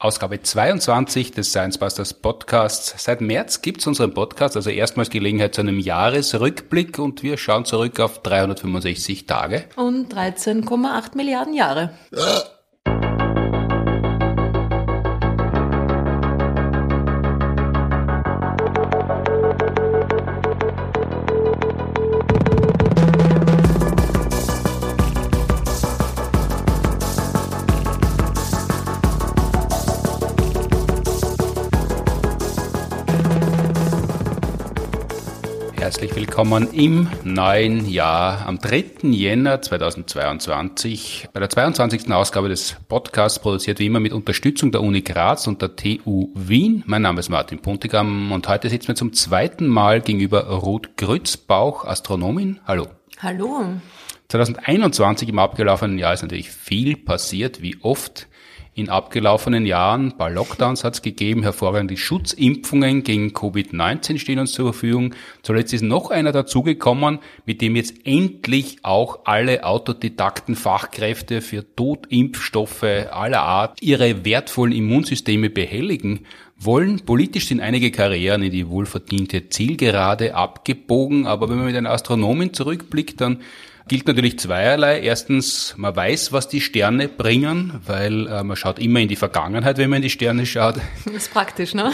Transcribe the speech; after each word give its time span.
Ausgabe 0.00 0.40
22 0.40 1.32
des 1.32 1.50
Science 1.50 1.76
Busters 1.76 2.14
Podcasts. 2.14 3.02
Seit 3.02 3.20
März 3.20 3.62
gibt's 3.62 3.84
unseren 3.84 4.14
Podcast, 4.14 4.54
also 4.54 4.70
erstmals 4.70 5.10
Gelegenheit 5.10 5.56
zu 5.56 5.60
einem 5.60 5.80
Jahresrückblick 5.80 7.00
und 7.00 7.24
wir 7.24 7.36
schauen 7.36 7.64
zurück 7.64 7.98
auf 7.98 8.22
365 8.22 9.26
Tage. 9.26 9.64
Und 9.74 10.14
13,8 10.14 11.16
Milliarden 11.16 11.52
Jahre. 11.52 11.90
Herzlich 35.98 36.28
willkommen 36.28 36.72
im 36.74 37.08
neuen 37.24 37.88
Jahr 37.88 38.46
am 38.46 38.60
3. 38.60 39.08
Jänner 39.10 39.60
2022 39.60 41.28
bei 41.32 41.40
der 41.40 41.50
22. 41.50 42.12
Ausgabe 42.12 42.48
des 42.48 42.76
Podcasts, 42.86 43.40
produziert 43.40 43.80
wie 43.80 43.86
immer 43.86 43.98
mit 43.98 44.12
Unterstützung 44.12 44.70
der 44.70 44.82
Uni 44.82 45.02
Graz 45.02 45.48
und 45.48 45.60
der 45.60 45.74
TU 45.74 46.28
Wien. 46.36 46.84
Mein 46.86 47.02
Name 47.02 47.18
ist 47.18 47.30
Martin 47.30 47.58
Puntigam 47.58 48.30
und 48.30 48.46
heute 48.46 48.70
sitzt 48.70 48.86
mir 48.86 48.94
zum 48.94 49.12
zweiten 49.12 49.66
Mal 49.66 50.00
gegenüber 50.00 50.44
Ruth 50.44 50.96
Grützbauch, 50.96 51.84
Astronomin. 51.84 52.60
Hallo. 52.64 52.86
Hallo. 53.18 53.64
2021 54.28 55.28
im 55.28 55.40
abgelaufenen 55.40 55.98
Jahr 55.98 56.14
ist 56.14 56.22
natürlich 56.22 56.50
viel 56.50 56.96
passiert, 56.96 57.60
wie 57.60 57.76
oft 57.82 58.28
in 58.78 58.88
abgelaufenen 58.88 59.66
Jahren. 59.66 60.06
Ein 60.06 60.16
paar 60.16 60.30
Lockdowns 60.30 60.84
hat 60.84 60.94
es 60.94 61.02
gegeben, 61.02 61.42
hervorragende 61.42 61.96
Schutzimpfungen 61.96 63.02
gegen 63.02 63.30
Covid-19 63.30 64.18
stehen 64.18 64.38
uns 64.38 64.52
zur 64.52 64.72
Verfügung. 64.72 65.14
Zuletzt 65.42 65.74
ist 65.74 65.82
noch 65.82 66.10
einer 66.10 66.32
dazugekommen, 66.32 67.18
mit 67.44 67.60
dem 67.60 67.76
jetzt 67.76 68.06
endlich 68.06 68.78
auch 68.82 69.20
alle 69.24 69.64
autodidakten 69.64 70.54
Fachkräfte 70.54 71.40
für 71.40 71.64
Totimpfstoffe 71.74 72.84
aller 72.84 73.42
Art 73.42 73.82
ihre 73.82 74.24
wertvollen 74.24 74.72
Immunsysteme 74.72 75.50
behelligen 75.50 76.20
wollen. 76.58 77.00
Politisch 77.00 77.46
sind 77.46 77.60
einige 77.60 77.90
Karrieren 77.90 78.42
in 78.42 78.50
die 78.50 78.68
wohlverdiente 78.68 79.48
Zielgerade 79.48 80.34
abgebogen, 80.34 81.26
aber 81.26 81.48
wenn 81.48 81.56
man 81.56 81.66
mit 81.66 81.76
einer 81.76 81.90
Astronomin 81.90 82.52
zurückblickt, 82.52 83.20
dann 83.20 83.38
gilt 83.88 84.06
natürlich 84.06 84.38
zweierlei. 84.38 85.00
Erstens, 85.00 85.74
man 85.76 85.96
weiß, 85.96 86.32
was 86.32 86.48
die 86.48 86.60
Sterne 86.60 87.08
bringen, 87.08 87.80
weil 87.84 88.26
äh, 88.26 88.44
man 88.44 88.56
schaut 88.56 88.78
immer 88.78 89.00
in 89.00 89.08
die 89.08 89.16
Vergangenheit, 89.16 89.78
wenn 89.78 89.90
man 89.90 89.96
in 89.96 90.02
die 90.02 90.10
Sterne 90.10 90.46
schaut. 90.46 90.76
Das 91.04 91.14
ist 91.14 91.32
praktisch, 91.32 91.74
ne? 91.74 91.90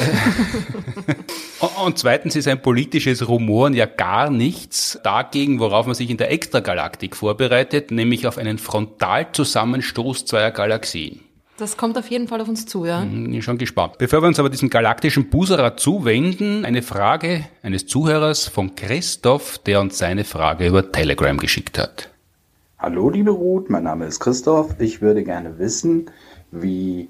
und 1.84 1.98
zweitens 1.98 2.36
ist 2.36 2.48
ein 2.48 2.60
politisches 2.60 3.26
Rumoren 3.28 3.74
ja 3.74 3.86
gar 3.86 4.30
nichts 4.30 4.98
dagegen, 5.02 5.60
worauf 5.60 5.86
man 5.86 5.94
sich 5.94 6.10
in 6.10 6.16
der 6.16 6.30
Extragalaktik 6.30 7.16
vorbereitet, 7.16 7.90
nämlich 7.90 8.26
auf 8.26 8.38
einen 8.38 8.58
Frontalzusammenstoß 8.58 10.26
zweier 10.26 10.50
Galaxien. 10.50 11.20
Das 11.56 11.76
kommt 11.76 11.96
auf 11.96 12.08
jeden 12.10 12.26
Fall 12.26 12.40
auf 12.40 12.48
uns 12.48 12.66
zu, 12.66 12.84
ja. 12.84 13.02
Hm, 13.02 13.30
bin 13.30 13.42
schon 13.42 13.58
gespannt. 13.58 13.98
Bevor 13.98 14.22
wir 14.22 14.26
uns 14.26 14.40
aber 14.40 14.50
diesem 14.50 14.70
galaktischen 14.70 15.30
Buserer 15.30 15.76
zuwenden, 15.76 16.64
eine 16.64 16.82
Frage 16.82 17.44
eines 17.62 17.86
Zuhörers 17.86 18.48
von 18.48 18.74
Christoph, 18.74 19.58
der 19.58 19.80
uns 19.80 19.98
seine 19.98 20.24
Frage 20.24 20.66
über 20.66 20.90
Telegram 20.90 21.38
geschickt 21.38 21.78
hat. 21.78 22.10
Hallo, 22.78 23.08
liebe 23.08 23.30
Ruth, 23.30 23.70
mein 23.70 23.84
Name 23.84 24.06
ist 24.06 24.18
Christoph. 24.18 24.74
Ich 24.80 25.00
würde 25.00 25.22
gerne 25.22 25.58
wissen, 25.58 26.10
wie 26.50 27.08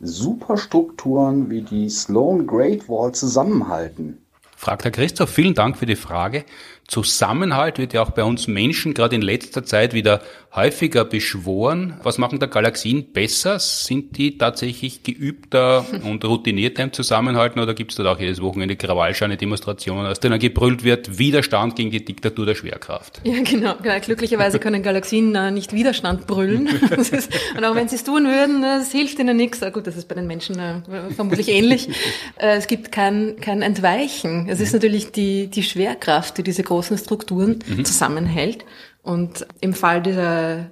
Superstrukturen 0.00 1.48
wie 1.48 1.62
die 1.62 1.88
Sloan 1.88 2.46
Great 2.46 2.88
Wall 2.88 3.12
zusammenhalten. 3.12 4.18
Fragt 4.56 4.84
Herr 4.84 4.90
Christoph, 4.90 5.30
vielen 5.30 5.54
Dank 5.54 5.76
für 5.76 5.86
die 5.86 5.96
Frage. 5.96 6.44
Zusammenhalt 6.86 7.78
wird 7.78 7.94
ja 7.94 8.02
auch 8.02 8.10
bei 8.10 8.24
uns 8.24 8.46
Menschen 8.46 8.94
gerade 8.94 9.16
in 9.16 9.22
letzter 9.22 9.64
Zeit 9.64 9.94
wieder 9.94 10.20
häufiger 10.54 11.04
beschworen. 11.04 11.98
Was 12.02 12.18
machen 12.18 12.38
da 12.38 12.46
Galaxien 12.46 13.12
besser? 13.12 13.58
Sind 13.58 14.16
die 14.16 14.38
tatsächlich 14.38 15.02
geübter 15.02 15.84
und 16.04 16.24
routinierter 16.24 16.84
im 16.84 16.92
Zusammenhalten 16.92 17.60
oder 17.60 17.74
gibt 17.74 17.90
es 17.90 17.96
dort 17.96 18.08
auch 18.08 18.20
jedes 18.20 18.40
Wochenende 18.40 18.76
Krawallscheine 18.76 19.36
Demonstrationen, 19.36 20.06
aus 20.06 20.20
denen 20.20 20.38
gebrüllt 20.38 20.84
wird, 20.84 21.18
Widerstand 21.18 21.76
gegen 21.76 21.90
die 21.90 22.04
Diktatur 22.04 22.46
der 22.46 22.54
Schwerkraft? 22.54 23.20
Ja, 23.24 23.42
genau. 23.42 23.74
Glücklicherweise 24.00 24.60
können 24.60 24.82
Galaxien 24.82 25.34
äh, 25.34 25.50
nicht 25.50 25.72
Widerstand 25.72 26.26
brüllen. 26.26 26.66
Ist, 26.94 27.30
und 27.56 27.64
auch 27.64 27.74
wenn 27.74 27.88
sie 27.88 27.96
es 27.96 28.04
tun 28.04 28.24
würden, 28.24 28.62
es 28.62 28.92
hilft 28.92 29.18
ihnen 29.18 29.36
nichts. 29.36 29.60
Gut, 29.72 29.86
das 29.86 29.96
ist 29.96 30.08
bei 30.08 30.14
den 30.14 30.26
Menschen 30.26 30.58
äh, 30.58 30.80
vermutlich 31.14 31.48
ähnlich. 31.48 31.88
Äh, 32.36 32.56
es 32.56 32.66
gibt 32.66 32.92
kein, 32.92 33.36
kein 33.40 33.62
Entweichen. 33.62 34.48
Es 34.48 34.60
ist 34.60 34.72
natürlich 34.72 35.12
die, 35.12 35.48
die 35.48 35.62
Schwerkraft, 35.62 36.38
die 36.38 36.42
diese 36.42 36.62
großen 36.74 36.98
Strukturen 36.98 37.60
mhm. 37.66 37.84
zusammenhält. 37.84 38.64
Und 39.02 39.46
im 39.60 39.74
Fall 39.74 40.02
dieser... 40.02 40.70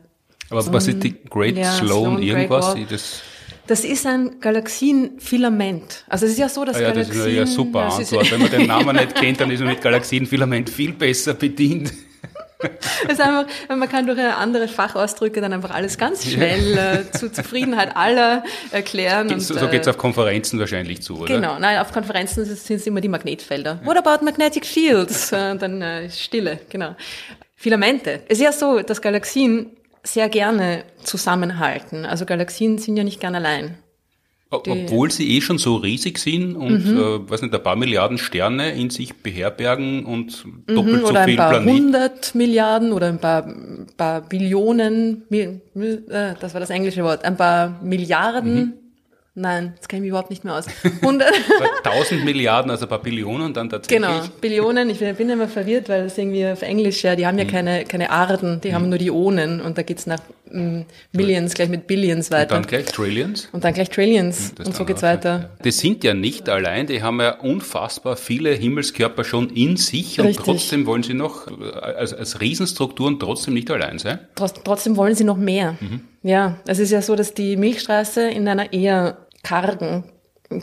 Aber 0.51 0.73
was 0.73 0.87
ist 0.87 1.03
die 1.03 1.15
Great 1.31 1.57
ja, 1.57 1.73
Sloan, 1.73 2.17
Sloan 2.19 2.23
irgendwas? 2.23 2.75
Great 2.75 2.91
das 2.91 3.23
das 3.67 3.85
ist 3.85 4.07
ein 4.07 4.41
Galaxienfilament. 4.41 6.05
Also 6.09 6.27
es 6.27 6.33
ist 6.33 6.39
ja 6.39 6.49
so, 6.49 6.65
dass 6.65 6.77
ah 6.77 6.81
ja, 6.81 6.91
Galaxien... 6.91 7.17
Das 7.17 7.27
ist 7.27 7.35
ja 7.35 7.47
super 7.47 7.93
Antwort. 7.93 8.31
Wenn 8.33 8.41
man 8.41 8.51
den 8.51 8.67
Namen 8.67 8.97
nicht 8.97 9.15
kennt, 9.15 9.41
dann 9.41 9.51
ist 9.51 9.61
man 9.61 9.69
mit 9.69 9.81
Galaxienfilament 9.81 10.69
viel 10.69 10.93
besser 10.93 11.35
bedient. 11.35 11.93
Das 13.03 13.12
ist 13.12 13.21
einfach, 13.21 13.47
man 13.69 13.89
kann 13.89 14.06
durch 14.06 14.19
andere 14.19 14.69
Fachausdrücke 14.69 15.41
dann 15.41 15.53
einfach 15.53 15.71
alles 15.71 15.99
ganz 15.99 16.25
schnell 16.25 16.78
äh, 16.78 17.11
zur 17.11 17.33
Zufriedenheit 17.33 17.97
aller 17.97 18.45
erklären. 18.71 19.31
Und, 19.33 19.41
so 19.41 19.55
geht 19.69 19.83
es 19.83 19.87
äh, 19.87 19.91
auf 19.91 19.99
Konferenzen 19.99 20.59
wahrscheinlich 20.61 21.03
zu, 21.03 21.19
oder? 21.19 21.34
Genau, 21.34 21.59
nein, 21.59 21.78
auf 21.78 21.93
Konferenzen 21.93 22.45
sind 22.45 22.77
es 22.77 22.87
immer 22.87 23.01
die 23.01 23.09
Magnetfelder. 23.09 23.81
What 23.84 23.97
about 23.97 24.25
magnetic 24.25 24.65
fields? 24.65 25.33
Und 25.33 25.61
dann 25.62 25.83
äh, 25.83 26.11
Stille, 26.11 26.61
genau. 26.69 26.95
Filamente. 27.56 28.22
Es 28.28 28.39
ist 28.39 28.45
ja 28.45 28.53
so, 28.53 28.81
dass 28.81 29.01
Galaxien 29.01 29.71
sehr 30.03 30.28
gerne 30.28 30.84
zusammenhalten. 31.03 32.05
Also 32.05 32.27
Galaxien 32.27 32.78
sind 32.78 32.97
ja 32.97 33.05
nicht 33.05 33.21
gern 33.21 33.34
allein. 33.34 33.78
Obwohl 34.53 35.11
sie 35.11 35.37
eh 35.37 35.41
schon 35.41 35.59
so 35.59 35.77
riesig 35.77 36.19
sind 36.19 36.57
und, 36.57 36.87
mhm. 36.87 36.99
äh, 36.99 37.31
weiß 37.31 37.43
nicht, 37.43 37.55
ein 37.55 37.63
paar 37.63 37.77
Milliarden 37.77 38.19
Sterne 38.19 38.73
in 38.73 38.91
sich 38.91 39.15
beherbergen 39.15 40.05
und 40.05 40.45
mhm, 40.45 40.75
doppelt 40.75 41.03
mhm, 41.03 41.07
so 41.07 41.15
viel 41.15 41.37
Planeten. 41.37 41.39
Oder 41.39 41.49
ein 41.49 41.65
paar 41.65 41.65
hundert 41.65 42.35
Milliarden 42.35 42.93
oder 42.93 43.09
ein 43.09 43.19
paar, 43.19 43.55
paar 43.97 44.21
Billionen, 44.21 45.25
äh, 45.31 46.35
das 46.39 46.53
war 46.53 46.61
das 46.61 46.71
englische 46.71 47.03
Wort, 47.03 47.25
ein 47.25 47.37
paar 47.37 47.81
Milliarden 47.83 48.55
mhm. 48.55 48.73
Nein, 49.34 49.72
das 49.78 49.88
kenne 49.88 50.04
ich 50.04 50.10
überhaupt 50.10 50.28
nicht 50.28 50.44
mehr 50.44 50.54
aus. 50.54 50.66
100. 51.00 51.32
1000 51.84 52.22
Milliarden, 52.22 52.70
also 52.70 52.84
ein 52.84 52.88
paar 52.91 53.00
Billionen 53.00 53.54
dann 53.54 53.70
tatsächlich. 53.70 54.06
Genau, 54.06 54.22
Billionen. 54.43 54.91
Ich 54.91 54.98
bin 54.98 55.31
immer 55.31 55.48
verwirrt, 55.48 55.88
weil 55.88 56.04
das 56.04 56.19
irgendwie 56.19 56.47
auf 56.47 56.60
Englisch, 56.60 57.03
ja, 57.03 57.16
die 57.16 57.26
haben 57.26 57.38
ja 57.38 57.44
mhm. 57.44 57.48
keine, 57.48 57.84
keine 57.84 58.10
Arden, 58.10 58.60
die 58.60 58.69
mhm. 58.69 58.75
haben 58.75 58.88
nur 58.91 58.98
die 58.98 59.06
Ionen 59.06 59.62
und 59.62 59.78
da 59.78 59.82
geht's 59.82 60.06
nach 60.06 60.21
mm, 60.50 60.82
Millions 61.12 61.54
gleich 61.54 61.71
mit 61.71 61.87
Billions 61.87 62.31
weiter. 62.31 62.56
Und 62.56 62.66
dann 62.66 62.69
gleich 62.69 62.92
Trillions? 62.92 63.48
Und 63.53 63.65
dann 63.65 63.72
gleich 63.72 63.88
Trillions 63.88 64.53
mhm, 64.59 64.66
und 64.66 64.76
so 64.76 64.84
geht's 64.84 65.03
weiter. 65.03 65.56
Die 65.65 65.72
sind 65.72 66.04
ja 66.04 66.12
nicht 66.12 66.50
allein, 66.50 66.87
die 66.87 67.03
haben 67.03 67.19
ja 67.19 67.38
unfassbar 67.41 68.16
viele 68.16 68.50
Himmelskörper 68.50 69.25
schon 69.25 69.48
in 69.48 69.78
sich 69.78 70.21
und 70.21 70.26
Richtig. 70.26 70.44
trotzdem 70.44 70.84
wollen 70.84 71.04
sie 71.04 71.15
noch 71.15 71.47
als, 71.81 72.12
als 72.12 72.42
Riesenstrukturen 72.42 73.19
trotzdem 73.19 73.54
nicht 73.54 73.71
allein 73.71 73.98
sein. 73.98 74.19
Trotzdem 74.34 74.98
wollen 74.98 75.15
sie 75.15 75.25
noch 75.25 75.38
mehr. 75.38 75.78
Mhm. 75.81 76.03
Ja, 76.22 76.59
es 76.66 76.78
ist 76.78 76.91
ja 76.91 77.03
so, 77.03 77.16
dass 77.16 77.34
die 77.34 77.56
Milchstraße 77.56 78.28
in 78.28 78.47
einer 78.47 78.72
eher 78.72 79.27
kargen 79.43 80.05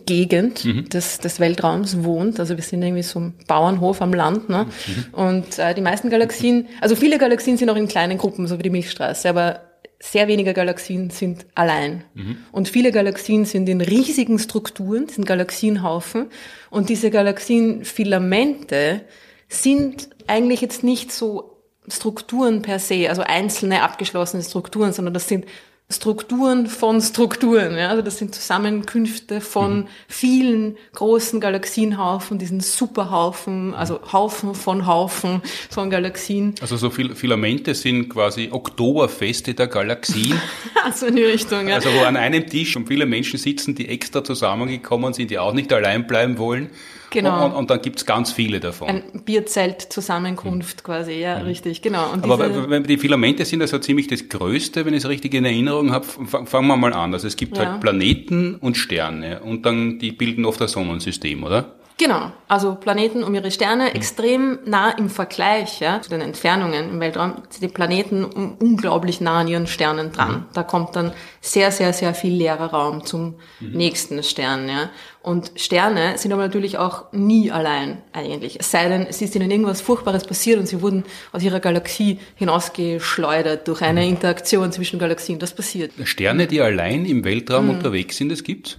Gegend 0.06 0.66
mhm. 0.66 0.90
des, 0.90 1.20
des 1.20 1.40
Weltraums 1.40 2.04
wohnt. 2.04 2.40
Also 2.40 2.56
wir 2.56 2.64
sind 2.64 2.82
irgendwie 2.82 3.04
so 3.04 3.20
ein 3.20 3.34
Bauernhof 3.48 4.02
am 4.02 4.14
Land. 4.14 4.50
Ne? 4.50 4.66
Mhm. 4.66 5.14
Und 5.14 5.60
äh, 5.60 5.74
die 5.74 5.82
meisten 5.82 6.10
Galaxien, 6.10 6.68
also 6.82 6.96
viele 6.96 7.18
Galaxien 7.18 7.58
sind 7.58 7.70
auch 7.70 7.76
in 7.76 7.88
kleinen 7.88 8.18
Gruppen, 8.18 8.48
so 8.48 8.58
wie 8.58 8.64
die 8.64 8.70
Milchstraße, 8.70 9.30
aber 9.30 9.62
sehr 10.02 10.28
wenige 10.28 10.54
Galaxien 10.54 11.10
sind 11.10 11.46
allein. 11.56 12.04
Mhm. 12.14 12.38
Und 12.52 12.70
viele 12.70 12.92
Galaxien 12.92 13.46
sind 13.46 13.68
in 13.68 13.82
riesigen 13.82 14.40
Strukturen, 14.40 15.10
sind 15.10 15.26
Galaxienhaufen. 15.26 16.28
Und 16.70 16.90
diese 16.90 17.10
Galaxienfilamente 17.10 19.02
sind 19.50 20.10
eigentlich 20.28 20.62
jetzt 20.62 20.84
nicht 20.84 21.12
so 21.12 21.59
Strukturen 21.94 22.62
per 22.62 22.80
se, 22.80 23.10
also 23.10 23.22
einzelne 23.22 23.84
abgeschlossene 23.84 24.44
Strukturen, 24.44 24.94
sondern 24.94 25.14
das 25.14 25.28
sind 25.28 25.46
Strukturen 25.92 26.68
von 26.68 27.02
Strukturen. 27.02 27.76
Ja? 27.76 27.90
Also 27.90 28.04
das 28.04 28.20
sind 28.20 28.36
Zusammenkünfte 28.36 29.42
von 29.42 29.80
mhm. 29.80 29.88
vielen 30.08 30.78
großen 30.94 31.40
Galaxienhaufen, 31.40 32.38
diesen 32.38 32.60
Superhaufen, 32.60 33.74
also 33.74 34.00
Haufen 34.14 34.54
von 34.54 34.86
Haufen 34.86 35.42
von 35.72 35.90
Galaxien. 35.90 36.54
Also 36.62 36.78
so 36.78 36.92
viel 36.92 37.16
Filamente 37.16 37.74
sind 37.74 38.10
quasi 38.10 38.50
Oktoberfeste 38.52 39.56
der 39.56 39.66
Galaxien. 39.66 40.40
so 40.94 41.08
in 41.08 41.16
die 41.16 41.24
Richtung, 41.24 41.68
ja. 41.68 41.76
Also 41.76 41.90
wo 41.92 42.04
an 42.04 42.18
einem 42.18 42.46
Tisch 42.46 42.76
und 42.76 42.88
viele 42.88 43.08
Menschen 43.08 43.40
sitzen, 43.40 43.74
die 43.74 43.90
extra 43.90 44.24
zusammengekommen 44.24 45.14
sind, 45.14 45.32
die 45.32 45.40
auch 45.40 45.54
nicht 45.54 45.74
allein 45.74 46.06
bleiben 46.06 46.38
wollen 46.38 46.70
Genau. 47.12 47.46
Und, 47.46 47.52
und 47.54 47.70
dann 47.70 47.82
gibt's 47.82 48.06
ganz 48.06 48.32
viele 48.32 48.60
davon. 48.60 48.90
Ein 48.90 49.04
Bierzelt-Zusammenkunft 49.26 50.84
quasi, 50.84 51.14
ja, 51.14 51.40
mhm. 51.40 51.46
richtig, 51.46 51.82
genau. 51.82 52.12
Und 52.12 52.24
Aber 52.24 52.80
die 52.80 52.98
Filamente 52.98 53.46
sind 53.46 53.62
also 53.62 53.80
ziemlich 53.80 54.08
das 54.08 54.30
Größte, 54.30 54.86
wenn 54.86 54.94
ich 54.94 55.04
es 55.04 55.10
richtig 55.10 55.34
in 55.34 55.46
Erinnerung 55.46 55.70
Erinnerung 55.70 55.92
habe, 55.92 56.06
fangen 56.46 56.68
wir 56.68 56.78
mal 56.78 56.94
an. 56.94 57.14
Also 57.14 57.28
es 57.28 57.36
gibt 57.36 57.58
Ja. 57.58 57.66
halt 57.66 57.82
Planeten 57.82 58.56
und 58.56 58.78
Sterne 58.78 59.42
und 59.42 59.66
dann 59.66 60.00
die 60.00 60.12
bilden 60.12 60.46
oft 60.46 60.60
das 60.62 60.74
Sonnensystem, 60.74 61.44
oder? 61.44 61.76
Genau, 62.02 62.32
also 62.48 62.76
Planeten 62.76 63.26
um 63.26 63.36
ihre 63.36 63.48
Mhm. 63.48 63.52
Sterne 63.52 63.94
extrem 63.94 64.60
nah 64.64 64.90
im 64.92 65.10
Vergleich 65.10 65.82
ja, 65.82 66.02
zu 66.02 66.10
den 66.10 66.22
Entfernungen 66.22 66.90
im 66.92 67.00
Weltraum, 67.02 67.44
sind 67.50 67.62
die 67.62 67.68
Planeten 67.68 68.24
un- 68.24 68.56
unglaublich 68.58 69.20
nah 69.20 69.42
an 69.42 69.50
ihren 69.50 69.68
Sternen 69.68 70.14
dran. 70.14 70.32
Mhm. 70.32 70.46
Da 70.54 70.64
kommt 70.64 70.96
dann 70.96 71.12
sehr, 71.42 71.72
sehr, 71.72 71.92
sehr 71.92 72.14
viel 72.14 72.34
leerer 72.34 72.68
Raum 72.68 73.06
zum 73.06 73.36
Mhm. 73.60 73.72
nächsten 73.74 74.24
Stern. 74.24 74.70
Ja. 74.70 74.90
Und 75.22 75.52
Sterne 75.58 76.18
sind 76.18 76.32
aber 76.32 76.44
natürlich 76.44 76.78
auch 76.78 77.12
nie 77.12 77.52
allein 77.52 78.02
eigentlich. 78.14 78.58
Es 78.62 78.72
sei 78.72 78.88
denn, 78.88 79.06
es 79.06 79.22
ist 79.22 79.36
ihnen 79.36 79.52
irgendwas 79.52 79.82
Furchtbares 79.82 80.24
passiert 80.24 80.58
und 80.58 80.68
sie 80.68 80.82
wurden 80.82 81.04
aus 81.34 81.44
ihrer 81.44 81.60
Galaxie 81.60 82.18
hinausgeschleudert 82.36 83.68
durch 83.68 83.82
eine 83.82 84.04
Mhm. 84.04 84.10
Interaktion 84.12 84.72
zwischen 84.72 85.00
Galaxien. 85.00 85.38
Das 85.40 85.54
passiert. 85.54 85.92
Sterne, 86.06 86.48
die 86.48 86.62
allein 86.62 87.06
im 87.06 87.26
Weltraum 87.26 87.66
Mhm. 87.66 87.72
unterwegs 87.72 88.16
sind, 88.16 88.30
das 88.30 88.44
gibt's? 88.44 88.78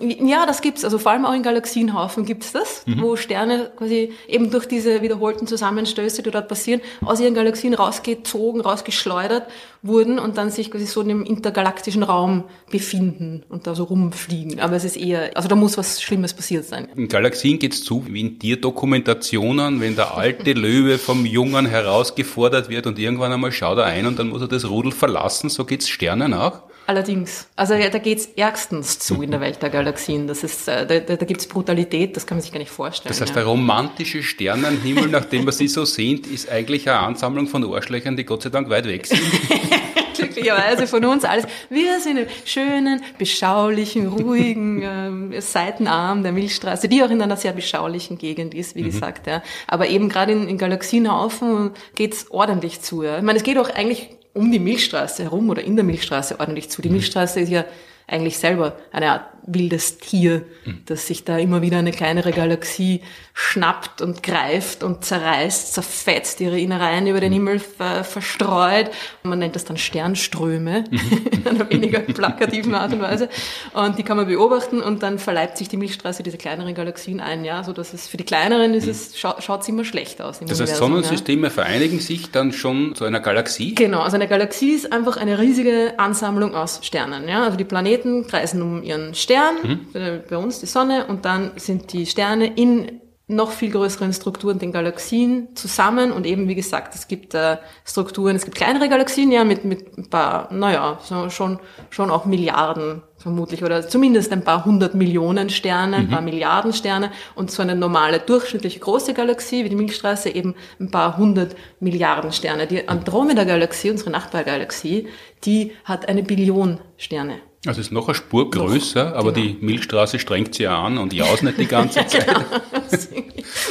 Ja, 0.00 0.46
das 0.46 0.60
gibt's. 0.60 0.84
Also 0.84 0.98
vor 0.98 1.12
allem 1.12 1.24
auch 1.24 1.34
in 1.34 1.42
Galaxienhaufen 1.42 2.24
gibt's 2.24 2.52
das, 2.52 2.84
wo 2.86 3.16
Sterne 3.16 3.70
quasi 3.76 4.12
eben 4.28 4.50
durch 4.50 4.66
diese 4.66 5.02
wiederholten 5.02 5.46
Zusammenstöße, 5.46 6.22
die 6.22 6.30
dort 6.30 6.48
passieren, 6.48 6.80
aus 7.04 7.20
ihren 7.20 7.34
Galaxien 7.34 7.74
rausgezogen, 7.74 8.60
rausgeschleudert 8.60 9.46
wurden 9.82 10.18
und 10.18 10.36
dann 10.36 10.50
sich 10.50 10.70
quasi 10.70 10.86
so 10.86 11.00
in 11.00 11.10
einem 11.10 11.24
intergalaktischen 11.24 12.02
Raum 12.02 12.44
befinden 12.70 13.44
und 13.48 13.66
da 13.66 13.74
so 13.74 13.84
rumfliegen. 13.84 14.60
Aber 14.60 14.76
es 14.76 14.84
ist 14.84 14.96
eher, 14.96 15.30
also 15.36 15.48
da 15.48 15.56
muss 15.56 15.78
was 15.78 16.02
Schlimmes 16.02 16.34
passiert 16.34 16.64
sein. 16.64 16.88
In 16.96 17.08
Galaxien 17.08 17.58
geht's 17.58 17.82
zu 17.82 18.04
wie 18.06 18.20
in 18.20 18.38
Tierdokumentationen, 18.38 19.80
wenn 19.80 19.96
der 19.96 20.16
alte 20.16 20.52
Löwe 20.60 20.98
vom 20.98 21.24
Jungen 21.24 21.66
herausgefordert 21.66 22.68
wird 22.68 22.86
und 22.86 22.98
irgendwann 22.98 23.32
einmal 23.32 23.52
schaut 23.52 23.78
er 23.78 23.86
ein 23.86 24.06
und 24.06 24.18
dann 24.18 24.28
muss 24.28 24.42
er 24.42 24.48
das 24.48 24.68
Rudel 24.68 24.92
verlassen. 24.92 25.48
So 25.48 25.64
geht's 25.64 25.88
Sternen 25.88 26.34
auch. 26.34 26.62
Allerdings, 26.90 27.46
also 27.54 27.74
ja, 27.74 27.88
da 27.88 27.98
geht's 27.98 28.30
ärgstens 28.34 28.98
zu 28.98 29.22
in 29.22 29.30
der 29.30 29.40
Welt 29.40 29.62
der 29.62 29.70
Galaxien. 29.70 30.26
Das 30.26 30.42
ist, 30.42 30.66
äh, 30.66 30.84
da, 30.84 30.98
da, 30.98 31.14
da 31.14 31.24
gibt's 31.24 31.46
Brutalität, 31.46 32.16
das 32.16 32.26
kann 32.26 32.38
man 32.38 32.42
sich 32.42 32.50
gar 32.50 32.58
nicht 32.58 32.72
vorstellen. 32.72 33.10
Das 33.10 33.20
heißt, 33.20 33.36
der 33.36 33.44
romantische 33.44 34.24
Sternenhimmel, 34.24 35.06
nachdem 35.06 35.44
wir 35.44 35.52
sie 35.52 35.68
so 35.68 35.84
sehnt, 35.84 36.26
ist 36.26 36.50
eigentlich 36.50 36.90
eine 36.90 36.98
Ansammlung 36.98 37.46
von 37.46 37.62
Arschlöchern, 37.72 38.16
die 38.16 38.24
Gott 38.24 38.42
sei 38.42 38.50
Dank 38.50 38.70
weit 38.70 38.86
weg 38.86 39.06
sind. 39.06 39.20
glücklicherweise 40.14 40.88
von 40.88 41.04
uns 41.04 41.24
alles. 41.24 41.46
Wir 41.68 42.00
sind 42.00 42.16
im 42.16 42.26
schönen, 42.44 43.02
beschaulichen, 43.18 44.08
ruhigen 44.08 44.82
ähm, 44.82 45.40
Seitenarm 45.40 46.24
der 46.24 46.32
Milchstraße, 46.32 46.88
die 46.88 47.04
auch 47.04 47.10
in 47.10 47.22
einer 47.22 47.36
sehr 47.36 47.52
beschaulichen 47.52 48.18
Gegend 48.18 48.52
ist, 48.52 48.74
wie 48.74 48.82
gesagt. 48.82 49.28
Ja. 49.28 49.44
Aber 49.68 49.86
eben 49.86 50.08
gerade 50.08 50.32
in, 50.32 50.48
in 50.48 50.58
Galaxienhaufen 50.58 51.70
geht's 51.94 52.30
ordentlich 52.30 52.80
zu. 52.80 53.04
Ja. 53.04 53.18
Ich 53.18 53.22
meine, 53.22 53.38
es 53.38 53.44
geht 53.44 53.58
auch 53.58 53.70
eigentlich 53.70 54.10
um 54.34 54.50
die 54.50 54.58
Milchstraße 54.58 55.24
herum 55.24 55.50
oder 55.50 55.62
in 55.62 55.76
der 55.76 55.84
Milchstraße 55.84 56.38
ordentlich 56.38 56.70
zu. 56.70 56.82
Die 56.82 56.88
Milchstraße 56.90 57.40
ist 57.40 57.50
ja 57.50 57.64
eigentlich 58.10 58.38
selber 58.38 58.76
eine 58.92 59.12
Art 59.12 59.24
wildes 59.46 59.98
Tier, 59.98 60.42
das 60.86 61.06
sich 61.06 61.24
da 61.24 61.38
immer 61.38 61.62
wieder 61.62 61.78
eine 61.78 61.92
kleinere 61.92 62.32
Galaxie 62.32 63.00
schnappt 63.32 64.02
und 64.02 64.22
greift 64.22 64.82
und 64.82 65.04
zerreißt, 65.04 65.72
zerfetzt, 65.72 66.40
ihre 66.40 66.58
Innereien 66.58 67.06
über 67.06 67.20
den 67.20 67.32
Himmel 67.32 67.58
ver 67.58 68.04
verstreut. 68.04 68.90
Man 69.22 69.38
nennt 69.38 69.56
das 69.56 69.64
dann 69.64 69.76
Sternströme 69.76 70.84
in 71.30 71.46
einer 71.46 71.70
weniger 71.70 72.00
plakativen 72.00 72.74
Art 72.74 72.92
und 72.92 73.00
Weise. 73.00 73.28
Und 73.72 73.98
die 73.98 74.02
kann 74.02 74.16
man 74.16 74.26
beobachten 74.26 74.80
und 74.80 75.02
dann 75.02 75.18
verleibt 75.18 75.56
sich 75.56 75.68
die 75.68 75.76
Milchstraße 75.76 76.22
diese 76.22 76.36
kleineren 76.36 76.74
Galaxien 76.74 77.20
ein, 77.20 77.44
ja, 77.44 77.64
so 77.64 77.72
dass 77.72 77.94
es 77.94 78.08
für 78.08 78.16
die 78.16 78.24
kleineren 78.24 78.74
ist 78.74 78.86
es, 78.86 79.18
scha 79.18 79.40
schaut 79.40 79.66
immer 79.68 79.84
schlecht 79.84 80.20
aus. 80.20 80.40
Im 80.40 80.48
Das 80.48 80.60
heißt, 80.60 80.72
Universum, 80.72 80.88
ja. 80.88 81.02
Sonnensysteme 81.02 81.50
vereinigen 81.50 82.00
sich 82.00 82.30
dann 82.30 82.52
schon 82.52 82.94
zu 82.94 83.04
einer 83.04 83.20
Galaxie. 83.20 83.74
Genau, 83.74 84.00
also 84.00 84.16
eine 84.16 84.28
Galaxie 84.28 84.72
ist 84.72 84.92
einfach 84.92 85.16
eine 85.16 85.38
riesige 85.38 85.94
Ansammlung 85.98 86.54
aus 86.54 86.80
Sternen. 86.82 87.28
Ja? 87.28 87.44
Also 87.44 87.56
die 87.56 87.64
Planeten 87.64 87.99
kreisen 88.28 88.62
um 88.62 88.82
ihren 88.82 89.14
Stern, 89.14 89.86
äh, 89.94 90.18
bei 90.28 90.36
uns 90.36 90.60
die 90.60 90.66
Sonne, 90.66 91.06
und 91.06 91.24
dann 91.24 91.52
sind 91.56 91.92
die 91.92 92.06
Sterne 92.06 92.46
in 92.46 93.00
noch 93.32 93.52
viel 93.52 93.70
größeren 93.70 94.12
Strukturen, 94.12 94.58
den 94.58 94.72
Galaxien 94.72 95.54
zusammen 95.54 96.10
und 96.10 96.26
eben, 96.26 96.48
wie 96.48 96.56
gesagt, 96.56 96.96
es 96.96 97.06
gibt 97.06 97.32
äh, 97.32 97.58
Strukturen, 97.84 98.34
es 98.34 98.44
gibt 98.44 98.56
kleinere 98.56 98.88
Galaxien, 98.88 99.30
ja, 99.30 99.44
mit, 99.44 99.64
mit 99.64 99.96
ein 99.96 100.10
paar, 100.10 100.52
naja, 100.52 100.98
so 101.00 101.30
schon, 101.30 101.60
schon 101.90 102.10
auch 102.10 102.24
Milliarden 102.24 103.02
vermutlich 103.18 103.62
oder 103.62 103.86
zumindest 103.86 104.32
ein 104.32 104.42
paar 104.42 104.64
hundert 104.64 104.94
Millionen 104.94 105.48
Sterne, 105.48 105.98
ein 105.98 106.08
paar 106.08 106.22
Milliarden 106.22 106.72
Sterne 106.72 107.12
und 107.36 107.52
so 107.52 107.62
eine 107.62 107.76
normale, 107.76 108.18
durchschnittliche 108.18 108.80
große 108.80 109.14
Galaxie 109.14 109.62
wie 109.64 109.68
die 109.68 109.76
Milchstraße 109.76 110.30
eben 110.30 110.56
ein 110.80 110.90
paar 110.90 111.16
hundert 111.16 111.54
Milliarden 111.78 112.32
Sterne. 112.32 112.66
Die 112.66 112.88
Andromeda-Galaxie, 112.88 113.90
unsere 113.90 114.10
Nachbargalaxie, 114.10 115.06
die 115.44 115.72
hat 115.84 116.08
eine 116.08 116.24
Billion 116.24 116.80
Sterne. 116.96 117.42
Also 117.66 117.80
es 117.80 117.88
ist 117.88 117.92
noch 117.92 118.08
eine 118.08 118.14
Spur 118.14 118.50
größer, 118.50 119.14
aber 119.14 119.32
genau. 119.32 119.46
die 119.46 119.58
Milchstraße 119.60 120.18
strengt 120.18 120.54
sie 120.54 120.62
ja 120.62 120.82
an 120.82 120.96
und 120.96 121.12
jaust 121.12 121.42
nicht 121.42 121.58
die 121.58 121.66
ganze 121.66 122.06
Zeit. 122.06 122.26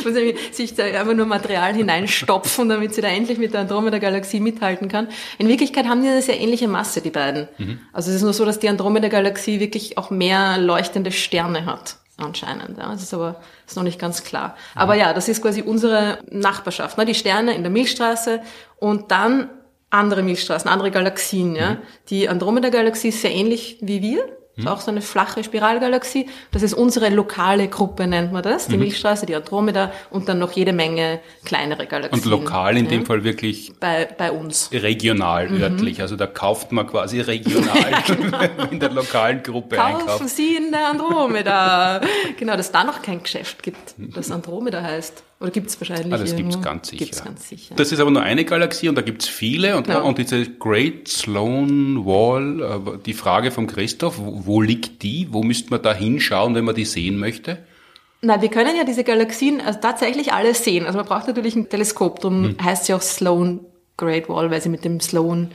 Muss 0.03 0.15
irgendwie 0.15 0.37
sich 0.51 0.75
da 0.75 0.83
einfach 0.83 1.15
nur 1.15 1.25
Material 1.25 1.73
hineinstopfen, 1.73 2.69
damit 2.69 2.93
sie 2.93 3.01
da 3.01 3.07
endlich 3.07 3.39
mit 3.39 3.53
der 3.53 3.61
Andromeda-Galaxie 3.61 4.41
mithalten 4.41 4.89
kann. 4.89 5.07
In 5.39 5.47
Wirklichkeit 5.47 5.87
haben 5.87 6.03
die 6.03 6.07
eine 6.07 6.21
sehr 6.21 6.39
ähnliche 6.39 6.67
Masse, 6.67 7.01
die 7.01 7.09
beiden. 7.09 7.47
Also 7.91 8.11
es 8.11 8.17
ist 8.17 8.21
nur 8.21 8.33
so, 8.33 8.45
dass 8.45 8.59
die 8.59 8.69
Andromeda-Galaxie 8.69 9.59
wirklich 9.59 9.97
auch 9.97 10.11
mehr 10.11 10.59
leuchtende 10.59 11.11
Sterne 11.11 11.65
hat. 11.65 11.97
Anscheinend, 12.17 12.77
ja. 12.77 12.91
Das 12.91 13.01
ist 13.01 13.13
aber 13.13 13.37
ist 13.65 13.75
noch 13.75 13.83
nicht 13.83 13.99
ganz 13.99 14.23
klar. 14.23 14.55
Aber 14.75 14.95
ja, 14.95 15.13
das 15.13 15.29
ist 15.29 15.41
quasi 15.41 15.61
unsere 15.61 16.19
Nachbarschaft. 16.29 16.97
Ne? 16.97 17.05
Die 17.05 17.15
Sterne 17.15 17.55
in 17.55 17.63
der 17.63 17.71
Milchstraße 17.71 18.41
und 18.77 19.11
dann 19.11 19.49
andere 19.89 20.21
Milchstraßen, 20.23 20.69
andere 20.69 20.91
Galaxien. 20.91 21.55
Ja? 21.55 21.77
Die 22.09 22.29
Andromeda-Galaxie 22.29 23.09
ist 23.09 23.21
sehr 23.21 23.31
ähnlich 23.33 23.77
wie 23.81 24.01
wir. 24.01 24.23
Ist 24.57 24.67
auch 24.67 24.81
so 24.81 24.91
eine 24.91 24.99
flache 25.01 25.41
Spiralgalaxie. 25.41 26.27
Das 26.51 26.63
ist 26.63 26.73
unsere 26.73 27.07
lokale 27.07 27.69
Gruppe, 27.69 28.07
nennt 28.07 28.33
man 28.33 28.43
das. 28.43 28.67
Die 28.67 28.75
Milchstraße, 28.75 29.25
die 29.25 29.33
Andromeda 29.33 29.93
und 30.09 30.27
dann 30.27 30.37
noch 30.37 30.51
jede 30.51 30.73
Menge 30.73 31.21
kleinere 31.45 31.83
Und 31.83 31.89
Galaxien. 31.89 32.29
lokal 32.29 32.75
in 32.75 32.83
ja? 32.83 32.91
dem 32.91 33.05
Fall 33.05 33.23
wirklich 33.23 33.71
Bei, 33.79 34.03
bei 34.17 34.33
uns. 34.33 34.69
regional, 34.73 35.47
Mhm. 35.49 35.61
örtlich. 35.61 36.01
Also 36.01 36.17
da 36.17 36.27
kauft 36.27 36.73
man 36.73 36.87
quasi 36.87 37.21
regional 37.21 37.77
in 38.71 38.81
der 38.81 38.89
lokalen 38.91 39.43
Gruppe 39.43 39.77
genau. 39.77 39.91
Kaufen 39.91 40.01
einkauft. 40.09 40.29
Sie 40.29 40.57
in 40.57 40.71
der 40.73 40.87
Andromeda. 40.89 42.01
genau, 42.37 42.57
dass 42.57 42.73
da 42.73 42.83
noch 42.83 43.01
kein 43.01 43.23
Geschäft 43.23 43.63
gibt, 43.63 43.95
das 43.97 44.29
Andromeda 44.29 44.81
heißt. 44.81 45.23
Oder 45.41 45.51
gibt's 45.51 45.79
wahrscheinlich 45.79 46.13
Ah, 46.13 46.17
das 46.17 46.35
gibt's 46.35 46.55
irgendwo? 46.55 46.59
ganz 46.61 46.91
ganz 47.23 47.47
sicher. 47.47 47.73
Das 47.77 47.91
ist 47.93 47.99
aber 48.01 48.11
nur 48.11 48.21
eine 48.23 48.43
Galaxie 48.43 48.89
und 48.89 48.95
da 48.95 49.01
gibt's 49.01 49.27
viele. 49.27 49.77
Und, 49.77 49.87
Ja. 49.87 49.99
und 50.01 50.17
diese 50.17 50.45
Great 50.49 51.07
Sloan 51.07 52.05
Wall, 52.05 52.61
äh, 52.61 52.97
die 53.05 53.13
Frage 53.13 53.51
von 53.51 53.65
Christoph, 53.67 54.17
wo, 54.19 54.45
wo 54.45 54.61
liegt 54.61 55.01
die? 55.01 55.27
Wo 55.31 55.41
müsste 55.43 55.69
man 55.69 55.81
da 55.81 55.93
hinschauen, 55.93 56.55
wenn 56.55 56.65
man 56.65 56.75
die 56.75 56.83
sehen 56.85 57.17
möchte? 57.17 57.59
Na, 58.21 58.41
wir 58.41 58.49
können 58.49 58.75
ja 58.75 58.83
diese 58.83 59.05
Galaxien 59.05 59.61
also 59.61 59.79
tatsächlich 59.79 60.33
alle 60.33 60.53
sehen. 60.53 60.85
Also 60.85 60.97
man 60.97 61.07
braucht 61.07 61.27
natürlich 61.27 61.55
ein 61.55 61.69
Teleskop, 61.69 62.19
darum 62.19 62.43
Hm. 62.43 62.57
heißt 62.61 62.85
sie 62.85 62.93
auch 62.93 63.01
Sloan 63.01 63.61
Great 63.95 64.27
Wall, 64.27 64.51
weil 64.51 64.61
sie 64.61 64.67
mit 64.69 64.83
dem 64.83 64.99
Sloan 64.99 65.51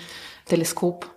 Teleskop 0.47 1.11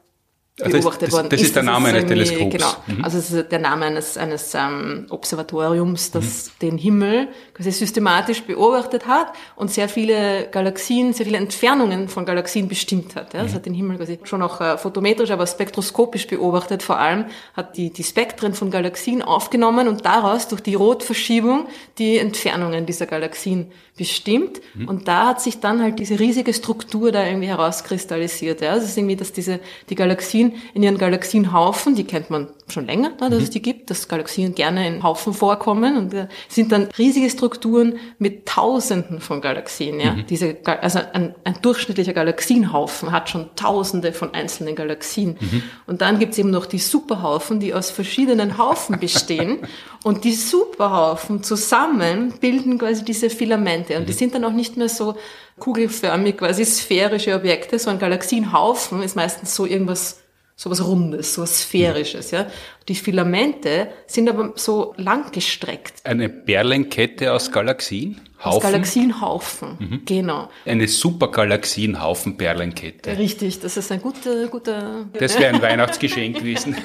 Also 0.60 0.72
das- 0.72 0.82
beobachtet 0.82 1.08
das- 1.10 1.14
worden 1.16 1.30
das 1.30 1.42
ist 1.42 1.56
der 1.56 1.62
Name 1.64 1.90
eines 1.90 2.06
Teleskops. 2.08 2.46
Mhm. 2.46 2.50
Genau. 2.50 3.04
Also 3.04 3.18
es 3.20 3.32
ist 3.32 3.52
der 3.52 3.60
Name 3.60 3.86
eines, 3.86 4.18
eines 4.18 4.54
ähm, 4.56 5.06
Observatoriums, 5.10 6.10
das 6.12 6.50
den 6.62 6.80
Himmel 6.80 7.28
quasi 7.54 7.72
systematisch 7.72 8.42
beobachtet 8.42 9.06
hat 9.08 9.28
und 9.56 9.70
sehr 9.72 9.88
viele 9.88 10.48
Galaxien, 10.52 11.14
sehr 11.14 11.28
viele 11.28 11.38
Entfernungen 11.38 12.08
von 12.10 12.26
Galaxien 12.26 12.68
bestimmt 12.68 13.16
hat. 13.16 13.36
Ja. 13.36 13.44
Es 13.44 13.52
Mhm. 13.52 13.56
hat 13.56 13.66
den 13.68 13.74
Himmel 13.76 13.98
quasi 13.98 14.18
schon 14.24 14.42
auch 14.42 14.60
äh, 14.60 14.78
photometrisch, 14.80 15.30
aber 15.30 15.46
spektroskopisch 15.46 16.26
beobachtet 16.26 16.82
vor 16.82 16.98
allem, 16.98 17.26
hat 17.56 17.78
die, 17.78 17.92
die 17.92 18.04
Spektren 18.04 18.56
von 18.56 18.72
Galaxien 18.72 19.22
aufgenommen 19.22 19.88
und 19.88 20.06
daraus 20.06 20.48
durch 20.48 20.62
die 20.62 20.74
Rotverschiebung 20.74 21.68
die 22.00 22.18
Entfernungen 22.18 22.88
dieser 22.88 23.06
Galaxien 23.06 23.72
bestimmt. 23.96 24.60
Mhm. 24.76 24.88
Und 24.88 25.08
da 25.08 25.28
hat 25.28 25.42
sich 25.42 25.60
dann 25.60 25.82
halt 25.82 26.00
diese 26.00 26.20
riesige 26.20 26.54
Struktur 26.54 27.12
da 27.12 27.26
irgendwie 27.26 27.48
herauskristallisiert. 27.48 28.62
Ja. 28.62 28.72
Also 28.72 28.84
es 28.86 28.92
ist 28.92 28.98
irgendwie, 28.98 29.16
dass 29.16 29.32
diese, 29.34 29.60
die 29.90 29.96
Galaxien 29.96 30.47
in 30.74 30.84
ihren 30.84 30.98
Galaxienhaufen, 30.98 31.96
die 31.96 32.04
kennt 32.04 32.30
man 32.30 32.48
schon 32.70 32.86
länger, 32.86 33.12
ne, 33.22 33.30
dass 33.30 33.44
es 33.44 33.50
die 33.50 33.62
gibt, 33.62 33.90
dass 33.90 34.08
Galaxien 34.08 34.54
gerne 34.56 34.86
in 34.88 35.04
Haufen 35.04 35.34
vorkommen 35.34 35.98
und 35.98 36.14
äh, 36.14 36.28
sind 36.50 36.72
dann 36.72 36.90
riesige 36.98 37.30
Strukturen 37.30 37.96
mit 38.20 38.46
Tausenden 38.46 39.22
von 39.22 39.40
Galaxien. 39.42 40.00
Ja. 40.00 40.16
Diese, 40.30 40.54
Ga- 40.54 40.80
also 40.82 41.00
ein, 41.14 41.34
ein 41.46 41.56
durchschnittlicher 41.62 42.14
Galaxienhaufen 42.14 43.12
hat 43.12 43.30
schon 43.30 43.50
Tausende 43.56 44.12
von 44.12 44.34
einzelnen 44.34 44.76
Galaxien. 44.76 45.38
Und 45.86 46.02
dann 46.02 46.20
gibt's 46.20 46.38
eben 46.38 46.50
noch 46.52 46.66
die 46.66 46.80
Superhaufen, 46.80 47.60
die 47.60 47.74
aus 47.74 47.90
verschiedenen 47.92 48.58
Haufen 48.58 49.00
bestehen. 49.00 49.60
und 50.04 50.24
die 50.26 50.34
Superhaufen 50.34 51.44
zusammen 51.44 52.34
bilden 52.42 52.78
quasi 52.78 53.04
diese 53.06 53.30
Filamente. 53.30 53.98
Und 53.98 54.10
die 54.10 54.14
sind 54.14 54.36
dann 54.36 54.44
auch 54.44 54.52
nicht 54.52 54.76
mehr 54.78 54.90
so 54.90 55.16
kugelförmig, 55.60 56.38
quasi 56.38 56.66
sphärische 56.66 57.34
Objekte. 57.34 57.80
So 57.80 57.90
ein 57.90 58.00
Galaxienhaufen 58.00 59.02
ist 59.02 59.16
meistens 59.16 59.56
so 59.56 59.66
irgendwas, 59.66 60.20
so 60.58 60.70
was 60.70 60.82
Rundes, 60.82 61.34
so 61.34 61.44
was 61.44 61.62
Sphärisches, 61.62 62.32
ja. 62.32 62.48
Die 62.88 62.96
Filamente 62.96 63.90
sind 64.06 64.30
aber 64.30 64.54
so 64.56 64.94
lang 64.98 65.32
gestreckt. 65.32 65.96
Eine 66.06 66.30
Perlenkette 66.30 67.34
aus 67.34 67.52
Galaxien? 67.52 68.22
Aus 68.40 68.62
Galaxienhaufen, 68.62 69.78
mhm. 69.80 70.02
genau. 70.06 70.48
Eine 70.64 70.88
super 70.88 71.32
Galaxienhaufen-Perlenkette. 71.32 73.18
Richtig, 73.18 73.60
das 73.62 73.78
ist 73.78 73.92
ein 73.92 74.00
guter, 74.00 74.46
guter. 74.48 75.08
Das 75.14 75.40
wäre 75.40 75.56
ein 75.56 75.62
Weihnachtsgeschenk 75.62 76.38
gewesen. 76.40 76.76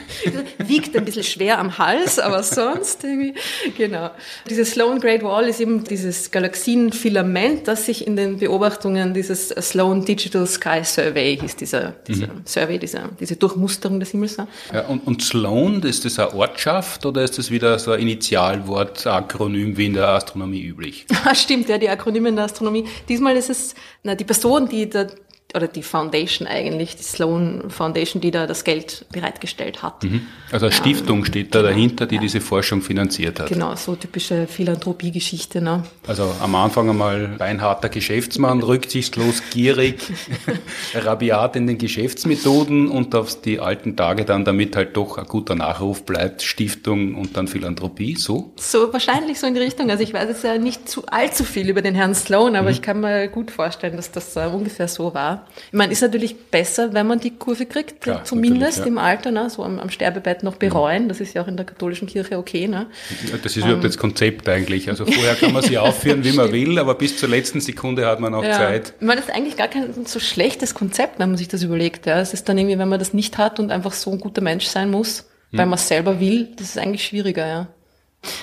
Wiegt 0.56 0.96
ein 0.96 1.04
bisschen 1.04 1.24
schwer 1.24 1.58
am 1.58 1.76
Hals, 1.76 2.18
aber 2.18 2.42
sonst 2.42 3.04
irgendwie, 3.04 3.34
genau. 3.76 4.10
Diese 4.48 4.64
Sloan 4.64 4.98
Great 4.98 5.22
Wall 5.22 5.46
ist 5.46 5.60
eben 5.60 5.84
dieses 5.84 6.30
Galaxienfilament, 6.30 7.68
das 7.68 7.84
sich 7.84 8.06
in 8.06 8.16
den 8.16 8.38
Beobachtungen 8.38 9.12
dieses 9.12 9.50
Sloan 9.50 10.06
Digital 10.06 10.46
Sky 10.46 10.82
Survey 10.82 11.36
hieß 11.38 11.56
dieser, 11.56 11.90
dieser 12.08 12.28
mhm. 12.28 12.42
Survey, 12.46 12.78
dieser, 12.78 13.10
diese 13.20 13.36
Durchmusterung 13.36 14.00
des 14.00 14.12
Himmels. 14.12 14.38
Ja, 14.72 14.86
und, 14.86 15.06
und 15.06 15.22
Sloan, 15.22 15.82
ist 15.92 16.06
das 16.06 16.18
eine 16.18 16.34
Ortschaft 16.34 17.04
oder 17.04 17.22
ist 17.22 17.36
das 17.36 17.50
wieder 17.50 17.78
so 17.78 17.92
ein 17.92 18.00
Initialwort, 18.00 19.06
Akronym 19.06 19.76
wie 19.76 19.86
in 19.86 19.92
der 19.92 20.08
Astronomie 20.08 20.62
üblich? 20.62 21.06
stimmt, 21.34 21.68
ja, 21.68 21.76
die 21.76 21.88
Akronyme 21.88 22.30
in 22.30 22.36
der 22.36 22.46
Astronomie. 22.46 22.84
Diesmal 23.08 23.36
ist 23.36 23.50
es, 23.50 23.74
na, 24.02 24.14
die 24.14 24.24
Person, 24.24 24.68
die 24.68 24.88
da 24.88 25.06
oder 25.54 25.68
die 25.68 25.82
Foundation 25.82 26.46
eigentlich, 26.48 26.96
die 26.96 27.02
Sloan 27.02 27.70
Foundation, 27.70 28.20
die 28.20 28.30
da 28.30 28.46
das 28.46 28.64
Geld 28.64 29.06
bereitgestellt 29.12 29.82
hat. 29.82 30.02
Mhm. 30.04 30.26
Also 30.50 30.66
eine 30.66 30.74
Stiftung 30.74 31.18
ähm, 31.18 31.24
steht 31.24 31.54
da 31.54 31.60
genau, 31.60 31.70
dahinter, 31.70 32.06
die 32.06 32.16
ja. 32.16 32.20
diese 32.20 32.40
Forschung 32.40 32.82
finanziert 32.82 33.40
hat. 33.40 33.48
Genau, 33.48 33.74
so 33.74 33.96
typische 33.96 34.46
Philanthropie-Geschichte. 34.46 35.60
Ne? 35.60 35.82
Also 36.06 36.32
am 36.40 36.54
Anfang 36.54 36.90
einmal 36.90 37.28
beinharter 37.38 37.88
Geschäftsmann, 37.88 38.62
rücksichtslos, 38.62 39.42
gierig, 39.50 40.00
rabiat 40.94 41.56
in 41.56 41.66
den 41.66 41.78
Geschäftsmethoden 41.78 42.88
und 42.88 43.14
auf 43.14 43.40
die 43.40 43.60
alten 43.60 43.96
Tage 43.96 44.24
dann 44.24 44.44
damit 44.44 44.76
halt 44.76 44.96
doch 44.96 45.18
ein 45.18 45.26
guter 45.26 45.54
Nachruf 45.54 46.04
bleibt, 46.04 46.42
Stiftung 46.42 47.14
und 47.14 47.36
dann 47.36 47.48
Philanthropie, 47.48 48.16
so? 48.16 48.52
So, 48.56 48.92
wahrscheinlich 48.92 49.38
so 49.38 49.46
in 49.46 49.54
die 49.54 49.60
Richtung. 49.60 49.90
Also 49.90 50.02
ich 50.02 50.12
weiß 50.12 50.28
jetzt 50.28 50.44
ja 50.44 50.58
nicht 50.58 50.88
zu 50.88 51.06
allzu 51.06 51.44
viel 51.44 51.68
über 51.68 51.82
den 51.82 51.94
Herrn 51.94 52.14
Sloan, 52.14 52.56
aber 52.56 52.68
mhm. 52.68 52.72
ich 52.72 52.82
kann 52.82 53.00
mir 53.00 53.28
gut 53.28 53.50
vorstellen, 53.50 53.96
dass 53.96 54.10
das 54.10 54.36
uh, 54.36 54.40
ungefähr 54.40 54.88
so 54.88 55.14
war. 55.14 55.41
Ich 55.68 55.72
meine, 55.72 55.92
ist 55.92 56.02
natürlich 56.02 56.36
besser, 56.50 56.92
wenn 56.92 57.06
man 57.06 57.20
die 57.20 57.30
Kurve 57.30 57.66
kriegt, 57.66 58.00
Klar, 58.00 58.24
zumindest 58.24 58.78
ja. 58.80 58.86
im 58.86 58.98
Alter, 58.98 59.30
ne? 59.30 59.50
so 59.50 59.64
am, 59.64 59.78
am, 59.78 59.90
Sterbebett 59.90 60.42
noch 60.42 60.56
bereuen. 60.56 61.08
Das 61.08 61.20
ist 61.20 61.34
ja 61.34 61.42
auch 61.42 61.48
in 61.48 61.56
der 61.56 61.66
katholischen 61.66 62.08
Kirche 62.08 62.38
okay. 62.38 62.68
Ne? 62.68 62.86
Das 63.30 63.52
ist 63.52 63.58
überhaupt 63.58 63.76
ähm. 63.76 63.82
das 63.82 63.98
Konzept 63.98 64.48
eigentlich. 64.48 64.88
Also 64.88 65.04
vorher 65.06 65.34
kann 65.34 65.52
man 65.52 65.62
sie 65.62 65.78
aufführen, 65.78 66.24
wie 66.24 66.32
man 66.32 66.52
will, 66.52 66.78
aber 66.78 66.94
bis 66.94 67.16
zur 67.16 67.28
letzten 67.28 67.60
Sekunde 67.60 68.06
hat 68.06 68.20
man 68.20 68.34
auch 68.34 68.44
ja. 68.44 68.52
Zeit. 68.52 68.94
Ich 69.00 69.06
meine, 69.06 69.20
das 69.20 69.28
ist 69.28 69.34
eigentlich 69.34 69.56
gar 69.56 69.68
kein 69.68 70.06
so 70.06 70.20
schlechtes 70.20 70.74
Konzept, 70.74 71.18
wenn 71.18 71.30
man 71.30 71.38
sich 71.38 71.48
das 71.48 71.62
überlegt. 71.62 72.06
Ja. 72.06 72.20
Es 72.20 72.34
ist 72.34 72.48
dann 72.48 72.58
irgendwie, 72.58 72.78
wenn 72.78 72.88
man 72.88 72.98
das 72.98 73.14
nicht 73.14 73.38
hat 73.38 73.60
und 73.60 73.70
einfach 73.70 73.92
so 73.92 74.10
ein 74.10 74.18
guter 74.18 74.42
Mensch 74.42 74.66
sein 74.66 74.90
muss, 74.90 75.28
hm. 75.50 75.58
weil 75.58 75.66
man 75.66 75.78
es 75.78 75.88
selber 75.88 76.20
will, 76.20 76.48
das 76.56 76.68
ist 76.68 76.78
eigentlich 76.78 77.04
schwieriger, 77.04 77.46
ja. 77.46 77.68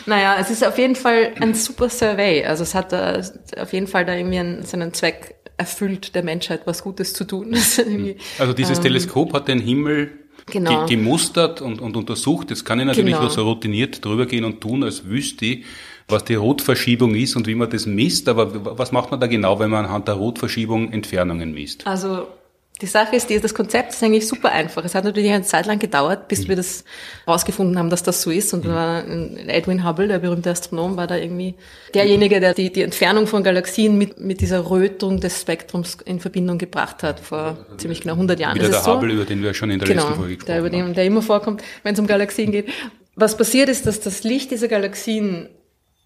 Naja, 0.06 0.38
es 0.40 0.50
ist 0.50 0.66
auf 0.66 0.78
jeden 0.78 0.96
Fall 0.96 1.34
ein 1.40 1.54
super 1.54 1.90
Survey. 1.90 2.44
Also 2.44 2.64
es 2.64 2.76
hat 2.76 2.94
uh, 2.94 3.22
auf 3.62 3.74
jeden 3.74 3.88
Fall 3.88 4.06
da 4.06 4.16
irgendwie 4.16 4.40
einen, 4.40 4.64
seinen 4.64 4.94
Zweck 4.94 5.36
erfüllt, 5.58 6.16
der 6.16 6.24
Menschheit 6.24 6.62
was 6.66 6.84
Gutes 6.84 7.14
zu 7.14 7.26
tun. 7.26 7.56
also 8.40 8.54
dieses 8.54 8.78
ähm, 8.78 8.84
Teleskop 8.84 9.34
hat 9.34 9.48
den 9.48 9.60
Himmel 9.60 10.12
genau. 10.48 10.86
ge 10.86 10.96
gemustert 10.96 11.62
und, 11.62 11.82
und 11.82 11.96
untersucht. 11.96 12.50
Jetzt 12.50 12.66
kann 12.66 12.80
ich 12.80 12.86
natürlich 12.86 13.14
genau. 13.14 13.24
nur 13.24 13.30
so 13.30 13.44
routiniert 13.44 14.04
drüber 14.04 14.26
gehen 14.26 14.46
und 14.46 14.62
tun, 14.62 14.84
als 14.84 15.06
wüsste 15.06 15.46
ich, 15.46 15.66
was 16.08 16.24
die 16.26 16.36
Rotverschiebung 16.36 17.16
ist 17.16 17.36
und 17.36 17.48
wie 17.48 17.56
man 17.56 17.70
das 17.70 17.86
misst. 17.86 18.28
Aber 18.30 18.78
was 18.78 18.92
macht 18.92 19.12
man 19.12 19.20
da 19.20 19.28
genau, 19.28 19.60
wenn 19.60 19.70
man 19.70 19.86
anhand 19.86 20.08
der 20.08 20.16
Rotverschiebung 20.16 20.92
Entfernungen 20.92 21.54
misst? 21.54 21.86
Also 21.86 22.28
die 22.82 22.86
Sache 22.86 23.16
ist, 23.16 23.30
das 23.30 23.54
Konzept 23.54 23.94
ist 23.94 24.04
eigentlich 24.04 24.28
super 24.28 24.52
einfach. 24.52 24.86
Es 24.86 24.96
hat 24.96 25.04
natürlich 25.04 25.32
eine 25.32 25.44
Zeit 25.44 25.66
lang 25.66 25.80
gedauert, 25.80 26.30
bis 26.30 26.44
mhm. 26.44 26.50
wir 26.50 26.56
das 26.56 26.86
rausgefunden 27.28 27.78
haben, 27.78 27.90
dass 27.90 28.04
das 28.04 28.22
so 28.22 28.32
ist. 28.32 28.54
Und 28.54 28.64
mhm. 28.64 28.70
war 28.70 29.04
Edwin 29.48 29.86
Hubble, 29.86 30.08
der 30.08 30.20
berühmte 30.20 30.50
Astronom, 30.50 30.96
war 30.96 31.06
da 31.06 31.18
irgendwie 31.18 31.56
derjenige, 31.94 32.40
der 32.40 32.54
die, 32.54 32.72
die 32.72 32.84
Entfernung 32.84 33.28
von 33.28 33.44
Galaxien 33.44 33.98
mit, 33.98 34.20
mit 34.20 34.40
dieser 34.40 34.70
Rötung 34.70 35.20
des 35.20 35.42
Spektrums 35.42 35.98
in 36.06 36.20
Verbindung 36.22 36.58
gebracht 36.58 37.04
hat, 37.04 37.20
vor 37.20 37.58
ziemlich 37.78 38.02
genau 38.02 38.14
100 38.14 38.40
Jahren. 38.40 38.56
Wieder 38.56 38.70
der 38.70 38.80
so. 38.80 38.94
Hubble, 38.94 39.14
über 39.14 39.26
den 39.26 39.44
wir 39.44 39.54
schon 39.54 39.72
in 39.72 39.80
der 39.80 39.88
genau, 39.88 40.04
letzten 40.04 40.20
Folge 40.20 40.36
gesprochen 40.36 40.52
der, 40.52 40.60
über 40.60 40.70
den, 40.70 40.94
der 40.94 41.06
immer 41.06 41.22
vorkommt, 41.22 41.62
wenn 41.84 41.94
es 41.94 42.00
um 42.00 42.08
Galaxien 42.08 42.52
geht. 42.52 42.70
Was 43.16 43.36
passiert 43.36 43.68
ist, 43.68 43.86
dass 43.88 44.00
das 44.00 44.24
Licht 44.24 44.52
dieser 44.52 44.70
Galaxien 44.70 45.50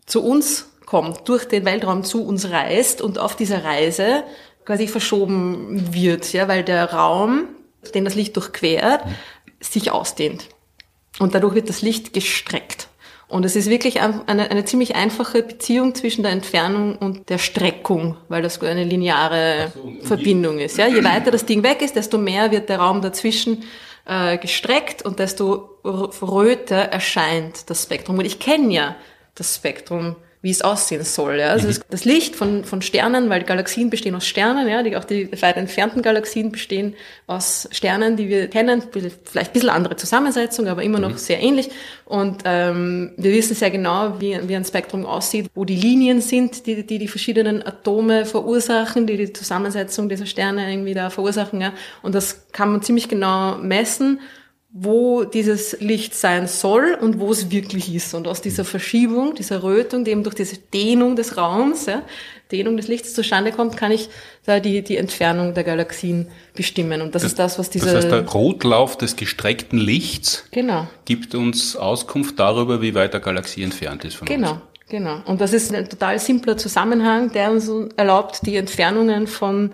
zu 0.08 0.24
uns 0.24 0.70
kommt, 0.86 1.27
durch 1.30 1.46
den 1.46 1.65
Weltraum 1.65 2.03
zu 2.03 2.25
uns 2.25 2.50
reist 2.50 3.01
und 3.01 3.20
auf 3.20 3.36
dieser 3.36 3.63
Reise 3.63 4.24
quasi 4.65 4.88
verschoben 4.88 5.93
wird, 5.93 6.32
ja, 6.34 6.48
weil 6.48 6.63
der 6.63 6.93
Raum, 6.93 7.46
den 7.93 8.05
das 8.05 8.15
Licht 8.15 8.36
durchquert, 8.36 9.01
sich 9.60 9.91
ausdehnt. 9.91 10.48
Und 11.20 11.36
dadurch 11.36 11.55
wird 11.55 11.70
das 11.70 11.82
Licht 11.82 12.13
gestreckt. 12.13 12.88
Und 13.27 13.46
es 13.46 13.55
ist 13.55 13.70
wirklich 13.70 14.00
eine, 14.01 14.27
eine 14.27 14.65
ziemlich 14.65 14.96
einfache 14.96 15.41
Beziehung 15.41 15.96
zwischen 15.96 16.22
der 16.22 16.32
Entfernung 16.32 16.98
und 16.98 17.29
der 17.29 17.39
Streckung, 17.39 18.15
weil 18.29 18.43
das 18.43 18.62
eine 18.62 18.84
lineare 18.84 19.72
so, 19.74 20.05
Verbindung 20.05 20.60
ist. 20.60 20.77
Ja, 20.77 20.88
je 20.88 21.03
weiter 21.03 21.32
das 21.32 21.46
Ding 21.46 21.63
weg 21.63 21.82
ist, 21.82 21.96
desto 21.96 22.17
mehr 22.17 22.51
wird 22.51 22.70
der 22.70 22.77
Raum 22.77 23.01
dazwischen 23.01 23.63
äh, 24.05 24.38
gestreckt 24.38 25.01
und 25.03 25.17
desto 25.17 25.79
röter 25.84 26.77
erscheint 26.77 27.70
das 27.70 27.84
Spektrum. 27.84 28.20
Und 28.20 28.25
ich 28.25 28.39
kenne 28.39 28.72
ja 28.72 28.96
das 29.36 29.55
Spektrum 29.55 30.15
wie 30.43 30.51
es 30.51 30.62
aussehen 30.62 31.03
soll. 31.05 31.39
Ja? 31.39 31.47
Also 31.47 31.69
mhm. 31.69 31.83
das 31.89 32.03
Licht 32.03 32.35
von, 32.35 32.65
von 32.65 32.81
Sternen, 32.81 33.29
weil 33.29 33.43
Galaxien 33.43 33.89
bestehen 33.89 34.13
aus 34.13 34.27
Sternen, 34.27 34.67
ja, 34.67 34.83
die, 34.83 34.97
auch 34.97 35.05
die 35.05 35.31
weit 35.41 35.55
entfernten 35.55 36.01
Galaxien 36.01 36.51
bestehen 36.51 36.95
aus 37.27 37.69
Sternen, 37.71 38.17
die 38.17 38.27
wir 38.27 38.50
kennen, 38.50 38.83
vielleicht 38.91 39.50
ein 39.50 39.53
bisschen 39.53 39.69
andere 39.69 39.95
Zusammensetzung, 39.95 40.67
aber 40.67 40.83
immer 40.83 41.00
noch 41.00 41.12
mhm. 41.12 41.17
sehr 41.17 41.41
ähnlich. 41.41 41.69
Und 42.03 42.43
ähm, 42.43 43.13
wir 43.15 43.31
wissen 43.31 43.55
sehr 43.55 43.71
genau, 43.71 44.19
wie, 44.19 44.38
wie 44.45 44.55
ein 44.57 44.65
Spektrum 44.65 45.05
aussieht, 45.05 45.47
wo 45.55 45.63
die 45.63 45.77
Linien 45.77 46.19
sind, 46.19 46.67
die, 46.67 46.85
die 46.85 47.00
die 47.00 47.07
verschiedenen 47.07 47.65
Atome 47.65 48.25
verursachen, 48.25 49.07
die 49.07 49.15
die 49.15 49.31
Zusammensetzung 49.31 50.09
dieser 50.09 50.25
Sterne 50.25 50.69
irgendwie 50.69 50.93
da 50.93 51.09
verursachen. 51.09 51.62
Ja? 51.62 51.71
Und 52.01 52.15
das 52.15 52.51
kann 52.51 52.69
man 52.69 52.81
ziemlich 52.81 53.07
genau 53.07 53.59
messen 53.59 54.19
wo 54.75 55.24
dieses 55.24 55.80
Licht 55.82 56.15
sein 56.15 56.48
soll 56.48 56.98
und 57.00 57.20
wo 57.20 57.32
es 57.32 57.51
wirklich 57.51 57.94
ist. 57.94 58.15
Und 58.15 58.27
aus 58.27 58.42
dieser 58.42 58.65
Verschiebung, 58.65 59.36
dieser 59.36 59.62
Rötung, 59.62 60.03
die 60.03 60.10
eben 60.10 60.24
durch 60.24 60.34
diese 60.34 60.58
Dehnung 60.58 61.15
des 61.15 61.38
Raums, 61.38 61.86
ja, 61.86 62.01
Dehnung 62.51 62.75
des 62.75 62.88
Lichts 62.88 63.13
zustande 63.13 63.51
kommt, 63.51 63.77
kann 63.77 63.92
ich 63.92 64.10
da 64.46 64.60
die, 64.60 64.82
die 64.82 64.98
Entfernung 64.98 65.53
der 65.53 65.63
Galaxien 65.63 66.27
bestimmen. 66.56 67.03
Und 67.03 67.13
das, 67.13 67.22
das 67.22 67.32
ist 67.32 67.39
das, 67.39 67.60
was 67.60 67.70
dieser... 67.70 67.86
Das 67.94 67.96
heißt, 67.98 68.12
der 68.12 68.27
Rotlauf 68.27 68.98
des 68.98 69.15
gestreckten 69.15 69.77
Lichts 69.77 70.46
genau. 70.50 70.88
gibt 71.06 71.36
uns 71.36 71.75
Auskunft 71.75 72.39
darüber, 72.39 72.82
wie 72.82 72.96
weit 72.96 73.13
der 73.13 73.22
Galaxie 73.22 73.62
entfernt 73.62 74.03
ist 74.06 74.15
von 74.15 74.27
genau. 74.27 74.53
uns. 74.53 74.60
Genau, 74.89 75.22
Und 75.25 75.39
das 75.39 75.53
ist 75.53 75.74
ein 75.74 75.88
total 75.88 76.20
simpler 76.20 76.58
Zusammenhang, 76.58 77.32
der 77.32 77.51
uns 77.51 77.72
erlaubt, 77.96 78.42
die 78.46 78.58
Entfernungen 78.58 79.27
von 79.27 79.72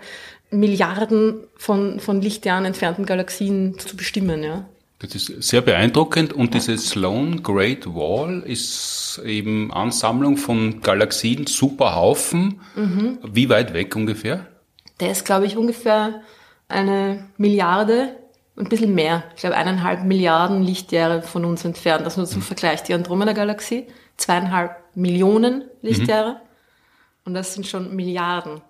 Milliarden 0.50 1.46
von, 1.56 2.00
von 2.00 2.20
Lichtjahren 2.20 2.64
entfernten 2.64 3.06
Galaxien 3.06 3.78
zu 3.78 3.96
bestimmen, 3.96 4.42
ja. 4.42 4.66
Das 5.00 5.14
ist 5.14 5.42
sehr 5.42 5.62
beeindruckend 5.62 6.34
und 6.34 6.52
diese 6.52 6.76
Sloan 6.76 7.42
Great 7.42 7.86
Wall 7.86 8.42
ist 8.44 9.18
eben 9.24 9.72
Ansammlung 9.72 10.36
von 10.36 10.82
Galaxien, 10.82 11.46
Superhaufen. 11.46 12.60
Mhm. 12.76 13.18
Wie 13.22 13.48
weit 13.48 13.72
weg 13.72 13.96
ungefähr? 13.96 14.46
Der 15.00 15.10
ist, 15.10 15.24
glaube 15.24 15.46
ich, 15.46 15.56
ungefähr 15.56 16.20
eine 16.68 17.26
Milliarde, 17.38 18.14
ein 18.58 18.68
bisschen 18.68 18.94
mehr. 18.94 19.24
Ich 19.34 19.40
glaube, 19.40 19.56
eineinhalb 19.56 20.04
Milliarden 20.04 20.62
Lichtjahre 20.62 21.22
von 21.22 21.46
uns 21.46 21.64
entfernt. 21.64 22.04
Das 22.04 22.18
nur 22.18 22.26
zum 22.26 22.40
mhm. 22.40 22.44
Vergleich. 22.44 22.82
Die 22.82 22.92
Andromeda-Galaxie, 22.92 23.86
zweieinhalb 24.18 24.76
Millionen 24.94 25.64
Lichtjahre. 25.80 26.32
Mhm. 26.32 26.40
Und 27.24 27.34
das 27.34 27.54
sind 27.54 27.66
schon 27.66 27.96
Milliarden. 27.96 28.60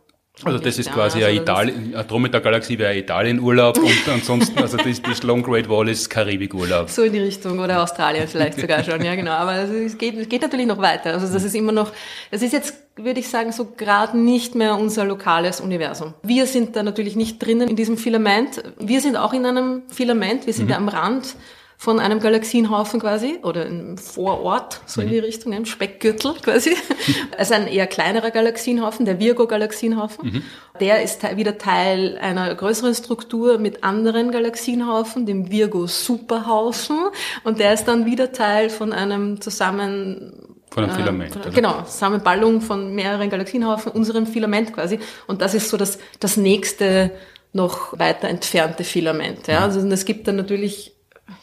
Also 0.44 0.58
das 0.58 0.78
ist 0.78 0.90
quasi 0.90 1.22
also 1.22 1.40
Italien, 1.40 1.94
Andromeda-Galaxie 1.94 2.78
wäre 2.78 2.96
Italien-Urlaub 2.96 3.78
und 3.78 4.08
ansonsten, 4.12 4.58
also 4.58 4.76
das, 4.76 5.02
das 5.02 5.22
Long 5.22 5.42
Great 5.42 5.68
Wall 5.68 5.88
ist 5.88 6.08
Karibik-Urlaub. 6.08 6.88
So 6.88 7.02
in 7.02 7.12
die 7.12 7.18
Richtung 7.18 7.58
oder 7.58 7.82
Australien 7.82 8.26
vielleicht 8.26 8.58
sogar 8.60 8.82
schon, 8.82 9.04
ja 9.04 9.14
genau. 9.14 9.32
Aber 9.32 9.54
es 9.54 9.98
geht, 9.98 10.16
es 10.16 10.28
geht 10.28 10.42
natürlich 10.42 10.66
noch 10.66 10.78
weiter. 10.78 11.12
Also 11.12 11.32
das 11.32 11.44
ist 11.44 11.54
immer 11.54 11.72
noch, 11.72 11.92
das 12.30 12.42
ist 12.42 12.52
jetzt, 12.52 12.74
würde 12.96 13.20
ich 13.20 13.28
sagen, 13.28 13.52
so 13.52 13.72
gerade 13.76 14.18
nicht 14.18 14.54
mehr 14.54 14.76
unser 14.76 15.04
lokales 15.04 15.60
Universum. 15.60 16.14
Wir 16.22 16.46
sind 16.46 16.76
da 16.76 16.82
natürlich 16.82 17.16
nicht 17.16 17.38
drinnen 17.38 17.68
in 17.68 17.76
diesem 17.76 17.98
Filament. 17.98 18.62
Wir 18.78 19.00
sind 19.00 19.16
auch 19.16 19.32
in 19.32 19.44
einem 19.44 19.82
Filament, 19.88 20.46
wir 20.46 20.54
sind 20.54 20.66
mhm. 20.66 20.70
da 20.70 20.76
am 20.76 20.88
Rand 20.88 21.36
von 21.80 21.98
einem 21.98 22.20
Galaxienhaufen 22.20 23.00
quasi 23.00 23.38
oder 23.42 23.64
im 23.64 23.96
Vorort, 23.96 24.82
so 24.84 25.00
in 25.00 25.08
die 25.08 25.16
mhm. 25.16 25.24
Richtung, 25.24 25.52
im 25.54 25.64
Speckgürtel 25.64 26.34
quasi. 26.34 26.76
Also 27.38 27.54
ein 27.54 27.68
eher 27.68 27.86
kleinerer 27.86 28.30
Galaxienhaufen, 28.30 29.06
der 29.06 29.18
Virgo-Galaxienhaufen. 29.18 30.30
Mhm. 30.30 30.42
Der 30.78 31.02
ist 31.02 31.22
wieder 31.38 31.56
Teil 31.56 32.18
einer 32.18 32.54
größeren 32.54 32.94
Struktur 32.94 33.56
mit 33.56 33.82
anderen 33.82 34.30
Galaxienhaufen, 34.30 35.24
dem 35.24 35.50
Virgo-Superhaufen. 35.50 36.98
Und 37.44 37.60
der 37.60 37.72
ist 37.72 37.86
dann 37.86 38.04
wieder 38.04 38.30
Teil 38.32 38.68
von 38.68 38.92
einem 38.92 39.40
zusammen 39.40 40.58
von 40.70 40.84
einem 40.84 40.96
Filament. 40.96 41.46
Äh, 41.46 41.50
genau, 41.50 41.80
Zusammenballung 41.84 42.60
von 42.60 42.94
mehreren 42.94 43.30
Galaxienhaufen, 43.30 43.90
unserem 43.92 44.26
Filament 44.26 44.74
quasi. 44.74 44.98
Und 45.26 45.40
das 45.40 45.54
ist 45.54 45.70
so 45.70 45.78
das, 45.78 45.98
das 46.18 46.36
nächste 46.36 47.10
noch 47.54 47.98
weiter 47.98 48.28
entfernte 48.28 48.84
Filament. 48.84 49.46
Ja. 49.46 49.60
Mhm. 49.60 49.64
Also 49.64 49.88
es 49.88 50.04
gibt 50.04 50.28
dann 50.28 50.36
natürlich 50.36 50.92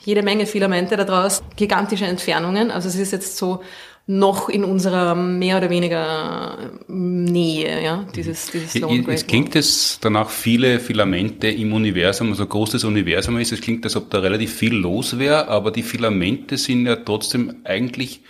jede 0.02 0.24
Menge 0.24 0.46
Filamente 0.46 0.98
daraus, 0.98 1.44
gigantische 1.56 2.06
Entfernungen. 2.06 2.72
Also 2.72 2.88
es 2.88 2.96
ist 2.96 3.12
jetzt 3.12 3.38
so 3.38 3.62
noch 4.10 4.48
in 4.48 4.64
unserer 4.64 5.16
mehr 5.16 5.58
oder 5.58 5.70
weniger 5.70 6.58
Nähe, 6.88 7.84
ja, 7.84 8.06
dieses, 8.16 8.48
dieses 8.48 8.76
Lone 8.76 9.04
Great 9.04 9.18
Es 9.18 9.28
klingt 9.28 9.54
es 9.56 10.00
danach 10.00 10.30
viele 10.30 10.80
Filamente 10.80 11.50
im 11.50 11.74
Universum, 11.74 12.30
also 12.30 12.46
großes 12.46 12.86
Universum 12.86 13.38
ist. 13.38 13.52
Es 13.52 13.60
klingt, 13.60 13.84
als 13.84 13.98
ob 13.98 14.10
da 14.10 14.20
relativ 14.20 14.54
viel 14.54 14.74
los 14.74 15.20
wäre, 15.20 15.50
aber 15.50 15.72
die 15.72 15.84
Filamente 15.84 16.58
sind 16.58 16.86
ja 16.86 16.96
trotzdem 16.96 17.58
eigentlich 17.66 18.22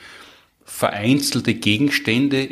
vereinzelte 0.66 1.54
Gegenstände 1.54 2.48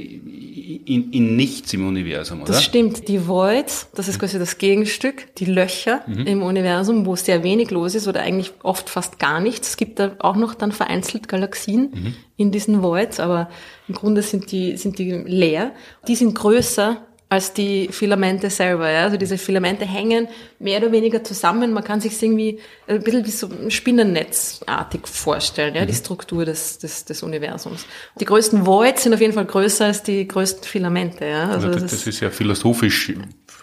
in, 0.86 1.12
in 1.12 1.36
nichts 1.36 1.74
im 1.74 1.88
Universum, 1.88 2.42
oder? 2.42 2.54
Das 2.54 2.64
stimmt. 2.64 3.08
Die 3.08 3.28
Voids, 3.28 3.90
das 3.96 4.08
ist 4.08 4.20
quasi 4.20 4.40
das 4.40 4.58
Gegenstück, 4.58 5.36
die 5.36 5.46
Löcher 5.46 6.02
mhm. 6.08 6.28
im 6.28 6.44
Universum, 6.44 7.06
wo 7.06 7.16
sehr 7.16 7.44
wenig 7.44 7.72
los 7.72 7.96
ist 7.96 8.08
oder 8.08 8.22
eigentlich 8.22 8.54
oft 8.64 8.90
fast 8.90 9.20
gar 9.20 9.40
nichts. 9.40 9.70
Es 9.70 9.78
gibt 9.78 10.00
da 10.00 10.12
auch 10.20 10.36
noch 10.36 10.54
dann 10.54 10.72
vereinzelt 10.72 11.28
Galaxien 11.28 11.92
mhm. 11.94 12.16
in 12.38 12.52
diesen 12.52 12.82
Voids, 12.84 13.20
aber 13.20 13.50
im 13.88 13.96
Grunde 13.96 14.22
sind 14.22 14.52
die, 14.52 14.78
sind 14.78 15.00
die 15.00 15.12
leer. 15.12 15.72
Die 16.08 16.16
sind 16.16 16.36
größer 16.36 17.05
als 17.28 17.54
die 17.54 17.90
Filamente 17.92 18.50
selber. 18.50 18.90
Ja? 18.90 19.04
Also 19.04 19.18
diese 19.18 19.38
Filamente 19.38 19.86
hängen 19.86 20.28
mehr 20.60 20.80
oder 20.80 20.92
weniger 20.92 21.24
zusammen. 21.24 21.74
Man 21.74 21.84
kann 21.84 22.00
sich 22.00 22.22
irgendwie 22.22 22.60
ein 22.88 23.02
bisschen 23.02 23.26
wie 23.26 23.32
so 23.32 23.50
Spinnennetzartig 23.70 25.08
vorstellen, 25.08 25.76
ja? 25.76 25.84
Mhm. 25.84 25.88
die 25.88 25.94
Struktur 25.96 26.46
des, 26.46 26.78
des, 26.78 27.06
des 27.06 27.24
Universums. 27.24 27.86
Die 28.20 28.26
größten 28.26 28.66
Voids 28.66 29.04
sind 29.04 29.14
auf 29.14 29.22
jeden 29.22 29.34
Fall 29.34 29.46
größer 29.46 29.86
als 29.86 30.04
die 30.04 30.28
größten 30.28 30.64
Filamente. 30.64 31.26
Ja? 31.26 31.50
Also, 31.50 31.68
also 31.68 31.80
das, 31.80 31.92
das, 31.92 32.08
ist 32.08 32.20
ja 32.20 32.30
philosophisch 32.30 33.14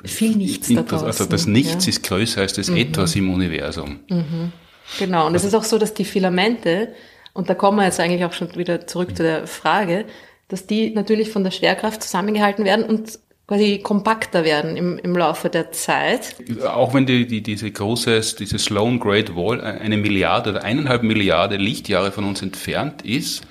viel 0.04 0.37
Nichts 0.37 0.69
da 0.69 0.83
draußen, 0.83 1.07
Also 1.07 1.26
das 1.26 1.47
Nichts 1.47 1.87
ja? 1.87 1.90
ist 1.90 2.02
größer 2.02 2.40
als 2.40 2.54
das 2.54 2.69
mhm. 2.69 2.78
Etwas 2.78 3.14
im 3.14 3.33
Universum. 3.33 4.00
Mhm. 4.09 4.52
Genau, 4.99 5.26
und 5.26 5.35
es 5.35 5.45
ist 5.45 5.54
auch 5.54 5.64
so, 5.64 5.78
dass 5.78 5.95
die 5.95 6.04
Filamente, 6.04 6.88
und 7.33 7.49
da 7.49 7.54
kommen 7.54 7.78
wir 7.78 7.85
jetzt 7.85 8.00
eigentlich 8.00 8.25
auch 8.25 8.33
schon 8.33 8.54
wieder 8.57 8.87
zurück 8.87 9.16
zu 9.16 9.23
der 9.23 9.47
Frage, 9.47 10.04
dass 10.49 10.66
die 10.66 10.90
natürlich 10.90 11.31
von 11.31 11.45
der 11.45 11.50
Schwerkraft 11.50 12.02
zusammengehalten 12.02 12.64
werden 12.64 12.85
und 12.85 13.19
quasi 13.52 13.80
kompakter 13.82 14.44
werden 14.44 14.78
im, 14.78 14.99
im 14.99 15.14
Laufe 15.14 15.50
der 15.50 15.73
Zeit. 15.73 16.37
Auch 16.64 16.94
wenn 16.94 17.04
die, 17.04 17.26
die, 17.26 17.42
diese 17.42 17.71
große, 17.71 18.18
diese 18.38 18.59
Sloan 18.59 18.99
Great 18.99 19.37
Wall 19.37 19.61
eine 19.61 19.99
Milliarde 19.99 20.50
oder 20.50 20.64
eineinhalb 20.64 21.02
Milliarde 21.02 21.56
Lichtjahre 21.56 22.12
von 22.12 22.25
uns 22.25 22.40
entfernt 22.40 23.02
ist, 23.02 23.42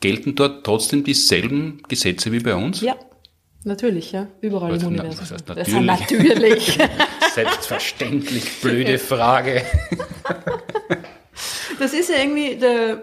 gelten 0.00 0.36
dort 0.36 0.64
trotzdem 0.64 1.04
dieselben 1.04 1.82
Gesetze 1.86 2.32
wie 2.32 2.40
bei 2.40 2.54
uns? 2.54 2.80
Ja, 2.80 2.96
natürlich, 3.64 4.12
ja. 4.12 4.26
Überall 4.40 4.74
im 4.74 4.86
Universum. 4.86 5.20
Das 5.20 5.32
heißt 5.32 5.48
natürlich. 5.48 5.86
Das 5.86 6.00
heißt 6.00 6.10
natürlich. 6.10 6.78
Selbstverständlich, 7.34 8.60
blöde 8.62 8.98
Frage. 8.98 9.62
das 11.78 11.92
ist 11.92 12.08
ja 12.08 12.16
irgendwie 12.22 12.56
der, 12.56 13.02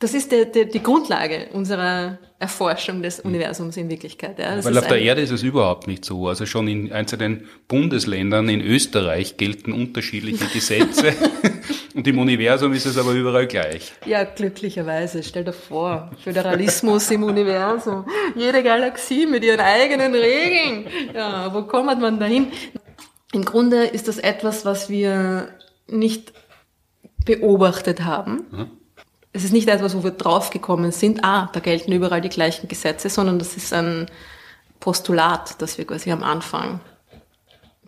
das 0.00 0.12
ist 0.12 0.32
der, 0.32 0.46
der, 0.46 0.64
die 0.64 0.82
Grundlage 0.82 1.48
unserer 1.52 2.18
Erforschung 2.38 3.02
des 3.02 3.18
hm. 3.18 3.30
Universums 3.30 3.76
in 3.76 3.88
Wirklichkeit. 3.88 4.38
Ja. 4.38 4.62
Weil 4.62 4.76
auf 4.76 4.88
der 4.88 5.00
Erde 5.00 5.22
ist 5.22 5.30
es 5.30 5.42
überhaupt 5.42 5.86
nicht 5.86 6.04
so. 6.04 6.28
Also 6.28 6.46
schon 6.46 6.66
in 6.68 6.92
einzelnen 6.92 7.48
Bundesländern, 7.68 8.48
in 8.48 8.60
Österreich 8.60 9.36
gelten 9.36 9.72
unterschiedliche 9.72 10.46
Gesetze 10.46 11.14
und 11.94 12.06
im 12.06 12.18
Universum 12.18 12.72
ist 12.72 12.86
es 12.86 12.98
aber 12.98 13.12
überall 13.12 13.46
gleich. 13.46 13.92
Ja, 14.04 14.24
glücklicherweise. 14.24 15.22
Stell 15.22 15.44
dir 15.44 15.52
vor, 15.52 16.10
Föderalismus 16.22 17.10
im 17.12 17.22
Universum. 17.22 18.04
Jede 18.34 18.62
Galaxie 18.62 19.26
mit 19.26 19.44
ihren 19.44 19.60
eigenen 19.60 20.14
Regeln. 20.14 20.86
Ja, 21.14 21.54
wo 21.54 21.62
kommt 21.62 22.00
man 22.00 22.18
dahin? 22.18 22.48
Im 23.32 23.44
Grunde 23.44 23.84
ist 23.84 24.08
das 24.08 24.18
etwas, 24.18 24.64
was 24.64 24.90
wir 24.90 25.48
nicht 25.86 26.32
beobachtet 27.24 28.04
haben. 28.04 28.44
Mhm 28.50 28.83
es 29.34 29.42
ist 29.44 29.52
nicht 29.52 29.68
etwas, 29.68 29.96
wo 29.96 30.04
wir 30.04 30.12
draufgekommen 30.12 30.92
sind, 30.92 31.24
ah, 31.24 31.50
da 31.52 31.60
gelten 31.60 31.92
überall 31.92 32.20
die 32.20 32.28
gleichen 32.28 32.68
Gesetze, 32.68 33.10
sondern 33.10 33.40
das 33.40 33.56
ist 33.56 33.72
ein 33.72 34.06
Postulat, 34.78 35.60
das 35.60 35.76
wir 35.76 35.86
quasi 35.86 36.12
am 36.12 36.22
Anfang 36.22 36.80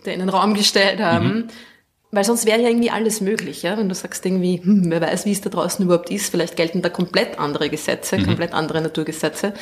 in 0.04 0.18
den 0.18 0.28
Raum 0.28 0.54
gestellt 0.54 1.00
haben. 1.00 1.26
Mhm. 1.26 1.48
Weil 2.12 2.22
sonst 2.22 2.46
wäre 2.46 2.62
ja 2.62 2.68
irgendwie 2.68 2.90
alles 2.90 3.20
möglich, 3.20 3.62
ja. 3.62 3.76
Wenn 3.76 3.88
du 3.88 3.94
sagst 3.94 4.24
irgendwie, 4.24 4.60
hm, 4.62 4.90
wer 4.90 5.00
weiß, 5.00 5.26
wie 5.26 5.32
es 5.32 5.40
da 5.40 5.50
draußen 5.50 5.84
überhaupt 5.84 6.08
ist, 6.10 6.30
vielleicht 6.30 6.56
gelten 6.56 6.80
da 6.80 6.88
komplett 6.88 7.38
andere 7.38 7.68
Gesetze, 7.68 8.16
mhm. 8.16 8.26
komplett 8.26 8.52
andere 8.52 8.80
Naturgesetze, 8.80 9.52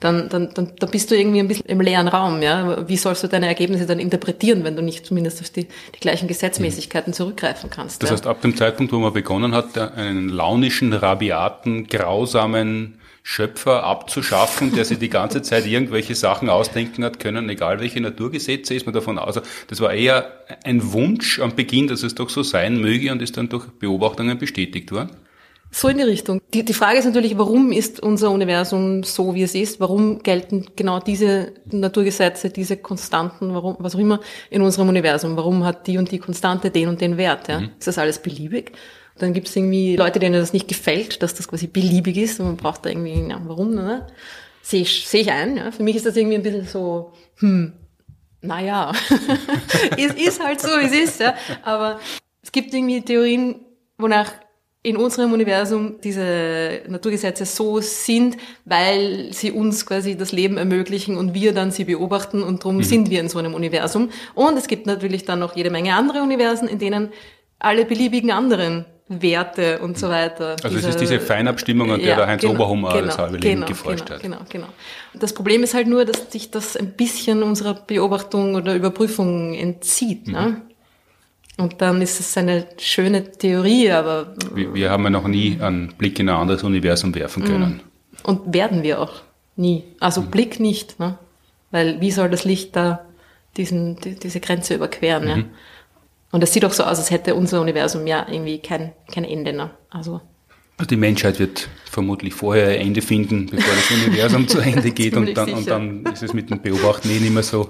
dann, 0.00 0.28
dann, 0.28 0.52
dann, 0.52 0.72
dann 0.78 0.90
bist 0.90 1.10
du 1.10 1.16
irgendwie 1.16 1.40
ein 1.40 1.48
bisschen 1.48 1.66
im 1.66 1.80
leeren 1.80 2.08
Raum, 2.08 2.42
ja. 2.42 2.86
Wie 2.88 2.98
sollst 2.98 3.24
du 3.24 3.28
deine 3.28 3.46
Ergebnisse 3.46 3.86
dann 3.86 3.98
interpretieren, 3.98 4.64
wenn 4.64 4.76
du 4.76 4.82
nicht 4.82 5.06
zumindest 5.06 5.40
auf 5.40 5.48
die, 5.48 5.66
die 5.94 6.00
gleichen 6.00 6.28
Gesetzmäßigkeiten 6.28 7.12
mhm. 7.12 7.14
zurückgreifen 7.14 7.70
kannst? 7.70 8.02
Das 8.02 8.10
ja? 8.10 8.16
heißt, 8.16 8.26
ab 8.26 8.42
dem 8.42 8.54
Zeitpunkt, 8.54 8.92
wo 8.92 8.98
man 8.98 9.14
begonnen 9.14 9.54
hat, 9.54 9.78
einen 9.78 10.28
launischen, 10.28 10.92
rabiaten, 10.92 11.86
grausamen 11.86 12.98
Schöpfer 13.26 13.84
abzuschaffen, 13.84 14.74
der 14.74 14.84
sich 14.84 14.98
die 14.98 15.08
ganze 15.08 15.40
Zeit 15.40 15.66
irgendwelche 15.66 16.14
Sachen 16.14 16.50
ausdenken 16.50 17.02
hat 17.02 17.18
können, 17.18 17.48
egal 17.48 17.80
welche 17.80 17.98
Naturgesetze, 17.98 18.74
ist 18.74 18.84
man 18.84 18.92
davon 18.92 19.18
aus. 19.18 19.38
Also 19.38 19.40
das 19.66 19.80
war 19.80 19.94
eher 19.94 20.44
ein 20.62 20.92
Wunsch 20.92 21.40
am 21.40 21.56
Beginn, 21.56 21.88
dass 21.88 22.02
es 22.02 22.14
doch 22.14 22.28
so 22.28 22.42
sein 22.42 22.82
möge 22.82 23.10
und 23.10 23.22
ist 23.22 23.38
dann 23.38 23.48
durch 23.48 23.66
Beobachtungen 23.78 24.36
bestätigt 24.36 24.92
worden. 24.92 25.16
So 25.70 25.88
in 25.88 25.96
die 25.96 26.04
Richtung. 26.04 26.42
Die, 26.52 26.66
die 26.66 26.74
Frage 26.74 26.98
ist 26.98 27.06
natürlich, 27.06 27.36
warum 27.38 27.72
ist 27.72 27.98
unser 27.98 28.30
Universum 28.30 29.02
so, 29.02 29.34
wie 29.34 29.42
es 29.42 29.54
ist? 29.54 29.80
Warum 29.80 30.22
gelten 30.22 30.66
genau 30.76 31.00
diese 31.00 31.54
Naturgesetze, 31.64 32.50
diese 32.50 32.76
Konstanten, 32.76 33.54
warum, 33.54 33.76
was 33.78 33.96
auch 33.96 34.00
immer 34.00 34.20
in 34.50 34.60
unserem 34.60 34.90
Universum? 34.90 35.34
Warum 35.36 35.64
hat 35.64 35.86
die 35.86 35.96
und 35.96 36.12
die 36.12 36.18
Konstante 36.18 36.70
den 36.70 36.88
und 36.88 37.00
den 37.00 37.16
Wert? 37.16 37.48
Ja? 37.48 37.60
Mhm. 37.60 37.70
Ist 37.78 37.88
das 37.88 37.98
alles 37.98 38.18
beliebig? 38.20 38.72
Dann 39.18 39.32
gibt 39.32 39.48
es 39.48 39.56
irgendwie 39.56 39.96
Leute, 39.96 40.18
denen 40.18 40.34
das 40.34 40.52
nicht 40.52 40.68
gefällt, 40.68 41.22
dass 41.22 41.34
das 41.34 41.46
quasi 41.46 41.66
beliebig 41.66 42.16
ist 42.16 42.40
und 42.40 42.46
man 42.46 42.56
braucht 42.56 42.84
da 42.84 42.90
irgendwie, 42.90 43.28
ja, 43.28 43.40
warum, 43.44 43.74
ne? 43.74 44.06
Sehe 44.62 44.82
ich, 44.82 45.06
seh 45.06 45.18
ich 45.18 45.30
ein, 45.30 45.56
ja. 45.56 45.70
Für 45.70 45.82
mich 45.82 45.96
ist 45.96 46.06
das 46.06 46.16
irgendwie 46.16 46.36
ein 46.36 46.42
bisschen 46.42 46.66
so, 46.66 47.12
hm, 47.36 47.72
naja, 48.40 48.92
es 49.96 50.14
ist 50.26 50.42
halt 50.42 50.60
so, 50.60 50.68
wie 50.68 50.86
es 50.86 50.92
ist, 50.92 51.20
ja. 51.20 51.34
Aber 51.62 52.00
es 52.42 52.50
gibt 52.50 52.74
irgendwie 52.74 53.02
Theorien, 53.02 53.60
wonach 53.98 54.32
in 54.82 54.98
unserem 54.98 55.32
Universum 55.32 55.98
diese 56.02 56.82
Naturgesetze 56.88 57.46
so 57.46 57.80
sind, 57.80 58.36
weil 58.66 59.32
sie 59.32 59.50
uns 59.50 59.86
quasi 59.86 60.14
das 60.14 60.30
Leben 60.30 60.58
ermöglichen 60.58 61.16
und 61.16 61.32
wir 61.32 61.54
dann 61.54 61.70
sie 61.70 61.84
beobachten 61.84 62.42
und 62.42 62.62
darum 62.62 62.76
mhm. 62.76 62.82
sind 62.82 63.10
wir 63.10 63.20
in 63.20 63.30
so 63.30 63.38
einem 63.38 63.54
Universum. 63.54 64.10
Und 64.34 64.58
es 64.58 64.66
gibt 64.66 64.86
natürlich 64.86 65.24
dann 65.24 65.38
noch 65.38 65.56
jede 65.56 65.70
Menge 65.70 65.94
andere 65.94 66.22
Universen, 66.22 66.68
in 66.68 66.78
denen 66.78 67.12
alle 67.58 67.86
beliebigen 67.86 68.30
anderen 68.30 68.84
Werte 69.08 69.80
und 69.80 69.98
so 69.98 70.08
weiter. 70.08 70.56
Also 70.62 70.78
es 70.78 70.84
ist 70.86 71.00
diese 71.00 71.20
Feinabstimmung, 71.20 71.92
an 71.92 72.00
der 72.00 72.08
ja, 72.10 72.16
der 72.16 72.26
Heinz 72.26 72.40
genau, 72.40 72.54
Oberhummer 72.54 72.92
genau, 72.94 73.06
das 73.06 73.18
halbe 73.18 73.36
Leben 73.36 73.56
genau, 73.56 73.66
geforscht 73.66 74.06
genau, 74.06 74.14
hat. 74.14 74.22
Genau, 74.22 74.38
genau. 74.48 74.68
Das 75.12 75.34
Problem 75.34 75.62
ist 75.62 75.74
halt 75.74 75.88
nur, 75.88 76.06
dass 76.06 76.32
sich 76.32 76.50
das 76.50 76.76
ein 76.76 76.92
bisschen 76.92 77.42
unserer 77.42 77.74
Beobachtung 77.74 78.54
oder 78.54 78.74
Überprüfung 78.74 79.54
entzieht. 79.54 80.28
Ne? 80.28 80.40
Mhm. 80.40 80.46
Ne? 80.46 80.62
Und 81.56 81.82
dann 81.82 82.02
ist 82.02 82.18
es 82.18 82.36
eine 82.36 82.66
schöne 82.78 83.30
Theorie, 83.30 83.90
aber... 83.90 84.34
Wir, 84.54 84.74
wir, 84.74 84.90
haben 84.90 85.04
ja 85.04 85.10
noch 85.10 85.28
nie 85.28 85.58
einen 85.60 85.94
Blick 85.96 86.18
in 86.18 86.28
ein 86.28 86.34
anderes 86.34 86.64
Universum 86.64 87.14
werfen 87.14 87.44
mhm. 87.44 87.46
können. 87.46 87.80
Und 88.24 88.54
werden 88.54 88.82
wir 88.82 89.00
auch 89.00 89.12
nie. 89.54 89.84
Also 90.00 90.22
mhm. 90.22 90.30
Blick 90.30 90.58
nicht, 90.58 90.98
ne? 90.98 91.18
Weil 91.70 92.00
wie 92.00 92.10
soll 92.10 92.30
das 92.30 92.44
Licht 92.44 92.74
da 92.74 93.04
diesen, 93.56 93.96
die, 93.96 94.18
diese 94.18 94.40
Grenze 94.40 94.74
überqueren? 94.74 95.28
Ja? 95.28 95.44
Und 96.34 96.42
es 96.42 96.52
sieht 96.52 96.64
auch 96.64 96.72
so 96.72 96.82
aus, 96.82 96.98
als 96.98 97.12
hätte 97.12 97.36
unser 97.36 97.60
Universum 97.60 98.08
ja 98.08 98.26
irgendwie 98.28 98.58
kein, 98.58 98.92
kein 99.12 99.22
Ende. 99.22 99.52
Ne? 99.52 99.70
Also 99.88 100.20
also 100.76 100.88
die 100.88 100.96
Menschheit 100.96 101.38
wird 101.38 101.68
vermutlich 101.88 102.34
vorher 102.34 102.70
ein 102.70 102.88
Ende 102.88 103.02
finden, 103.02 103.46
bevor 103.46 103.72
das 103.72 103.88
Universum 103.92 104.48
zu 104.48 104.58
Ende 104.58 104.90
geht 104.90 105.16
und 105.16 105.32
dann, 105.36 105.52
und 105.52 105.70
dann 105.70 106.04
ist 106.06 106.24
es 106.24 106.32
mit 106.32 106.50
dem 106.50 106.60
Beobachten 106.60 107.08
eh 107.08 107.20
nicht 107.20 107.32
mehr 107.32 107.44
so, 107.44 107.68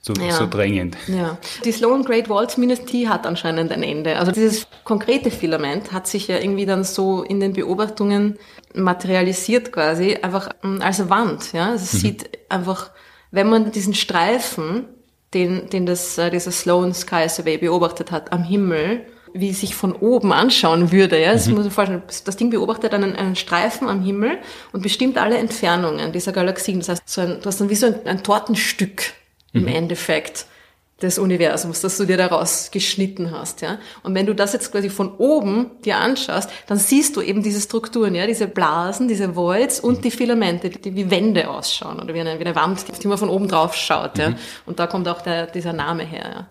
so, 0.00 0.12
ja. 0.14 0.32
so 0.32 0.48
drängend. 0.48 0.96
Ja. 1.06 1.38
Die 1.64 1.70
Sloan 1.70 2.02
Great 2.02 2.28
Wall 2.28 2.50
zumindest, 2.50 2.92
die 2.92 3.08
hat 3.08 3.28
anscheinend 3.28 3.70
ein 3.70 3.84
Ende. 3.84 4.16
Also 4.16 4.32
dieses 4.32 4.66
konkrete 4.82 5.30
Filament 5.30 5.92
hat 5.92 6.08
sich 6.08 6.26
ja 6.26 6.40
irgendwie 6.40 6.66
dann 6.66 6.82
so 6.82 7.22
in 7.22 7.38
den 7.38 7.52
Beobachtungen 7.52 8.40
materialisiert 8.74 9.70
quasi, 9.70 10.16
einfach 10.16 10.48
hm, 10.62 10.82
als 10.82 11.08
Wand. 11.08 11.52
Ja? 11.52 11.70
Also 11.70 11.84
es 11.84 11.92
mhm. 11.92 11.98
sieht 11.98 12.38
einfach, 12.48 12.90
wenn 13.30 13.48
man 13.48 13.70
diesen 13.70 13.94
Streifen 13.94 14.86
den, 15.34 15.68
den 15.70 15.86
das, 15.86 16.18
äh, 16.18 16.30
dieser 16.30 16.50
Sloan 16.50 16.94
Sky 16.94 17.28
Survey 17.28 17.58
beobachtet 17.58 18.10
hat 18.10 18.32
am 18.32 18.42
Himmel, 18.42 19.06
wie 19.32 19.52
sich 19.52 19.74
von 19.74 19.92
oben 19.92 20.32
anschauen 20.32 20.90
würde. 20.90 21.20
Ja? 21.20 21.32
Das 21.32 21.46
mhm. 21.46 21.54
muss 21.54 21.64
man 21.64 21.72
vorstellen. 21.72 22.02
Das 22.24 22.36
Ding 22.36 22.50
beobachtet 22.50 22.92
einen, 22.94 23.14
einen 23.14 23.36
Streifen 23.36 23.88
am 23.88 24.02
Himmel 24.02 24.38
und 24.72 24.82
bestimmt 24.82 25.18
alle 25.18 25.38
Entfernungen 25.38 26.12
dieser 26.12 26.32
Galaxien. 26.32 26.80
Das 26.80 26.88
heißt, 26.88 27.02
so 27.06 27.20
ein, 27.20 27.40
du 27.40 27.46
hast 27.46 27.60
dann 27.60 27.70
wie 27.70 27.76
so 27.76 27.86
ein, 27.86 28.06
ein 28.06 28.22
Tortenstück 28.22 29.12
im 29.52 29.62
mhm. 29.62 29.68
Endeffekt 29.68 30.46
des 31.02 31.18
Universums, 31.18 31.80
das 31.80 31.96
du 31.96 32.04
dir 32.04 32.16
daraus 32.16 32.70
geschnitten 32.70 33.30
hast, 33.30 33.62
ja. 33.62 33.78
Und 34.02 34.14
wenn 34.14 34.26
du 34.26 34.34
das 34.34 34.52
jetzt 34.52 34.70
quasi 34.70 34.90
von 34.90 35.14
oben 35.16 35.70
dir 35.84 35.96
anschaust, 35.96 36.50
dann 36.66 36.78
siehst 36.78 37.16
du 37.16 37.22
eben 37.22 37.42
diese 37.42 37.60
Strukturen, 37.60 38.14
ja, 38.14 38.26
diese 38.26 38.46
Blasen, 38.46 39.08
diese 39.08 39.34
Voids 39.34 39.80
und 39.80 40.04
die 40.04 40.10
Filamente, 40.10 40.70
die 40.70 40.94
wie 40.94 41.10
Wände 41.10 41.48
ausschauen 41.48 42.00
oder 42.00 42.14
wie 42.14 42.20
eine, 42.20 42.38
wie 42.38 42.44
eine 42.44 42.54
Wand, 42.54 42.84
die 43.02 43.08
man 43.08 43.18
von 43.18 43.30
oben 43.30 43.48
drauf 43.48 43.74
schaut, 43.74 44.18
ja. 44.18 44.30
Mhm. 44.30 44.36
Und 44.66 44.78
da 44.78 44.86
kommt 44.86 45.08
auch 45.08 45.22
der, 45.22 45.46
dieser 45.46 45.72
Name 45.72 46.04
her, 46.04 46.30
ja. 46.34 46.46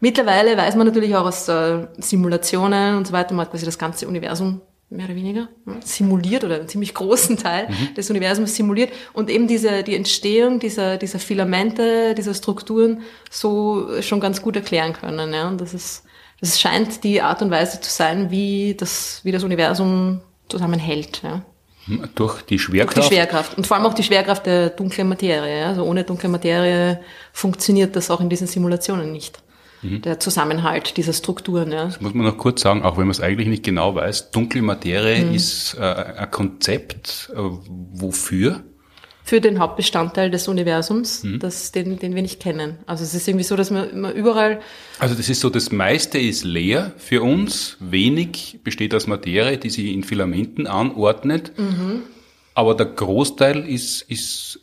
Mittlerweile 0.00 0.56
weiß 0.56 0.76
man 0.76 0.86
natürlich 0.86 1.16
auch 1.16 1.26
aus 1.26 1.48
äh, 1.48 1.88
Simulationen 1.98 2.96
und 2.96 3.06
so 3.08 3.12
weiter, 3.12 3.34
man 3.34 3.46
hat 3.46 3.50
quasi 3.50 3.64
das 3.64 3.78
ganze 3.78 4.06
Universum 4.06 4.60
mehr 4.90 5.06
oder 5.06 5.16
weniger 5.16 5.48
simuliert 5.84 6.44
oder 6.44 6.56
einen 6.56 6.68
ziemlich 6.68 6.94
großen 6.94 7.36
Teil 7.36 7.68
mhm. 7.68 7.94
des 7.94 8.08
Universums 8.08 8.54
simuliert 8.54 8.90
und 9.12 9.28
eben 9.28 9.46
diese 9.46 9.82
die 9.82 9.94
Entstehung 9.94 10.60
dieser 10.60 10.96
dieser 10.96 11.18
Filamente, 11.18 12.14
dieser 12.14 12.34
Strukturen 12.34 13.02
so 13.30 14.00
schon 14.00 14.20
ganz 14.20 14.40
gut 14.40 14.56
erklären 14.56 14.94
können. 14.94 15.32
Ja? 15.32 15.48
Und 15.48 15.60
das 15.60 15.74
ist 15.74 16.04
das 16.40 16.60
scheint 16.60 17.04
die 17.04 17.20
Art 17.20 17.42
und 17.42 17.50
Weise 17.50 17.80
zu 17.80 17.90
sein, 17.90 18.30
wie 18.30 18.74
das 18.78 19.20
wie 19.24 19.32
das 19.32 19.44
Universum 19.44 20.20
zusammenhält. 20.48 21.22
Ja? 21.22 21.42
Hm, 21.84 22.08
durch 22.14 22.40
die 22.42 22.58
Schwerkraft? 22.58 22.96
Durch 22.96 23.08
die 23.08 23.14
Schwerkraft. 23.14 23.58
Und 23.58 23.66
vor 23.66 23.76
allem 23.76 23.84
auch 23.84 23.94
die 23.94 24.02
Schwerkraft 24.02 24.46
der 24.46 24.70
dunklen 24.70 25.08
Materie. 25.08 25.66
Also 25.66 25.84
ohne 25.84 26.04
dunkle 26.04 26.30
Materie 26.30 27.00
funktioniert 27.32 27.94
das 27.94 28.10
auch 28.10 28.22
in 28.22 28.30
diesen 28.30 28.46
Simulationen 28.46 29.12
nicht 29.12 29.42
mhm. 29.82 30.02
der 30.02 30.20
Zusammenhalt 30.20 30.96
dieser 30.96 31.12
Strukturen. 31.12 31.72
Ja. 31.72 31.86
Das 31.86 32.00
muss 32.00 32.14
man 32.14 32.26
noch 32.26 32.38
kurz 32.38 32.62
sagen, 32.62 32.82
auch 32.82 32.96
wenn 32.96 33.04
man 33.04 33.12
es 33.12 33.20
eigentlich 33.20 33.48
nicht 33.48 33.64
genau 33.64 33.94
weiß, 33.94 34.30
dunkle 34.30 34.62
Materie 34.62 35.24
mhm. 35.24 35.34
ist 35.34 35.74
äh, 35.78 35.82
ein 35.82 36.30
Konzept, 36.30 37.30
äh, 37.34 37.38
wofür? 37.38 38.64
Für 39.24 39.42
den 39.42 39.58
Hauptbestandteil 39.58 40.30
des 40.30 40.48
Universums, 40.48 41.22
mhm. 41.22 41.38
das, 41.38 41.70
den, 41.70 41.98
den 41.98 42.14
wir 42.14 42.22
nicht 42.22 42.40
kennen. 42.40 42.78
Also 42.86 43.04
es 43.04 43.12
ist 43.12 43.28
irgendwie 43.28 43.44
so, 43.44 43.56
dass 43.56 43.70
man, 43.70 44.00
man 44.00 44.14
überall... 44.14 44.60
Also 44.98 45.14
das 45.14 45.28
ist 45.28 45.40
so, 45.40 45.50
das 45.50 45.70
meiste 45.70 46.18
ist 46.18 46.44
leer 46.44 46.92
für 46.96 47.22
uns, 47.22 47.76
wenig 47.78 48.60
besteht 48.64 48.94
aus 48.94 49.06
Materie, 49.06 49.58
die 49.58 49.68
sich 49.68 49.92
in 49.92 50.02
Filamenten 50.02 50.66
anordnet, 50.66 51.52
mhm. 51.58 52.04
aber 52.54 52.74
der 52.74 52.86
Großteil 52.86 53.68
ist, 53.68 54.00
ist 54.02 54.60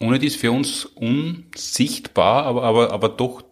ohne 0.00 0.18
dies 0.18 0.36
für 0.36 0.52
uns 0.52 0.84
unsichtbar, 0.84 2.44
aber, 2.44 2.62
aber, 2.62 2.92
aber 2.92 3.08
doch 3.08 3.42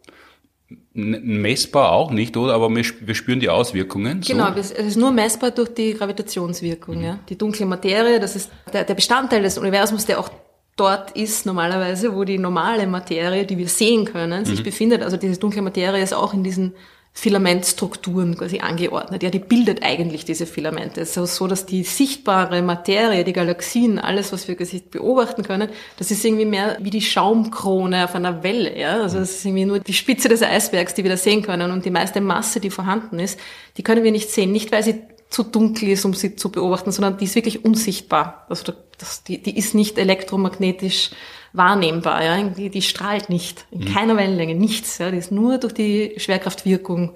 messbar 0.92 1.92
auch 1.92 2.10
nicht, 2.10 2.36
oder? 2.36 2.54
Aber 2.54 2.70
wir, 2.70 2.84
spüren 3.14 3.40
die 3.40 3.48
Auswirkungen. 3.48 4.20
Genau, 4.20 4.52
so. 4.52 4.58
es 4.58 4.70
ist 4.70 4.96
nur 4.96 5.12
messbar 5.12 5.50
durch 5.50 5.74
die 5.74 5.94
Gravitationswirkung. 5.94 6.98
Mhm. 6.98 7.04
Ja. 7.04 7.18
Die 7.28 7.36
dunkle 7.36 7.66
Materie, 7.66 8.20
das 8.20 8.36
ist 8.36 8.50
der, 8.72 8.84
der 8.84 8.94
Bestandteil 8.94 9.42
des 9.42 9.58
Universums, 9.58 10.06
der 10.06 10.20
auch 10.20 10.30
dort 10.76 11.12
ist 11.12 11.46
normalerweise, 11.46 12.14
wo 12.14 12.24
die 12.24 12.38
normale 12.38 12.86
Materie, 12.86 13.44
die 13.44 13.58
wir 13.58 13.68
sehen 13.68 14.04
können, 14.04 14.44
sich 14.44 14.60
mhm. 14.60 14.64
befindet. 14.64 15.02
Also 15.02 15.16
diese 15.16 15.38
dunkle 15.38 15.62
Materie 15.62 16.02
ist 16.02 16.14
auch 16.14 16.34
in 16.34 16.42
diesen 16.42 16.74
Filamentstrukturen 17.16 18.36
quasi 18.36 18.58
angeordnet. 18.58 19.22
Ja, 19.22 19.30
die 19.30 19.38
bildet 19.38 19.84
eigentlich 19.84 20.24
diese 20.24 20.46
Filamente. 20.46 21.00
Es 21.00 21.16
ist 21.16 21.36
so, 21.36 21.46
dass 21.46 21.64
die 21.64 21.84
sichtbare 21.84 22.60
Materie, 22.60 23.22
die 23.22 23.32
Galaxien, 23.32 24.00
alles, 24.00 24.32
was 24.32 24.48
wir 24.48 24.56
beobachten 24.90 25.44
können, 25.44 25.68
das 25.96 26.10
ist 26.10 26.24
irgendwie 26.24 26.44
mehr 26.44 26.76
wie 26.80 26.90
die 26.90 27.00
Schaumkrone 27.00 28.04
auf 28.04 28.16
einer 28.16 28.42
Welle. 28.42 28.76
Ja, 28.76 29.00
also 29.00 29.20
es 29.20 29.36
ist 29.36 29.44
irgendwie 29.44 29.64
nur 29.64 29.78
die 29.78 29.92
Spitze 29.92 30.28
des 30.28 30.42
Eisbergs, 30.42 30.94
die 30.94 31.04
wir 31.04 31.10
da 31.10 31.16
sehen 31.16 31.42
können. 31.42 31.70
Und 31.70 31.84
die 31.84 31.90
meiste 31.90 32.20
Masse, 32.20 32.58
die 32.58 32.70
vorhanden 32.70 33.20
ist, 33.20 33.38
die 33.76 33.84
können 33.84 34.02
wir 34.02 34.12
nicht 34.12 34.30
sehen. 34.30 34.50
Nicht, 34.50 34.72
weil 34.72 34.82
sie 34.82 35.02
zu 35.30 35.44
dunkel 35.44 35.90
ist, 35.90 36.04
um 36.04 36.14
sie 36.14 36.34
zu 36.34 36.50
beobachten, 36.50 36.90
sondern 36.90 37.16
die 37.16 37.26
ist 37.26 37.36
wirklich 37.36 37.64
unsichtbar. 37.64 38.44
Also 38.48 38.72
das, 38.98 39.22
die, 39.22 39.40
die 39.40 39.56
ist 39.56 39.74
nicht 39.74 39.98
elektromagnetisch 39.98 41.10
wahrnehmbar. 41.54 42.22
Ja? 42.22 42.42
Die, 42.42 42.68
die 42.68 42.82
strahlt 42.82 43.30
nicht, 43.30 43.64
in 43.70 43.80
mhm. 43.80 43.94
keiner 43.94 44.16
Wellenlänge, 44.18 44.54
nichts. 44.54 44.98
Ja? 44.98 45.10
Die 45.10 45.16
ist 45.16 45.32
nur 45.32 45.56
durch 45.56 45.72
die 45.72 46.14
Schwerkraftwirkung 46.18 47.14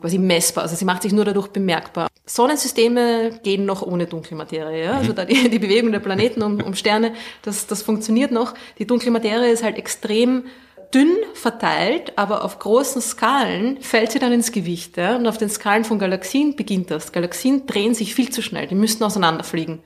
quasi 0.00 0.18
messbar. 0.18 0.64
Also 0.64 0.76
sie 0.76 0.84
macht 0.84 1.02
sich 1.02 1.12
nur 1.12 1.24
dadurch 1.24 1.48
bemerkbar. 1.48 2.08
Sonnensysteme 2.24 3.40
gehen 3.42 3.66
noch 3.66 3.82
ohne 3.82 4.06
dunkle 4.06 4.36
Materie. 4.36 4.84
Ja? 4.84 4.92
Also 4.94 5.10
mhm. 5.10 5.16
da 5.16 5.24
die, 5.26 5.50
die 5.50 5.58
Bewegung 5.58 5.92
der 5.92 6.00
Planeten 6.00 6.42
um, 6.42 6.62
um 6.62 6.74
Sterne, 6.74 7.12
das, 7.42 7.66
das 7.66 7.82
funktioniert 7.82 8.30
noch. 8.30 8.54
Die 8.78 8.86
dunkle 8.86 9.10
Materie 9.10 9.50
ist 9.50 9.62
halt 9.62 9.76
extrem 9.76 10.44
dünn 10.94 11.16
verteilt, 11.34 12.12
aber 12.16 12.44
auf 12.44 12.58
großen 12.58 13.00
Skalen 13.00 13.80
fällt 13.80 14.12
sie 14.12 14.18
dann 14.18 14.32
ins 14.32 14.52
Gewicht. 14.52 14.96
Ja? 14.96 15.16
Und 15.16 15.26
auf 15.26 15.38
den 15.38 15.50
Skalen 15.50 15.84
von 15.84 15.98
Galaxien 15.98 16.54
beginnt 16.54 16.90
das. 16.90 17.12
Galaxien 17.12 17.66
drehen 17.66 17.94
sich 17.94 18.14
viel 18.14 18.30
zu 18.30 18.42
schnell, 18.42 18.68
die 18.68 18.74
müssten 18.74 19.02
auseinanderfliegen. 19.02 19.80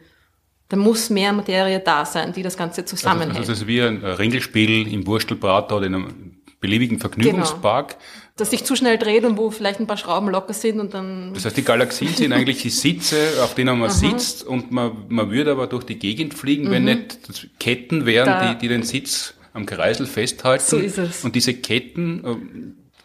Da 0.68 0.76
muss 0.76 1.10
mehr 1.10 1.32
Materie 1.32 1.78
da 1.80 2.04
sein, 2.04 2.32
die 2.32 2.42
das 2.42 2.56
Ganze 2.56 2.84
zusammenhält. 2.84 3.30
Also, 3.30 3.40
also 3.40 3.52
das 3.52 3.60
ist 3.60 3.66
wie 3.68 3.80
ein 3.80 4.04
Ringelspiel 4.04 4.92
im 4.92 5.06
Wurstelbrater 5.06 5.76
oder 5.76 5.86
in 5.86 5.94
einem 5.94 6.36
beliebigen 6.60 6.98
Vergnügungspark. 6.98 7.90
Genau. 7.90 8.00
Das 8.36 8.50
sich 8.50 8.64
zu 8.64 8.76
schnell 8.76 8.98
dreht 8.98 9.24
und 9.24 9.38
wo 9.38 9.50
vielleicht 9.50 9.80
ein 9.80 9.86
paar 9.86 9.96
Schrauben 9.96 10.28
locker 10.28 10.52
sind 10.52 10.80
und 10.80 10.92
dann... 10.92 11.32
Das 11.32 11.44
heißt, 11.44 11.56
die 11.56 11.62
Galaxien 11.62 12.12
sind 12.12 12.32
eigentlich 12.32 12.60
die 12.60 12.70
Sitze, 12.70 13.16
auf 13.42 13.54
denen 13.54 13.78
man 13.78 13.90
sitzt 13.90 14.44
und 14.44 14.72
man, 14.72 14.92
man 15.08 15.30
würde 15.30 15.52
aber 15.52 15.68
durch 15.68 15.84
die 15.84 15.98
Gegend 15.98 16.34
fliegen, 16.34 16.64
mhm. 16.64 16.70
wenn 16.70 16.84
nicht 16.84 17.48
Ketten 17.58 18.04
wären, 18.04 18.26
da. 18.26 18.52
die, 18.52 18.58
die 18.58 18.68
den 18.68 18.82
Sitz 18.82 19.34
am 19.54 19.64
Kreisel 19.64 20.06
festhalten. 20.06 20.64
So 20.66 20.76
ist 20.76 20.98
es. 20.98 21.24
Und 21.24 21.34
diese 21.34 21.54
Ketten, 21.54 22.24
äh, 22.24 22.36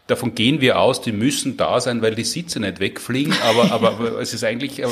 davon 0.07 0.35
gehen 0.35 0.59
wir 0.59 0.79
aus, 0.79 1.01
die 1.01 1.13
müssen 1.13 1.55
da 1.55 1.79
sein, 1.79 2.01
weil 2.01 2.15
die 2.15 2.25
Sitze 2.25 2.59
nicht 2.59 2.81
wegfliegen, 2.81 3.33
aber, 3.43 3.71
aber, 3.71 3.89
aber 3.91 4.19
es 4.19 4.33
ist 4.33 4.43
eigentlich 4.43 4.83
ein, 4.83 4.91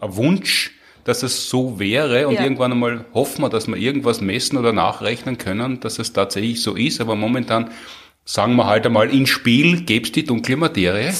ein 0.00 0.16
Wunsch, 0.16 0.72
dass 1.04 1.22
es 1.22 1.48
so 1.48 1.78
wäre 1.78 2.28
und 2.28 2.34
ja. 2.34 2.42
irgendwann 2.42 2.72
einmal 2.72 3.04
hoffen 3.14 3.42
wir, 3.42 3.48
dass 3.48 3.66
wir 3.66 3.76
irgendwas 3.76 4.20
messen 4.20 4.58
oder 4.58 4.72
nachrechnen 4.72 5.38
können, 5.38 5.80
dass 5.80 5.98
es 5.98 6.12
tatsächlich 6.12 6.62
so 6.62 6.74
ist, 6.74 7.00
aber 7.00 7.16
momentan 7.16 7.70
sagen 8.24 8.56
wir 8.56 8.66
halt 8.66 8.86
einmal, 8.86 9.10
in 9.10 9.26
Spiel 9.26 9.82
gäbe 9.82 10.06
es 10.06 10.12
die 10.12 10.24
dunkle 10.24 10.56
Materie. 10.56 11.12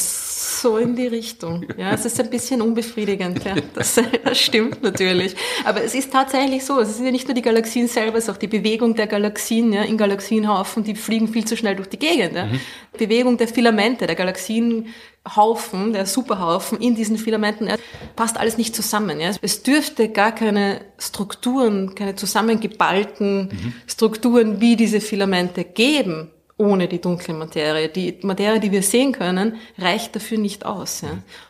So 0.61 0.77
in 0.77 0.95
die 0.95 1.07
Richtung. 1.07 1.65
Ja, 1.79 1.93
es 1.93 2.05
ist 2.05 2.21
ein 2.21 2.29
bisschen 2.29 2.61
unbefriedigend. 2.61 3.43
Ja, 3.45 3.55
das, 3.75 3.99
das 4.25 4.39
stimmt 4.39 4.83
natürlich. 4.83 5.35
Aber 5.65 5.83
es 5.83 5.95
ist 5.95 6.13
tatsächlich 6.13 6.67
so. 6.67 6.79
Es 6.81 6.97
sind 6.97 7.07
ja 7.07 7.13
nicht 7.13 7.27
nur 7.27 7.35
die 7.35 7.41
Galaxien 7.41 7.89
selber, 7.89 8.19
es 8.19 8.25
ist 8.25 8.31
auch 8.31 8.37
die 8.37 8.47
Bewegung 8.47 8.95
der 8.95 9.07
Galaxien 9.07 9.73
ja, 9.73 9.83
in 9.83 9.97
Galaxienhaufen, 9.97 10.85
die 10.85 10.95
fliegen 10.95 11.29
viel 11.29 11.47
zu 11.47 11.57
schnell 11.57 11.77
durch 11.77 11.89
die 11.89 11.99
Gegend. 11.99 12.35
Ja. 12.35 12.45
Mhm. 12.45 12.61
Bewegung 12.99 13.39
der 13.39 13.49
Filamente, 13.49 14.07
der 14.07 14.17
Galaxienhaufen, 14.17 15.95
der 15.95 16.05
Superhaufen 16.05 16.79
in 16.79 16.95
diesen 16.95 17.17
Filamenten, 17.17 17.67
ja, 17.67 17.77
passt 18.15 18.39
alles 18.39 18.59
nicht 18.59 18.77
zusammen. 18.77 19.19
Ja. 19.19 19.31
Es 19.41 19.63
dürfte 19.63 20.11
gar 20.11 20.35
keine 20.35 20.83
Strukturen, 20.99 21.95
keine 21.95 22.17
zusammengeballten 22.17 23.45
mhm. 23.45 23.73
Strukturen 23.87 24.61
wie 24.61 24.77
diese 24.77 25.01
Filamente 25.01 25.65
geben 25.65 26.31
ohne 26.61 26.89
die 26.89 27.01
dunkle 27.01 27.33
Materie. 27.33 27.89
Die 27.89 28.19
Materie, 28.23 28.61
die 28.61 28.71
wir 28.71 28.83
sehen 28.83 29.13
können, 29.13 29.57
reicht 29.79 30.15
dafür 30.15 30.39
nicht 30.39 30.67
aus. 30.67 31.01
Ja. 31.01 31.09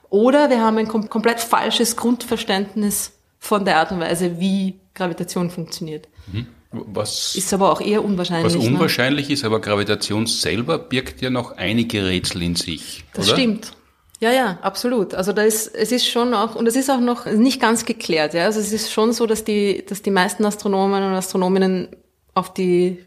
Oder 0.09 0.51
wir 0.51 0.61
haben 0.61 0.79
ein 0.79 0.87
kom 0.87 1.09
komplett 1.09 1.41
falsches 1.41 1.97
Grundverständnis 1.97 3.13
von 3.41 3.65
der 3.65 3.79
Art 3.79 3.91
und 3.91 4.01
Weise, 4.01 4.39
wie 4.39 4.79
Gravitation 4.95 5.51
funktioniert. 5.51 6.09
Mhm. 6.33 6.47
Was, 6.73 7.35
ist 7.35 7.53
aber 7.53 7.73
auch 7.73 7.81
eher 7.81 8.05
unwahrscheinlich. 8.05 8.55
Was 8.55 8.63
ne? 8.63 8.69
unwahrscheinlich 8.69 9.27
ne? 9.27 9.35
ist, 9.35 9.45
aber 9.45 9.61
Gravitation 9.61 10.27
selber 10.27 10.79
birgt 10.79 11.21
ja 11.21 11.29
noch 11.29 11.57
einige 11.57 12.07
Rätsel 12.07 12.43
in 12.43 12.55
sich. 12.55 13.05
Das 13.13 13.27
oder? 13.27 13.37
stimmt. 13.37 13.73
Ja, 14.21 14.31
ja, 14.31 14.59
absolut. 14.63 15.15
Also 15.15 15.33
da 15.33 15.43
ist, 15.43 15.67
es 15.75 15.91
ist 15.91 16.07
schon 16.07 16.35
auch, 16.35 16.55
und 16.55 16.69
es 16.69 16.77
ist 16.77 16.89
auch 16.89 17.01
noch 17.01 17.27
nicht 17.27 17.61
ganz 17.61 17.85
geklärt, 17.85 18.35
ja. 18.35 18.45
Also 18.45 18.61
es 18.61 18.73
ist 18.73 18.93
schon 18.93 19.13
so, 19.13 19.27
dass 19.27 19.43
die, 19.43 19.85
dass 19.85 20.03
die 20.03 20.13
meisten 20.13 20.45
Astronomen 20.45 21.03
und 21.03 21.15
Astronominnen 21.15 21.89
auf 22.35 22.55
die 22.55 23.05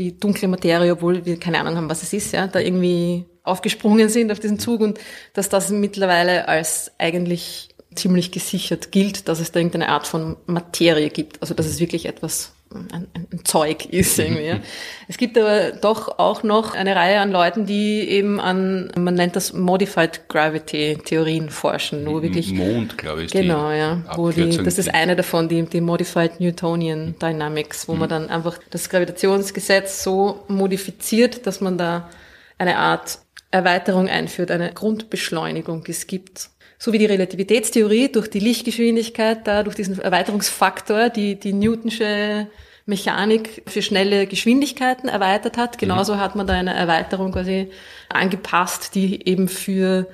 die 0.00 0.18
dunkle 0.18 0.48
Materie, 0.48 0.92
obwohl 0.92 1.26
wir 1.26 1.38
keine 1.38 1.60
Ahnung 1.60 1.76
haben, 1.76 1.90
was 1.90 2.02
es 2.02 2.14
ist, 2.14 2.32
ja, 2.32 2.46
da 2.46 2.58
irgendwie 2.58 3.26
aufgesprungen 3.42 4.08
sind 4.08 4.32
auf 4.32 4.40
diesen 4.40 4.58
Zug 4.58 4.80
und 4.80 4.98
dass 5.34 5.50
das 5.50 5.68
mittlerweile 5.70 6.48
als 6.48 6.90
eigentlich 6.96 7.68
ziemlich 7.94 8.32
gesichert 8.32 8.92
gilt, 8.92 9.28
dass 9.28 9.40
es 9.40 9.52
da 9.52 9.60
irgendeine 9.60 9.90
Art 9.90 10.06
von 10.06 10.36
Materie 10.46 11.10
gibt. 11.10 11.42
Also 11.42 11.52
dass 11.52 11.66
es 11.66 11.80
wirklich 11.80 12.06
etwas 12.06 12.52
ein, 12.92 13.08
ein 13.14 13.44
Zeug 13.44 13.86
ist 13.86 14.18
irgendwie. 14.18 14.60
Es 15.08 15.16
gibt 15.16 15.36
aber 15.36 15.72
doch 15.72 16.20
auch 16.20 16.44
noch 16.44 16.74
eine 16.74 16.94
Reihe 16.94 17.20
an 17.20 17.32
Leuten, 17.32 17.66
die 17.66 18.08
eben 18.08 18.38
an, 18.38 18.92
man 18.96 19.14
nennt 19.14 19.34
das 19.34 19.52
Modified 19.52 20.28
Gravity 20.28 20.98
Theorien 21.04 21.50
forschen, 21.50 22.06
wo 22.06 22.22
wirklich 22.22 22.52
Mond, 22.52 22.96
glaube 22.96 23.24
ich. 23.24 23.32
Genau, 23.32 23.72
ja, 23.72 24.04
wo 24.14 24.30
die, 24.30 24.56
das 24.56 24.78
ist 24.78 24.94
eine 24.94 25.16
davon, 25.16 25.48
die, 25.48 25.62
die 25.64 25.80
Modified 25.80 26.38
Newtonian 26.38 27.16
Dynamics, 27.20 27.88
wo 27.88 27.94
mhm. 27.94 27.98
man 27.98 28.08
dann 28.08 28.30
einfach 28.30 28.58
das 28.70 28.88
Gravitationsgesetz 28.88 30.04
so 30.04 30.44
modifiziert, 30.46 31.44
dass 31.48 31.60
man 31.60 31.76
da 31.76 32.08
eine 32.56 32.76
Art 32.76 33.18
Erweiterung 33.50 34.08
einführt, 34.08 34.52
eine 34.52 34.72
Grundbeschleunigung 34.72 35.84
es 35.88 36.06
gibt 36.06 36.50
so 36.80 36.94
wie 36.94 36.98
die 36.98 37.06
Relativitätstheorie 37.06 38.10
durch 38.10 38.28
die 38.28 38.40
Lichtgeschwindigkeit 38.40 39.46
da, 39.46 39.62
durch 39.62 39.76
diesen 39.76 40.00
Erweiterungsfaktor, 40.00 41.10
die, 41.10 41.38
die 41.38 41.52
Newtonsche 41.52 42.48
Mechanik 42.86 43.62
für 43.66 43.82
schnelle 43.82 44.26
Geschwindigkeiten 44.26 45.08
erweitert 45.08 45.58
hat. 45.58 45.76
Genauso 45.76 46.16
hat 46.16 46.36
man 46.36 46.46
da 46.46 46.54
eine 46.54 46.74
Erweiterung 46.74 47.32
quasi 47.32 47.70
angepasst, 48.08 48.94
die 48.94 49.28
eben 49.28 49.46
für 49.46 50.08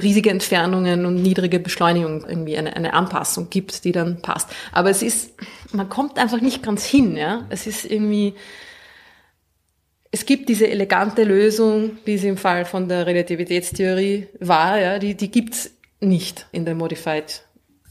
riesige 0.00 0.30
Entfernungen 0.30 1.06
und 1.06 1.22
niedrige 1.22 1.58
Beschleunigung 1.58 2.24
irgendwie 2.28 2.56
eine, 2.56 2.76
eine 2.76 2.92
Anpassung 2.92 3.48
gibt, 3.48 3.84
die 3.84 3.92
dann 3.92 4.20
passt. 4.20 4.50
Aber 4.72 4.90
es 4.90 5.02
ist, 5.02 5.32
man 5.72 5.88
kommt 5.88 6.18
einfach 6.18 6.42
nicht 6.42 6.62
ganz 6.62 6.84
hin, 6.84 7.16
ja. 7.16 7.46
Es 7.48 7.66
ist 7.66 7.86
irgendwie, 7.86 8.34
es 10.10 10.26
gibt 10.26 10.50
diese 10.50 10.68
elegante 10.68 11.24
Lösung, 11.24 11.98
wie 12.04 12.18
sie 12.18 12.28
im 12.28 12.36
Fall 12.36 12.66
von 12.66 12.88
der 12.88 13.06
Relativitätstheorie 13.06 14.28
war, 14.38 14.78
ja, 14.78 14.98
die, 14.98 15.16
die 15.16 15.30
gibt's 15.30 15.79
nicht 16.00 16.46
in 16.52 16.64
der 16.64 16.74
Modified 16.74 17.44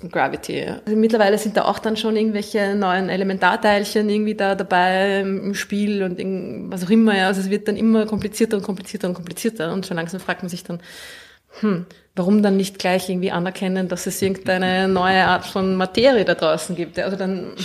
Gravity. 0.08 0.66
Also 0.86 0.98
mittlerweile 0.98 1.38
sind 1.38 1.58
da 1.58 1.66
auch 1.66 1.80
dann 1.80 1.98
schon 1.98 2.16
irgendwelche 2.16 2.74
neuen 2.74 3.10
Elementarteilchen 3.10 4.10
irgendwie 4.10 4.36
da 4.36 4.56
dabei 4.56 5.20
im 5.20 5.54
Spiel 5.54 6.04
und 6.04 6.18
was 6.72 6.86
auch 6.86 6.90
immer. 6.90 7.18
Ja. 7.18 7.28
Also 7.28 7.42
es 7.42 7.50
wird 7.50 7.68
dann 7.68 7.76
immer 7.76 8.06
komplizierter 8.06 8.58
und 8.58 8.64
komplizierter 8.64 9.10
und 9.10 9.14
komplizierter 9.14 9.74
und 9.74 9.86
schon 9.86 9.98
langsam 9.98 10.22
fragt 10.22 10.42
man 10.42 10.50
sich 10.50 10.64
dann, 10.64 10.80
hm, 11.60 11.86
warum 12.16 12.42
dann 12.42 12.56
nicht 12.56 12.80
gleich 12.80 13.10
irgendwie 13.10 13.32
anerkennen, 13.32 13.90
dass 13.90 14.08
es 14.08 14.22
irgendeine 14.22 14.88
neue 14.88 15.26
Art 15.26 15.46
von 15.46 15.76
Materie 15.76 16.24
da 16.24 16.36
draußen 16.36 16.78
gibt. 16.78 16.98
Also 16.98 17.18
dann 17.18 17.56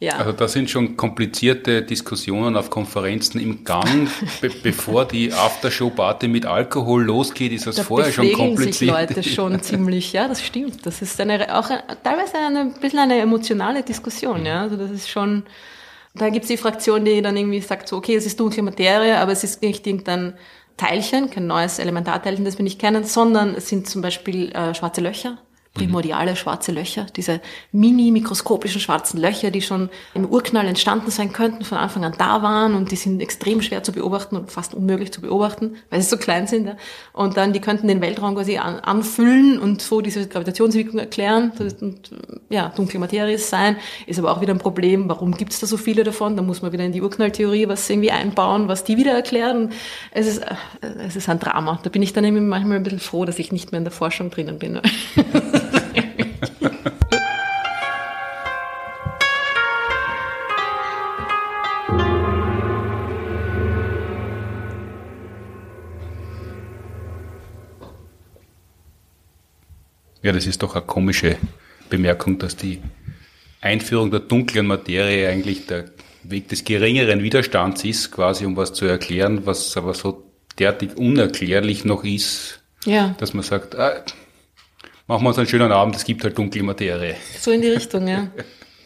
ja. 0.00 0.16
Also 0.16 0.30
da 0.30 0.46
sind 0.46 0.70
schon 0.70 0.96
komplizierte 0.96 1.82
Diskussionen 1.82 2.56
auf 2.56 2.70
Konferenzen 2.70 3.40
im 3.40 3.64
Gang. 3.64 4.08
Be 4.40 4.50
bevor 4.62 5.04
die 5.04 5.32
Aftershow-Party 5.32 6.28
mit 6.28 6.46
Alkohol 6.46 7.02
losgeht, 7.02 7.50
ist 7.50 7.66
das 7.66 7.76
da 7.76 7.82
vorher 7.82 8.12
schon 8.12 8.32
kompliziert. 8.32 8.74
sich 8.74 8.88
Leute 8.88 9.22
schon 9.24 9.60
ziemlich, 9.62 10.12
ja, 10.12 10.28
das 10.28 10.44
stimmt. 10.44 10.86
Das 10.86 11.02
ist 11.02 11.20
eine, 11.20 11.58
auch 11.58 11.68
teilweise 12.04 12.38
eine, 12.38 12.60
ein 12.60 12.74
bisschen 12.74 13.00
eine 13.00 13.18
emotionale 13.18 13.82
Diskussion, 13.82 14.46
ja. 14.46 14.62
Also 14.62 14.76
das 14.76 14.92
ist 14.92 15.10
schon, 15.10 15.42
da 16.14 16.28
gibt 16.30 16.44
es 16.44 16.48
die 16.48 16.58
Fraktion, 16.58 17.04
die 17.04 17.20
dann 17.20 17.36
irgendwie 17.36 17.60
sagt 17.60 17.88
so, 17.88 17.96
okay, 17.96 18.14
es 18.14 18.24
ist 18.24 18.38
dunkle 18.38 18.62
Materie, 18.62 19.18
aber 19.18 19.32
es 19.32 19.42
ist 19.42 19.62
nicht 19.62 19.84
irgendein 19.84 20.34
Teilchen, 20.76 21.28
kein 21.28 21.48
neues 21.48 21.80
Elementarteilchen, 21.80 22.44
das 22.44 22.56
wir 22.56 22.62
nicht 22.62 22.78
kennen, 22.78 23.02
sondern 23.02 23.56
es 23.56 23.68
sind 23.68 23.88
zum 23.88 24.00
Beispiel 24.00 24.52
äh, 24.52 24.74
schwarze 24.74 25.00
Löcher 25.00 25.38
primordiale 25.78 26.36
schwarze 26.36 26.72
Löcher, 26.72 27.06
diese 27.16 27.40
mini-mikroskopischen 27.72 28.80
schwarzen 28.80 29.20
Löcher, 29.20 29.50
die 29.50 29.62
schon 29.62 29.88
im 30.14 30.26
Urknall 30.26 30.66
entstanden 30.66 31.10
sein 31.10 31.32
könnten, 31.32 31.64
von 31.64 31.78
Anfang 31.78 32.04
an 32.04 32.14
da 32.18 32.42
waren 32.42 32.74
und 32.74 32.90
die 32.90 32.96
sind 32.96 33.20
extrem 33.20 33.62
schwer 33.62 33.82
zu 33.82 33.92
beobachten 33.92 34.36
und 34.36 34.50
fast 34.50 34.74
unmöglich 34.74 35.12
zu 35.12 35.20
beobachten, 35.20 35.76
weil 35.90 36.02
sie 36.02 36.08
so 36.08 36.16
klein 36.16 36.46
sind. 36.46 36.66
Ja. 36.66 36.76
Und 37.12 37.36
dann, 37.36 37.52
die 37.52 37.60
könnten 37.60 37.88
den 37.88 38.00
Weltraum 38.00 38.34
quasi 38.34 38.58
an, 38.58 38.80
anfüllen 38.80 39.58
und 39.58 39.80
so 39.80 40.00
diese 40.00 40.26
Gravitationswirkung 40.26 40.98
erklären 40.98 41.52
und 41.80 42.10
ja, 42.50 42.72
dunkle 42.74 42.98
Materie 42.98 43.38
sein, 43.38 43.76
ist 44.06 44.18
aber 44.18 44.32
auch 44.32 44.40
wieder 44.40 44.54
ein 44.54 44.58
Problem, 44.58 45.08
warum 45.08 45.36
gibt 45.36 45.52
es 45.52 45.60
da 45.60 45.66
so 45.66 45.76
viele 45.76 46.04
davon? 46.04 46.36
Da 46.36 46.42
muss 46.42 46.62
man 46.62 46.72
wieder 46.72 46.84
in 46.84 46.92
die 46.92 47.02
Urknalltheorie 47.02 47.68
was 47.68 47.88
irgendwie 47.88 48.10
einbauen, 48.10 48.68
was 48.68 48.84
die 48.84 48.96
wieder 48.96 49.12
erklärt 49.12 49.54
und 49.54 49.72
es 50.10 50.26
ist, 50.26 50.42
es 50.80 51.16
ist 51.16 51.28
ein 51.28 51.38
Drama. 51.38 51.78
Da 51.82 51.90
bin 51.90 52.02
ich 52.02 52.12
dann 52.12 52.24
eben 52.24 52.48
manchmal 52.48 52.76
ein 52.76 52.82
bisschen 52.82 53.00
froh, 53.00 53.24
dass 53.24 53.38
ich 53.38 53.52
nicht 53.52 53.72
mehr 53.72 53.78
in 53.78 53.84
der 53.84 53.92
Forschung 53.92 54.30
drinnen 54.30 54.58
bin. 54.58 54.80
Ja, 70.28 70.32
das 70.32 70.46
ist 70.46 70.62
doch 70.62 70.74
eine 70.74 70.84
komische 70.84 71.36
Bemerkung, 71.88 72.38
dass 72.38 72.54
die 72.54 72.82
Einführung 73.62 74.10
der 74.10 74.20
dunklen 74.20 74.66
Materie 74.66 75.28
eigentlich 75.28 75.66
der 75.66 75.86
Weg 76.22 76.48
des 76.48 76.64
geringeren 76.64 77.22
Widerstands 77.22 77.84
ist, 77.84 78.10
quasi 78.10 78.44
um 78.44 78.56
was 78.56 78.74
zu 78.74 78.84
erklären, 78.84 79.46
was 79.46 79.76
aber 79.76 79.94
so 79.94 80.24
derartig 80.58 80.96
unerklärlich 80.96 81.84
noch 81.84 82.04
ist, 82.04 82.60
ja. 82.84 83.14
dass 83.18 83.32
man 83.32 83.42
sagt, 83.42 83.76
ah, 83.76 84.04
machen 85.08 85.24
wir 85.24 85.28
uns 85.28 85.38
einen 85.38 85.48
schönen 85.48 85.72
Abend, 85.72 85.96
es 85.96 86.04
gibt 86.04 86.22
halt 86.22 86.38
dunkle 86.38 86.62
Materie. 86.62 87.16
So 87.40 87.50
in 87.50 87.62
die 87.62 87.68
Richtung, 87.68 88.06
ja. 88.06 88.28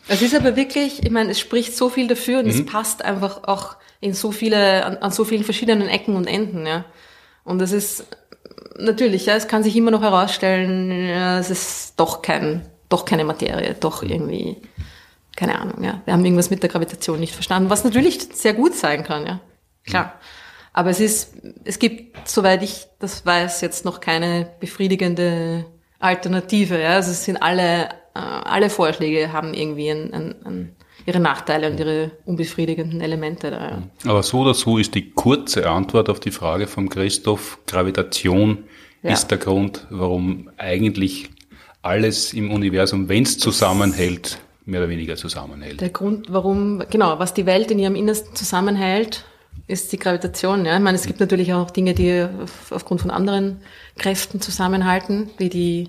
Es 0.09 0.23
ist 0.23 0.35
aber 0.35 0.57
wirklich, 0.57 1.03
ich 1.03 1.11
meine, 1.11 1.33
es 1.33 1.41
spricht 1.41 1.77
so 1.77 1.89
viel 1.89 2.09
dafür 2.09 2.39
und 2.39 2.47
mhm. 2.47 2.51
es 2.51 2.67
passt 2.67 3.05
einfach 3.05 3.45
auch 3.45 3.77
in 4.01 4.15
so 4.15 4.33
viele, 4.33 4.85
an, 4.85 4.97
an 4.99 5.11
so 5.11 5.25
vielen 5.25 5.45
verschiedenen 5.45 5.89
Ecken 5.89 6.17
und 6.17 6.27
Enden, 6.27 6.67
ja. 6.67 6.85
Und 7.45 7.59
das 7.59 7.73
ist 7.73 8.07
natürlich, 8.79 9.27
ja, 9.27 9.35
es 9.35 9.49
kann 9.49 9.63
sich 9.63 9.77
immer 9.77 9.91
noch 9.91 10.03
herausstellen, 10.03 11.09
ja, 11.09 11.39
es 11.39 11.51
ist 11.51 11.95
doch 11.97 12.23
kein, 12.23 12.67
doch 12.89 13.05
keine 13.05 13.25
Materie, 13.25 13.75
doch 13.79 14.03
irgendwie, 14.03 14.57
keine 15.37 15.61
Ahnung, 15.61 15.83
ja. 15.83 16.03
Wir 16.05 16.15
haben 16.15 16.25
irgendwas 16.25 16.51
mit 16.51 16.63
der 16.63 16.71
Gravitation 16.71 17.19
nicht 17.21 17.35
verstanden, 17.35 17.69
was 17.71 17.85
natürlich 17.85 18.21
sehr 18.33 18.55
gut 18.55 18.75
sein 18.75 19.03
kann, 19.05 19.27
ja. 19.27 19.41
Klar. 19.85 20.15
Aber 20.73 20.91
es 20.91 21.01
ist, 21.01 21.35
es 21.65 21.79
gibt, 21.79 22.29
soweit 22.29 22.63
ich 22.63 22.87
das 22.99 23.27
weiß, 23.27 23.61
jetzt 23.61 23.85
noch 23.85 24.01
keine 24.01 24.49
befriedigende 24.61 25.67
Alternative, 26.03 26.81
ja. 26.81 26.95
Also 26.95 27.11
es 27.13 27.25
sind 27.25 27.37
alle, 27.37 27.85
äh, 28.15 28.19
alle 28.19 28.71
Vorschläge 28.71 29.33
haben 29.33 29.55
irgendwie 29.55 29.91
ein, 29.91 30.13
ein, 30.13 30.35
ein 30.45 30.77
ihre 31.07 31.21
Nachteile 31.21 31.71
und 31.71 31.81
ihre 31.81 32.13
unbefriedigenden 32.27 33.01
Elemente 33.01 33.51
da. 33.51 33.71
Ja. 33.71 33.83
Aber 34.11 34.23
so 34.23 34.41
oder 34.41 34.55
so 34.55 34.79
ist 34.79 34.95
die 34.95 35.11
kurze 35.11 35.69
Antwort 35.69 36.09
auf 36.09 36.21
die 36.21 36.31
Frage 36.31 36.67
von 36.67 36.89
Christoph, 36.89 37.59
Gravitation 37.67 38.65
ja. 39.03 39.13
ist 39.13 39.31
der 39.31 39.39
Grund, 39.39 39.87
warum 39.91 40.51
eigentlich 40.59 41.31
alles 41.83 42.33
im 42.33 42.51
Universum, 42.51 43.09
wenn 43.09 43.25
es 43.25 43.39
zusammenhält, 43.39 44.39
mehr 44.65 44.81
oder 44.81 44.89
weniger 44.89 45.17
zusammenhält. 45.17 45.81
Der 45.81 45.89
Grund, 45.89 46.27
warum, 46.33 46.85
genau, 46.89 47.19
was 47.19 47.35
die 47.35 47.47
Welt 47.47 47.71
in 47.73 47.81
ihrem 47.81 47.97
Innersten 47.97 48.37
zusammenhält, 48.37 49.25
ist 49.73 49.93
die 49.93 49.99
Gravitation. 49.99 50.65
Ja? 50.65 50.77
Ich 50.77 50.83
meine, 50.83 50.97
es 50.97 51.07
gibt 51.07 51.21
natürlich 51.21 51.53
auch 51.53 51.71
Dinge, 51.71 51.95
die 51.95 52.27
aufgrund 52.71 53.01
von 53.01 53.11
anderen 53.11 53.61
Kräften 53.99 54.41
zusammenhalten, 54.41 55.31
wie 55.39 55.49
die 55.49 55.89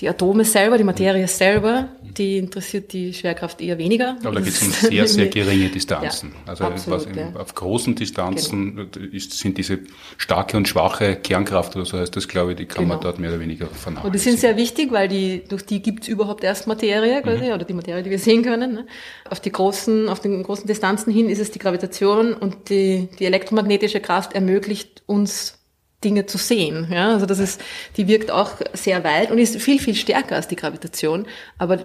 die 0.00 0.08
Atome 0.08 0.44
selber, 0.44 0.76
die 0.76 0.84
Materie 0.84 1.28
selber, 1.28 1.88
die 2.02 2.38
interessiert 2.38 2.92
die 2.92 3.14
Schwerkraft 3.14 3.60
eher 3.60 3.78
weniger. 3.78 4.16
Aber 4.24 4.34
da 4.34 4.40
geht 4.40 4.52
es 4.52 4.62
um 4.62 4.72
sehr, 4.72 5.06
sehr 5.06 5.28
geringe 5.28 5.68
Distanzen. 5.68 6.32
Ja, 6.32 6.50
also 6.50 6.64
absolut, 6.64 7.06
im, 7.06 7.16
ja. 7.16 7.32
auf 7.36 7.54
großen 7.54 7.94
Distanzen 7.94 8.90
genau. 8.90 9.06
ist, 9.12 9.38
sind 9.38 9.56
diese 9.56 9.78
starke 10.16 10.56
und 10.56 10.66
schwache 10.66 11.14
Kernkraft 11.14 11.76
oder 11.76 11.84
so 11.84 11.98
heißt 11.98 12.16
das, 12.16 12.26
glaube 12.26 12.52
ich, 12.52 12.56
die 12.56 12.66
kann 12.66 12.84
genau. 12.84 12.94
man 12.94 13.02
dort 13.04 13.20
mehr 13.20 13.30
oder 13.30 13.38
weniger 13.38 13.66
vernachlässigen. 13.66 14.06
Und 14.06 14.14
die 14.14 14.18
sind 14.18 14.40
sehr 14.40 14.56
wichtig, 14.56 14.90
weil 14.90 15.06
die, 15.06 15.44
durch 15.48 15.64
die 15.64 15.80
gibt 15.80 16.02
es 16.02 16.08
überhaupt 16.08 16.42
erst 16.42 16.66
Materie, 16.66 17.22
quasi, 17.22 17.44
mhm. 17.44 17.52
oder 17.52 17.64
die 17.64 17.74
Materie, 17.74 18.02
die 18.02 18.10
wir 18.10 18.18
sehen 18.18 18.42
können. 18.42 18.74
Ne? 18.74 18.86
Auf 19.30 19.38
die 19.38 19.52
großen, 19.52 20.08
auf 20.08 20.18
den 20.18 20.42
großen 20.42 20.66
Distanzen 20.66 21.12
hin 21.12 21.28
ist 21.28 21.38
es 21.38 21.52
die 21.52 21.60
Gravitation 21.60 22.34
und 22.34 22.68
die, 22.68 23.08
die 23.20 23.26
elektromagnetische 23.26 24.00
Kraft 24.00 24.32
ermöglicht 24.32 25.04
uns 25.06 25.63
Dinge 26.04 26.26
zu 26.26 26.38
sehen. 26.38 26.88
Ja, 26.90 27.12
also 27.12 27.26
das 27.26 27.38
ist, 27.38 27.60
die 27.96 28.06
wirkt 28.06 28.30
auch 28.30 28.52
sehr 28.72 29.02
weit 29.04 29.30
und 29.30 29.38
ist 29.38 29.60
viel, 29.60 29.78
viel 29.78 29.94
stärker 29.94 30.36
als 30.36 30.48
die 30.48 30.56
Gravitation. 30.56 31.26
Aber 31.58 31.84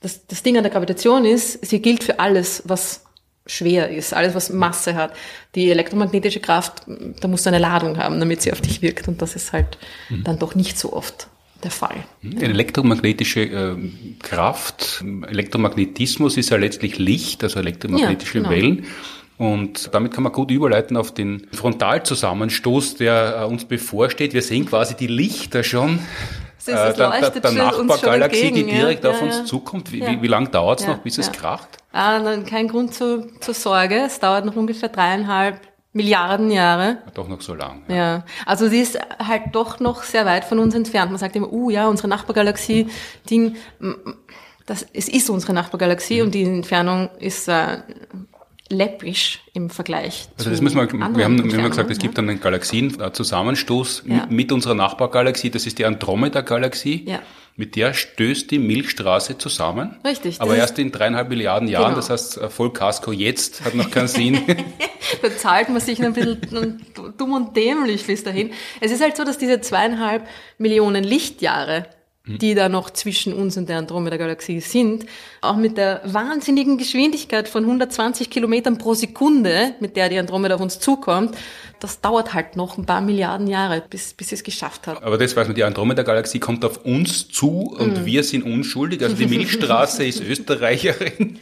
das, 0.00 0.26
das 0.26 0.42
Ding 0.42 0.56
an 0.56 0.62
der 0.62 0.72
Gravitation 0.72 1.24
ist, 1.24 1.64
sie 1.64 1.80
gilt 1.80 2.02
für 2.02 2.18
alles, 2.18 2.62
was 2.64 3.04
schwer 3.46 3.90
ist, 3.90 4.14
alles, 4.14 4.34
was 4.34 4.50
Masse 4.50 4.94
hat. 4.94 5.14
Die 5.54 5.70
elektromagnetische 5.70 6.40
Kraft, 6.40 6.82
da 7.20 7.28
musst 7.28 7.46
du 7.46 7.50
eine 7.50 7.58
Ladung 7.58 7.98
haben, 7.98 8.18
damit 8.20 8.42
sie 8.42 8.52
auf 8.52 8.60
dich 8.60 8.82
wirkt. 8.82 9.08
Und 9.08 9.20
das 9.22 9.34
ist 9.36 9.52
halt 9.52 9.78
mhm. 10.08 10.24
dann 10.24 10.38
doch 10.38 10.54
nicht 10.54 10.78
so 10.78 10.92
oft 10.92 11.28
der 11.62 11.70
Fall. 11.70 12.04
Mhm. 12.22 12.38
Elektromagnetische 12.38 13.40
äh, 13.40 13.76
Kraft, 14.20 15.04
Elektromagnetismus 15.28 16.36
ist 16.36 16.50
ja 16.50 16.56
letztlich 16.56 16.98
Licht, 16.98 17.42
also 17.44 17.60
elektromagnetische 17.60 18.38
ja, 18.38 18.44
genau. 18.44 18.54
Wellen. 18.54 18.86
Und 19.38 19.92
damit 19.92 20.12
kann 20.12 20.22
man 20.22 20.32
gut 20.32 20.50
überleiten 20.50 20.96
auf 20.96 21.12
den 21.12 21.48
Frontalzusammenstoß, 21.52 22.96
der 22.96 23.40
äh, 23.40 23.44
uns 23.44 23.64
bevorsteht. 23.64 24.34
Wir 24.34 24.42
sehen 24.42 24.66
quasi 24.66 24.94
die 24.94 25.08
Lichter 25.08 25.64
schon 25.64 25.98
äh, 26.66 26.92
der, 26.92 26.92
der, 26.92 27.30
der 27.30 27.50
Nachbargalaxie, 27.52 28.52
die 28.52 28.64
direkt 28.64 29.04
ja, 29.04 29.10
auf 29.10 29.22
uns 29.22 29.38
ja. 29.38 29.44
zukommt. 29.44 29.92
Wie, 29.92 30.00
ja. 30.00 30.10
wie, 30.10 30.22
wie 30.22 30.26
lange 30.28 30.48
dauert 30.48 30.80
es 30.80 30.86
noch, 30.86 30.98
bis 30.98 31.18
es 31.18 31.32
kracht? 31.32 31.68
Ah, 31.92 32.20
dann 32.20 32.46
kein 32.46 32.68
Grund 32.68 32.94
zu, 32.94 33.28
zur 33.40 33.54
Sorge. 33.54 34.04
Es 34.06 34.20
dauert 34.20 34.44
noch 34.44 34.56
ungefähr 34.56 34.88
dreieinhalb 34.88 35.60
Milliarden 35.94 36.50
Jahre. 36.50 36.98
Doch 37.12 37.28
noch 37.28 37.42
so 37.42 37.54
lang. 37.54 37.82
Ja. 37.88 37.96
ja. 37.96 38.24
also 38.46 38.68
sie 38.68 38.80
ist 38.80 38.98
halt 39.18 39.42
doch 39.52 39.78
noch 39.78 40.04
sehr 40.04 40.24
weit 40.24 40.44
von 40.44 40.58
uns 40.58 40.74
entfernt. 40.74 41.10
Man 41.10 41.18
sagt 41.18 41.36
immer, 41.36 41.52
uh 41.52 41.68
ja, 41.68 41.86
unsere 41.86 42.08
Nachbargalaxie, 42.08 42.86
Ding, 43.28 43.56
das, 44.64 44.86
es 44.94 45.08
ist 45.08 45.28
unsere 45.28 45.52
Nachbargalaxie 45.52 46.20
mhm. 46.20 46.26
und 46.26 46.34
die 46.34 46.44
Entfernung 46.44 47.10
ist 47.18 47.46
äh, 47.48 47.78
läppisch 48.72 49.40
im 49.52 49.70
Vergleich 49.70 50.28
also 50.38 50.50
das 50.50 50.60
müssen 50.60 50.76
wir, 50.76 50.90
wir 50.90 51.24
haben 51.24 51.50
immer 51.50 51.68
gesagt, 51.68 51.90
es 51.90 51.98
gibt 51.98 52.18
einen 52.18 52.40
Galaxienzusammenstoß 52.40 54.04
ja. 54.06 54.26
mit 54.28 54.50
unserer 54.50 54.74
Nachbargalaxie, 54.74 55.50
das 55.50 55.66
ist 55.66 55.78
die 55.78 55.84
Andromeda-Galaxie. 55.84 57.04
Ja. 57.06 57.20
Mit 57.54 57.76
der 57.76 57.92
stößt 57.92 58.50
die 58.50 58.58
Milchstraße 58.58 59.36
zusammen. 59.36 59.96
Richtig. 60.06 60.40
Aber 60.40 60.56
erst 60.56 60.78
in 60.78 60.90
dreieinhalb 60.90 61.28
Milliarden 61.28 61.68
Jahren, 61.68 61.94
genau. 61.94 61.96
das 61.96 62.08
heißt 62.08 62.40
Vollkasko 62.48 63.12
jetzt, 63.12 63.62
hat 63.62 63.74
noch 63.74 63.90
keinen 63.90 64.08
Sinn. 64.08 64.40
da 65.22 65.36
zahlt 65.36 65.68
man 65.68 65.80
sich 65.80 66.02
ein 66.02 66.14
bisschen 66.14 66.80
dumm 67.18 67.32
und 67.34 67.54
dämlich 67.54 68.06
bis 68.06 68.24
dahin. 68.24 68.52
Es 68.80 68.90
ist 68.90 69.02
halt 69.02 69.18
so, 69.18 69.24
dass 69.24 69.36
diese 69.36 69.60
zweieinhalb 69.60 70.26
Millionen 70.56 71.04
Lichtjahre 71.04 71.86
die 72.24 72.54
da 72.54 72.68
noch 72.68 72.90
zwischen 72.90 73.32
uns 73.32 73.56
und 73.56 73.68
der 73.68 73.78
Andromeda-Galaxie 73.78 74.60
sind, 74.60 75.06
auch 75.40 75.56
mit 75.56 75.76
der 75.76 76.02
wahnsinnigen 76.04 76.78
Geschwindigkeit 76.78 77.48
von 77.48 77.64
120 77.64 78.30
Kilometern 78.30 78.78
pro 78.78 78.94
Sekunde, 78.94 79.74
mit 79.80 79.96
der 79.96 80.08
die 80.08 80.18
Andromeda 80.18 80.54
auf 80.54 80.60
uns 80.60 80.78
zukommt, 80.78 81.36
das 81.80 82.00
dauert 82.00 82.32
halt 82.32 82.54
noch 82.54 82.78
ein 82.78 82.86
paar 82.86 83.00
Milliarden 83.00 83.48
Jahre, 83.48 83.82
bis, 83.90 84.14
bis 84.14 84.28
sie 84.28 84.36
es 84.36 84.44
geschafft 84.44 84.86
hat. 84.86 85.02
Aber 85.02 85.18
das 85.18 85.34
weiß 85.34 85.48
man, 85.48 85.56
die 85.56 85.64
Andromeda-Galaxie 85.64 86.38
kommt 86.38 86.64
auf 86.64 86.84
uns 86.84 87.28
zu 87.28 87.74
und 87.76 88.02
mhm. 88.02 88.06
wir 88.06 88.22
sind 88.22 88.44
unschuldig. 88.44 89.02
Also 89.02 89.16
die 89.16 89.26
Milchstraße 89.36 90.04
ist 90.04 90.22
Österreicherin. 90.22 91.40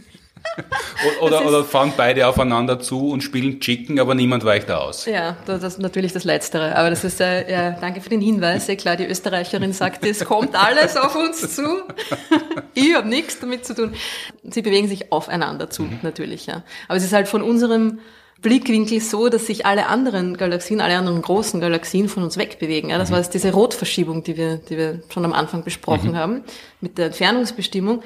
oder, 1.20 1.46
oder 1.46 1.64
fahren 1.64 1.92
beide 1.96 2.26
aufeinander 2.26 2.81
zu 2.81 3.11
und 3.11 3.22
spielen 3.22 3.61
Chicken, 3.61 4.00
aber 4.00 4.14
niemand 4.14 4.44
weicht 4.44 4.70
aus. 4.70 5.07
Ja, 5.07 5.37
das 5.46 5.62
ist 5.62 5.79
natürlich 5.79 6.12
das 6.12 6.24
Letztere. 6.24 6.76
Aber 6.76 6.90
das 6.90 7.05
ist, 7.05 7.20
äh, 7.20 7.50
ja, 7.50 7.70
danke 7.72 8.00
für 8.00 8.09
den 8.09 8.20
Hinweis. 8.20 8.66
Ja, 8.66 8.76
klar, 8.76 8.96
die 8.96 9.07
Österreicherin 9.07 9.72
sagt, 9.72 10.05
es 10.05 10.24
kommt 10.24 10.55
alles 10.57 10.96
auf 10.96 11.14
uns 11.16 11.55
zu. 11.55 11.62
ich 12.74 12.94
habe 12.94 13.09
nichts 13.09 13.38
damit 13.40 13.64
zu 13.64 13.74
tun. 13.74 13.94
Sie 14.42 14.62
bewegen 14.62 14.88
sich 14.88 15.12
aufeinander 15.12 15.70
zu, 15.70 15.83
mhm. 15.83 15.98
natürlich, 16.03 16.46
ja. 16.46 16.62
Aber 16.88 16.96
es 16.96 17.05
ist 17.05 17.12
halt 17.12 17.29
von 17.29 17.42
unserem 17.42 18.00
Blickwinkel 18.42 19.00
so, 19.00 19.29
dass 19.29 19.46
sich 19.46 19.66
alle 19.66 19.87
anderen 19.87 20.37
Galaxien, 20.37 20.81
alle 20.81 20.96
anderen 20.96 21.20
großen 21.20 21.61
Galaxien 21.61 22.09
von 22.09 22.22
uns 22.22 22.38
wegbewegen. 22.38 22.90
Ja, 22.90 22.98
das 22.98 23.11
mhm. 23.11 23.14
war 23.14 23.20
jetzt 23.20 23.35
diese 23.35 23.53
Rotverschiebung, 23.53 24.22
die 24.22 24.37
wir, 24.37 24.57
die 24.57 24.76
wir 24.76 25.00
schon 25.12 25.24
am 25.24 25.33
Anfang 25.33 25.62
besprochen 25.62 26.12
mhm. 26.12 26.16
haben, 26.16 26.44
mit 26.81 26.96
der 26.98 27.07
Entfernungsbestimmung. 27.07 28.03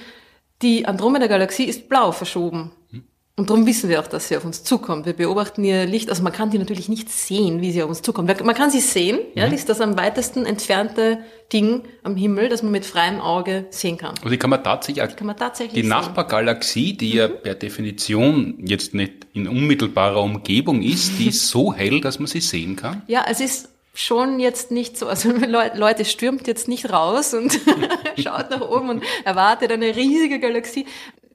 Die 0.64 0.86
Andromeda-Galaxie 0.86 1.64
ist 1.64 1.90
blau 1.90 2.10
verschoben. 2.10 2.72
Mhm. 2.90 3.04
Und 3.36 3.50
darum 3.50 3.66
wissen 3.66 3.90
wir 3.90 4.00
auch, 4.00 4.06
dass 4.06 4.28
sie 4.28 4.36
auf 4.36 4.46
uns 4.46 4.64
zukommt. 4.64 5.04
Wir 5.04 5.12
beobachten 5.12 5.62
ihr 5.62 5.84
Licht, 5.84 6.08
also 6.08 6.22
man 6.22 6.32
kann 6.32 6.50
die 6.50 6.58
natürlich 6.58 6.88
nicht 6.88 7.10
sehen, 7.10 7.60
wie 7.60 7.70
sie 7.70 7.82
auf 7.82 7.90
uns 7.90 8.00
zukommt. 8.00 8.28
Man 8.42 8.54
kann 8.54 8.70
sie 8.70 8.80
sehen, 8.80 9.16
mhm. 9.16 9.38
ja, 9.38 9.46
die 9.46 9.56
ist 9.56 9.68
das 9.68 9.82
am 9.82 9.98
weitesten 9.98 10.46
entfernte 10.46 11.18
Ding 11.52 11.82
am 12.02 12.16
Himmel, 12.16 12.48
das 12.48 12.62
man 12.62 12.72
mit 12.72 12.86
freiem 12.86 13.20
Auge 13.20 13.66
sehen 13.68 13.98
kann. 13.98 14.14
Also 14.16 14.30
die 14.30 14.38
kann 14.38 14.48
man 14.48 14.64
tatsächlich, 14.64 15.06
die, 15.06 15.16
kann 15.16 15.26
man 15.26 15.36
tatsächlich 15.36 15.82
die 15.82 15.86
Nachbargalaxie, 15.86 16.96
die 16.96 17.10
mhm. 17.10 17.18
ja 17.18 17.28
per 17.28 17.56
Definition 17.56 18.54
jetzt 18.64 18.94
nicht 18.94 19.26
in 19.34 19.48
unmittelbarer 19.48 20.22
Umgebung 20.22 20.80
ist, 20.80 21.18
die 21.18 21.28
ist 21.28 21.46
so 21.50 21.74
hell, 21.74 22.00
dass 22.00 22.18
man 22.18 22.26
sie 22.26 22.40
sehen 22.40 22.76
kann? 22.76 23.02
Ja, 23.06 23.26
es 23.28 23.40
ist 23.40 23.68
schon 23.94 24.40
jetzt 24.40 24.70
nicht 24.70 24.98
so, 24.98 25.06
also 25.06 25.30
Leute, 25.74 26.04
stürmt 26.04 26.46
jetzt 26.46 26.68
nicht 26.68 26.92
raus 26.92 27.32
und 27.32 27.58
schaut 28.18 28.50
nach 28.50 28.60
oben 28.60 28.90
und 28.90 29.04
erwartet 29.24 29.72
eine 29.72 29.96
riesige 29.96 30.40
Galaxie 30.40 30.86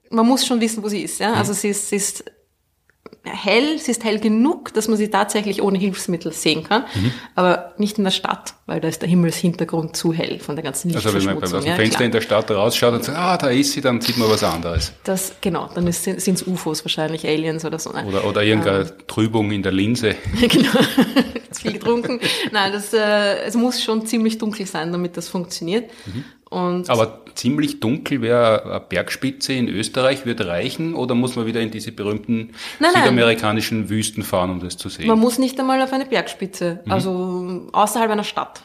man 0.10 0.28
muss 0.28 0.45
schon 0.45 0.60
wissen, 0.62 0.84
wo 0.84 0.89
sie 0.89 1.04
ist. 1.04 1.19
Ja? 1.19 1.34
Also 1.34 1.54
sie 1.54 1.69
ist, 1.69 1.89
sie 1.89 1.95
ist 1.95 2.24
hell, 3.23 3.77
sie 3.79 3.91
ist 3.91 4.03
hell 4.03 4.19
genug, 4.19 4.73
dass 4.73 4.88
man 4.88 4.97
sie 4.97 5.10
tatsächlich 5.10 5.62
ohne 5.62 5.77
Hilfsmittel 5.77 6.32
sehen 6.32 6.63
kann, 6.63 6.84
mhm. 6.95 7.12
aber 7.36 7.73
nicht 7.77 7.97
in 7.97 8.03
der 8.03 8.12
Stadt, 8.12 8.53
weil 8.65 8.79
da 8.79 8.88
ist 8.88 9.01
der 9.01 9.10
Himmelshintergrund 9.10 9.95
zu 9.95 10.13
hell 10.13 10.39
von 10.39 10.55
der 10.55 10.63
ganzen 10.63 10.89
Lichtverschmutzung. 10.89 11.41
Also 11.41 11.43
wenn 11.43 11.49
man 11.51 11.60
aus 11.60 11.65
dem 11.65 11.75
Fenster 11.75 11.99
ja, 11.99 12.05
in 12.05 12.12
der 12.12 12.21
Stadt 12.21 12.51
rausschaut 12.51 12.93
und 12.93 13.03
sagt, 13.03 13.17
ah, 13.17 13.38
da 13.38 13.49
ist 13.49 13.73
sie, 13.73 13.82
dann 13.82 14.01
sieht 14.01 14.17
man 14.17 14.29
was 14.29 14.43
anderes. 14.43 14.93
Das, 15.03 15.34
genau, 15.41 15.69
dann 15.73 15.91
sind 15.91 16.17
es 16.17 16.43
UFOs 16.43 16.84
wahrscheinlich, 16.84 17.27
Aliens 17.27 17.65
oder 17.65 17.79
so. 17.79 17.91
Oder, 17.91 18.25
oder 18.25 18.43
irgendeine 18.43 18.82
ähm, 18.82 18.91
Trübung 19.08 19.51
in 19.51 19.63
der 19.63 19.71
Linse. 19.71 20.15
genau, 20.39 20.71
viel 21.60 21.73
getrunken. 21.73 22.19
Nein, 22.51 22.71
das, 22.71 22.93
äh, 22.93 23.41
es 23.43 23.55
muss 23.55 23.84
schon 23.84 24.05
ziemlich 24.05 24.38
dunkel 24.38 24.65
sein, 24.65 24.91
damit 24.91 25.17
das 25.17 25.29
funktioniert. 25.29 25.89
Mhm. 26.05 26.23
Und 26.50 26.90
Aber 26.90 27.26
ziemlich 27.36 27.80
dunkel 27.80 28.22
wäre 28.22 28.66
eine 28.66 28.80
Bergspitze 28.80 29.54
in 29.54 29.68
Österreich, 29.68 30.26
wird 30.26 30.42
reichen 30.42 30.96
oder 30.96 31.14
muss 31.14 31.36
man 31.36 31.46
wieder 31.46 31.62
in 31.62 31.70
diese 31.70 31.92
berühmten 31.92 32.54
nein, 32.80 32.92
südamerikanischen 32.96 33.82
nein. 33.82 33.90
Wüsten 33.90 34.24
fahren, 34.24 34.50
um 34.50 34.60
das 34.60 34.78
zu 34.78 34.90
sehen? 34.90 35.08
Man 35.08 35.20
muss 35.20 35.38
nicht 35.38 35.60
einmal 35.60 35.82
auf 35.82 35.94
eine 35.94 36.06
Bergspitze, 36.06 36.80
mhm. 36.86 36.92
also 36.92 37.70
außerhalb 37.72 38.10
einer 38.10 38.24
Stadt, 38.24 38.64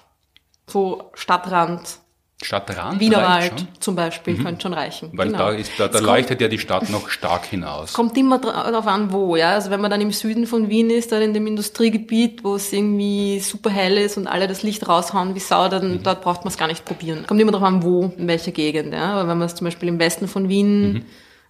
so 0.67 1.11
Stadtrand 1.15 1.99
Stadtrand 2.45 3.01
Wienerwald 3.01 3.67
zum 3.81 3.97
Beispiel 3.97 4.35
mhm. 4.35 4.45
könnte 4.45 4.63
schon 4.63 4.75
reichen. 4.75 5.11
Weil 5.13 5.29
genau. 5.29 5.39
da, 5.39 5.51
ist, 5.51 5.73
da, 5.79 5.89
da 5.89 5.99
leuchtet 5.99 6.41
ja 6.41 6.49
die 6.49 6.59
Stadt 6.59 6.91
noch 6.91 7.09
stark 7.09 7.47
hinaus. 7.47 7.93
Kommt 7.93 8.17
immer 8.17 8.39
darauf 8.39 8.87
an, 8.87 9.13
wo. 9.13 9.37
Ja? 9.37 9.53
Also 9.53 9.71
wenn 9.71 9.81
man 9.81 9.91
dann 9.91 10.01
im 10.01 10.13
Süden 10.13 10.47
von 10.47 10.69
Wien 10.69 10.91
ist, 10.91 11.13
dann 11.13 11.23
in 11.23 11.35
dem 11.35 11.47
Industriegebiet, 11.47 12.45
wo 12.45 12.57
es 12.57 12.73
irgendwie 12.73 13.41
super 13.41 13.71
hell 13.71 13.99
ist 13.99 14.17
und 14.17 14.27
alle 14.27 14.47
das 14.47 14.63
Licht 14.63 14.89
raushauen 14.89 15.35
wie 15.35 15.41
Sau, 15.41 15.69
dann 15.69 15.95
mhm. 15.95 16.03
dort 16.03 16.23
braucht 16.23 16.45
man 16.45 16.49
es 16.49 16.59
gar 16.59 16.69
nicht 16.69 16.85
probieren. 16.85 17.25
Kommt 17.27 17.41
immer 17.41 17.53
darauf 17.53 17.67
an, 17.67 17.83
wo, 17.83 18.13
in 18.17 18.29
welcher 18.29 18.53
Gegend. 18.53 18.93
Ja? 18.93 19.15
Aber 19.15 19.29
wenn 19.29 19.39
man 19.39 19.47
es 19.47 19.55
zum 19.55 19.65
Beispiel 19.67 19.89
im 19.89 19.99
Westen 19.99 20.29
von 20.29 20.49
Wien 20.49 20.93
mhm 20.93 21.05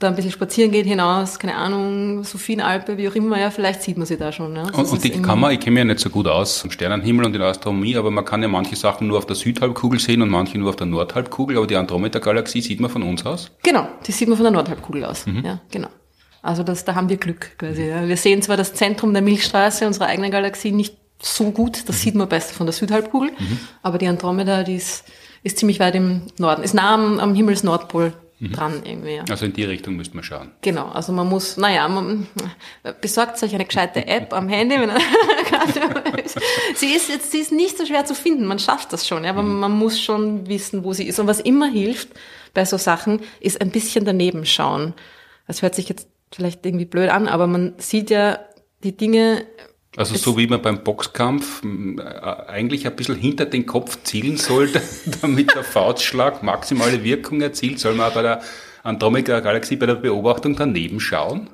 da 0.04 0.10
ein 0.10 0.14
bisschen 0.14 0.30
spazieren 0.30 0.70
geht 0.70 0.86
hinaus, 0.86 1.38
keine 1.38 1.56
Ahnung, 1.56 2.22
Sophienalpe, 2.22 2.96
wie 2.96 3.08
auch 3.08 3.14
immer, 3.14 3.40
ja, 3.40 3.50
vielleicht 3.50 3.82
sieht 3.82 3.96
man 3.96 4.06
sie 4.06 4.16
da 4.16 4.30
schon. 4.30 4.54
Ja. 4.54 4.64
Und, 4.64 4.86
und 4.86 5.02
die 5.02 5.10
kann 5.10 5.40
man, 5.40 5.52
ich 5.52 5.60
kenne 5.60 5.72
mich 5.74 5.78
ja 5.80 5.84
nicht 5.84 6.00
so 6.00 6.10
gut 6.10 6.28
aus 6.28 6.62
im 6.64 6.70
Sternenhimmel 6.70 7.26
und 7.26 7.34
in 7.34 7.40
der 7.40 7.48
Astronomie, 7.48 7.96
aber 7.96 8.10
man 8.10 8.24
kann 8.24 8.42
ja 8.42 8.48
manche 8.48 8.76
Sachen 8.76 9.08
nur 9.08 9.18
auf 9.18 9.26
der 9.26 9.36
Südhalbkugel 9.36 9.98
sehen 9.98 10.22
und 10.22 10.28
manche 10.28 10.58
nur 10.58 10.68
auf 10.68 10.76
der 10.76 10.86
Nordhalbkugel, 10.86 11.56
aber 11.56 11.66
die 11.66 11.76
Andromeda-Galaxie 11.76 12.60
sieht 12.60 12.80
man 12.80 12.90
von 12.90 13.02
uns 13.02 13.26
aus? 13.26 13.50
Genau, 13.62 13.88
die 14.06 14.12
sieht 14.12 14.28
man 14.28 14.36
von 14.36 14.44
der 14.44 14.52
Nordhalbkugel 14.52 15.04
aus, 15.04 15.26
mhm. 15.26 15.44
ja, 15.44 15.60
genau. 15.70 15.88
Also 16.42 16.62
das, 16.62 16.84
da 16.84 16.94
haben 16.94 17.08
wir 17.08 17.16
Glück 17.16 17.58
quasi. 17.58 17.88
Ja. 17.88 18.06
Wir 18.06 18.18
sehen 18.18 18.42
zwar 18.42 18.58
das 18.58 18.74
Zentrum 18.74 19.14
der 19.14 19.22
Milchstraße 19.22 19.86
unserer 19.86 20.06
eigenen 20.06 20.30
Galaxie 20.30 20.72
nicht 20.72 20.96
so 21.22 21.50
gut, 21.50 21.88
das 21.88 21.96
mhm. 21.96 22.00
sieht 22.00 22.14
man 22.14 22.28
besser 22.28 22.54
von 22.54 22.66
der 22.66 22.74
Südhalbkugel, 22.74 23.30
mhm. 23.30 23.58
aber 23.82 23.98
die 23.98 24.08
Andromeda, 24.08 24.62
die 24.62 24.76
ist, 24.76 25.04
ist 25.42 25.58
ziemlich 25.58 25.80
weit 25.80 25.94
im 25.94 26.22
Norden, 26.38 26.62
ist 26.62 26.74
nah 26.74 26.94
am, 26.94 27.18
am 27.18 27.34
Himmelsnordpol 27.34 28.12
mhm. 28.38 28.53
dran 28.53 28.83
irgendwie. 28.85 29.16
Ja. 29.16 29.25
Also 29.29 29.47
in 29.47 29.53
die 29.53 29.64
Richtung 29.64 29.97
müsste 29.97 30.14
man 30.14 30.25
schauen. 30.25 30.51
Genau, 30.62 30.88
also 30.88 31.12
man 31.12 31.29
muss, 31.29 31.57
naja, 31.57 31.88
man 31.88 32.27
besorgt 33.01 33.42
euch 33.42 33.55
eine 33.55 33.64
gescheite 33.64 34.07
App 34.07 34.33
am 34.33 34.49
Handy. 34.49 34.77
Wenn 34.79 34.90
sie 36.75 36.94
ist 36.94 37.09
jetzt, 37.09 37.33
sie 37.33 37.38
ist 37.38 37.53
nicht 37.53 37.79
so 37.79 37.87
schwer 37.87 38.05
zu 38.05 38.14
finden, 38.14 38.47
man 38.47 38.59
schafft 38.59 38.92
das 38.92 39.07
schon, 39.07 39.25
ja, 39.25 39.31
aber 39.31 39.42
mhm. 39.42 39.61
man 39.61 39.73
muss 39.73 40.01
schon 40.01 40.49
wissen, 40.49 40.85
wo 40.85 40.92
sie 40.92 41.07
ist. 41.07 41.18
Und 41.18 41.27
was 41.27 41.40
immer 41.40 41.66
hilft 41.66 42.09
bei 42.53 42.64
so 42.64 42.77
Sachen, 42.77 43.20
ist 43.40 43.61
ein 43.61 43.70
bisschen 43.70 44.05
daneben 44.05 44.47
schauen. 44.47 44.94
Das 45.47 45.62
hört 45.62 45.75
sich 45.75 45.88
jetzt 45.88 46.09
vielleicht 46.33 46.64
irgendwie 46.64 46.85
blöd 46.85 47.11
an, 47.11 47.29
aber 47.29 47.47
man 47.47 47.75
sieht 47.79 48.11
ja 48.11 48.38
die 48.83 48.97
Dinge 48.97 49.44
also 49.96 50.16
so 50.16 50.37
wie 50.37 50.46
man 50.46 50.61
beim 50.61 50.83
Boxkampf 50.83 51.62
äh, 51.64 52.02
eigentlich 52.48 52.87
ein 52.87 52.96
bisschen 52.96 53.16
hinter 53.16 53.46
den 53.46 53.66
Kopf 53.66 54.02
zielen 54.02 54.37
sollte, 54.37 54.83
damit 55.22 55.54
der 55.54 55.64
Faustschlag 55.64 56.42
maximale 56.42 57.04
Wirkung 57.04 57.40
erzielt, 57.40 57.78
soll 57.78 57.94
man 57.94 58.12
bei 58.12 58.22
der 58.22 58.42
Andromeda-Galaxie 58.83 59.76
bei 59.76 59.87
der 59.87 59.94
Beobachtung 59.94 60.57
daneben 60.57 61.00
schauen? 61.00 61.48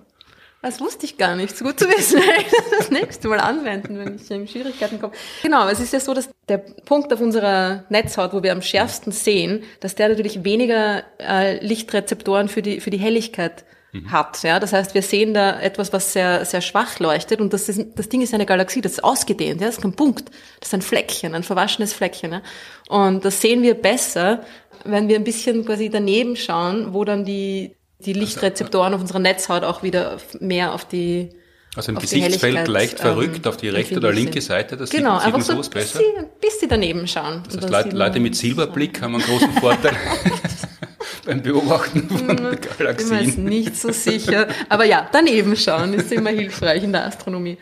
Das 0.62 0.78
wusste 0.78 1.06
ich 1.06 1.16
gar 1.16 1.36
nicht. 1.36 1.56
So 1.56 1.64
gut 1.64 1.78
zu 1.78 1.88
wissen, 1.88 2.20
das 2.78 2.90
nächste 2.90 3.28
Mal 3.28 3.40
anwenden, 3.40 3.98
wenn 3.98 4.16
ich 4.16 4.30
in 4.30 4.46
Schwierigkeiten 4.46 5.00
komme. 5.00 5.14
Genau, 5.42 5.68
es 5.68 5.80
ist 5.80 5.92
ja 5.92 6.00
so, 6.00 6.12
dass 6.12 6.28
der 6.48 6.58
Punkt 6.58 7.12
auf 7.12 7.20
unserer 7.20 7.84
Netzhaut, 7.88 8.34
wo 8.34 8.42
wir 8.42 8.52
am 8.52 8.60
schärfsten 8.60 9.12
sehen, 9.12 9.62
dass 9.80 9.94
der 9.94 10.10
natürlich 10.10 10.44
weniger 10.44 11.02
äh, 11.18 11.64
Lichtrezeptoren 11.64 12.48
für 12.48 12.60
die, 12.60 12.80
für 12.80 12.90
die 12.90 12.98
Helligkeit 12.98 13.64
mhm. 13.92 14.10
hat. 14.10 14.42
Ja, 14.42 14.60
das 14.60 14.72
heißt, 14.72 14.94
wir 14.94 15.02
sehen 15.02 15.34
da 15.34 15.60
etwas, 15.60 15.92
was 15.92 16.12
sehr, 16.12 16.44
sehr 16.44 16.60
schwach 16.60 16.98
leuchtet 16.98 17.40
und 17.40 17.52
das, 17.52 17.68
ist, 17.68 17.80
das 17.94 18.08
Ding 18.08 18.22
ist 18.22 18.34
eine 18.34 18.46
Galaxie, 18.46 18.80
das 18.80 18.92
ist 18.92 19.04
ausgedehnt, 19.04 19.60
ja, 19.60 19.66
das 19.66 19.76
ist 19.76 19.82
kein 19.82 19.94
Punkt, 19.94 20.30
das 20.60 20.68
ist 20.68 20.74
ein 20.74 20.82
Fleckchen, 20.82 21.34
ein 21.34 21.42
verwaschenes 21.42 21.92
Fleckchen. 21.92 22.32
Ja. 22.32 22.42
Und 22.88 23.24
das 23.24 23.40
sehen 23.40 23.62
wir 23.62 23.74
besser, 23.74 24.44
wenn 24.84 25.08
wir 25.08 25.16
ein 25.16 25.24
bisschen 25.24 25.64
quasi 25.64 25.90
daneben 25.90 26.36
schauen, 26.36 26.92
wo 26.94 27.04
dann 27.04 27.24
die, 27.24 27.76
die 27.98 28.12
Lichtrezeptoren 28.12 28.94
auf 28.94 29.00
unserer 29.00 29.18
Netzhaut 29.18 29.64
auch 29.64 29.82
wieder 29.82 30.18
mehr 30.40 30.72
auf 30.74 30.84
die 30.86 31.30
also 31.76 31.92
im 31.92 31.98
Gesichtsfeld 31.98 32.66
leicht 32.66 32.98
verrückt 32.98 33.46
ähm, 33.46 33.48
auf 33.48 33.56
die 33.56 33.68
rechte 33.68 33.98
oder 33.98 34.12
linke 34.12 34.40
Seite, 34.40 34.76
das 34.76 34.90
genau, 34.90 35.18
sieht, 35.18 35.26
sieht 35.26 35.32
man 35.32 35.42
so 35.42 35.70
besser. 35.70 35.98
Bisschen, 36.00 36.26
bis 36.40 36.58
sie 36.58 36.66
daneben 36.66 37.06
schauen. 37.06 37.44
Das 37.46 37.58
heißt, 37.58 37.70
Leute, 37.70 37.96
Leute 37.96 38.18
mit 38.18 38.34
Silberblick 38.34 39.00
haben 39.00 39.14
einen 39.14 39.24
großen 39.24 39.52
Vorteil. 39.60 39.96
beim 41.24 41.42
Beobachten 41.42 42.08
von 42.08 42.28
hm, 42.28 42.58
Galaxien. 42.78 43.20
Ich 43.20 43.34
bin 43.34 43.44
mir 43.44 43.50
nicht 43.50 43.76
so 43.76 43.92
sicher. 43.92 44.48
Aber 44.68 44.84
ja, 44.84 45.08
daneben 45.10 45.56
schauen 45.56 45.94
ist 45.94 46.12
immer 46.12 46.30
hilfreich 46.30 46.82
in 46.82 46.92
der 46.92 47.06
Astronomie. 47.06 47.58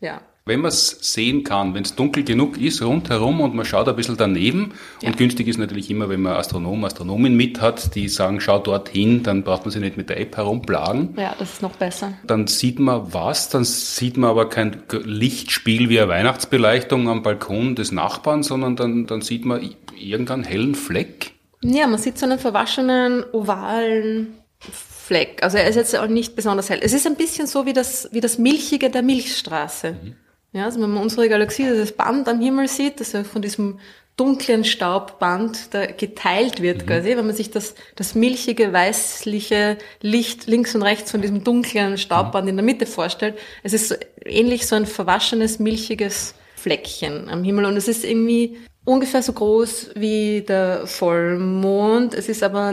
Ja. 0.00 0.20
Wenn 0.44 0.60
man 0.60 0.70
es 0.70 0.98
sehen 1.00 1.44
kann, 1.44 1.72
wenn 1.74 1.84
es 1.84 1.94
dunkel 1.94 2.24
genug 2.24 2.60
ist 2.60 2.82
rundherum 2.82 3.40
und 3.40 3.54
man 3.54 3.64
schaut 3.64 3.88
ein 3.88 3.94
bisschen 3.94 4.16
daneben, 4.16 4.72
ja. 5.00 5.08
und 5.08 5.16
günstig 5.16 5.46
ist 5.46 5.56
natürlich 5.56 5.88
immer, 5.88 6.08
wenn 6.08 6.20
man 6.20 6.32
Astronom, 6.32 6.84
Astronomin 6.84 7.36
mit 7.36 7.60
hat, 7.60 7.94
die 7.94 8.08
sagen, 8.08 8.40
schau 8.40 8.58
dorthin, 8.58 9.22
dann 9.22 9.44
braucht 9.44 9.64
man 9.64 9.70
sich 9.70 9.80
nicht 9.80 9.96
mit 9.96 10.08
der 10.08 10.18
App 10.18 10.36
herumplagen. 10.36 11.14
Ja, 11.16 11.36
das 11.38 11.52
ist 11.52 11.62
noch 11.62 11.76
besser. 11.76 12.14
Dann 12.26 12.48
sieht 12.48 12.80
man 12.80 13.14
was, 13.14 13.50
dann 13.50 13.62
sieht 13.62 14.16
man 14.16 14.30
aber 14.30 14.48
kein 14.48 14.82
Lichtspiel 15.04 15.88
wie 15.88 16.00
eine 16.00 16.08
Weihnachtsbeleuchtung 16.08 17.08
am 17.08 17.22
Balkon 17.22 17.76
des 17.76 17.92
Nachbarn, 17.92 18.42
sondern 18.42 18.74
dann, 18.74 19.06
dann 19.06 19.20
sieht 19.20 19.44
man 19.44 19.60
irgendeinen 19.96 20.42
hellen 20.42 20.74
Fleck. 20.74 21.34
Ja, 21.62 21.86
man 21.86 21.98
sieht 21.98 22.18
so 22.18 22.26
einen 22.26 22.38
verwaschenen, 22.38 23.24
ovalen 23.32 24.34
Fleck. 24.58 25.42
Also 25.42 25.58
er 25.58 25.68
ist 25.68 25.76
jetzt 25.76 25.96
auch 25.96 26.06
nicht 26.06 26.36
besonders 26.36 26.70
hell. 26.70 26.80
Es 26.82 26.92
ist 26.92 27.06
ein 27.06 27.16
bisschen 27.16 27.46
so 27.46 27.66
wie 27.66 27.72
das, 27.72 28.08
wie 28.12 28.20
das 28.20 28.38
Milchige 28.38 28.90
der 28.90 29.02
Milchstraße. 29.02 29.92
Mhm. 29.92 30.16
Ja, 30.52 30.64
also 30.66 30.80
wenn 30.80 30.90
man 30.90 31.02
unsere 31.02 31.28
Galaxie, 31.28 31.66
das 31.66 31.92
Band 31.92 32.28
am 32.28 32.40
Himmel 32.40 32.68
sieht, 32.68 33.00
das 33.00 33.12
ja 33.12 33.24
von 33.24 33.40
diesem 33.40 33.78
dunklen 34.16 34.64
Staubband 34.64 35.72
da 35.72 35.86
geteilt 35.86 36.60
wird 36.60 36.82
mhm. 36.82 36.86
quasi, 36.86 37.16
wenn 37.16 37.26
man 37.26 37.34
sich 37.34 37.50
das, 37.50 37.74
das 37.96 38.14
milchige, 38.14 38.72
weißliche 38.72 39.78
Licht 40.02 40.46
links 40.46 40.74
und 40.74 40.82
rechts 40.82 41.10
von 41.10 41.22
diesem 41.22 41.44
dunklen 41.44 41.96
Staubband 41.96 42.44
mhm. 42.44 42.50
in 42.50 42.56
der 42.56 42.64
Mitte 42.64 42.86
vorstellt. 42.86 43.38
Es 43.62 43.72
ist 43.72 43.88
so 43.88 43.94
ähnlich 44.24 44.66
so 44.66 44.76
ein 44.76 44.86
verwaschenes, 44.86 45.58
milchiges 45.58 46.34
Fleckchen 46.56 47.28
am 47.30 47.42
Himmel 47.42 47.64
und 47.64 47.76
es 47.76 47.88
ist 47.88 48.04
irgendwie 48.04 48.58
ungefähr 48.84 49.22
so 49.22 49.32
groß 49.32 49.90
wie 49.94 50.42
der 50.42 50.86
Vollmond. 50.86 52.14
Es 52.14 52.28
ist 52.28 52.42
aber 52.42 52.72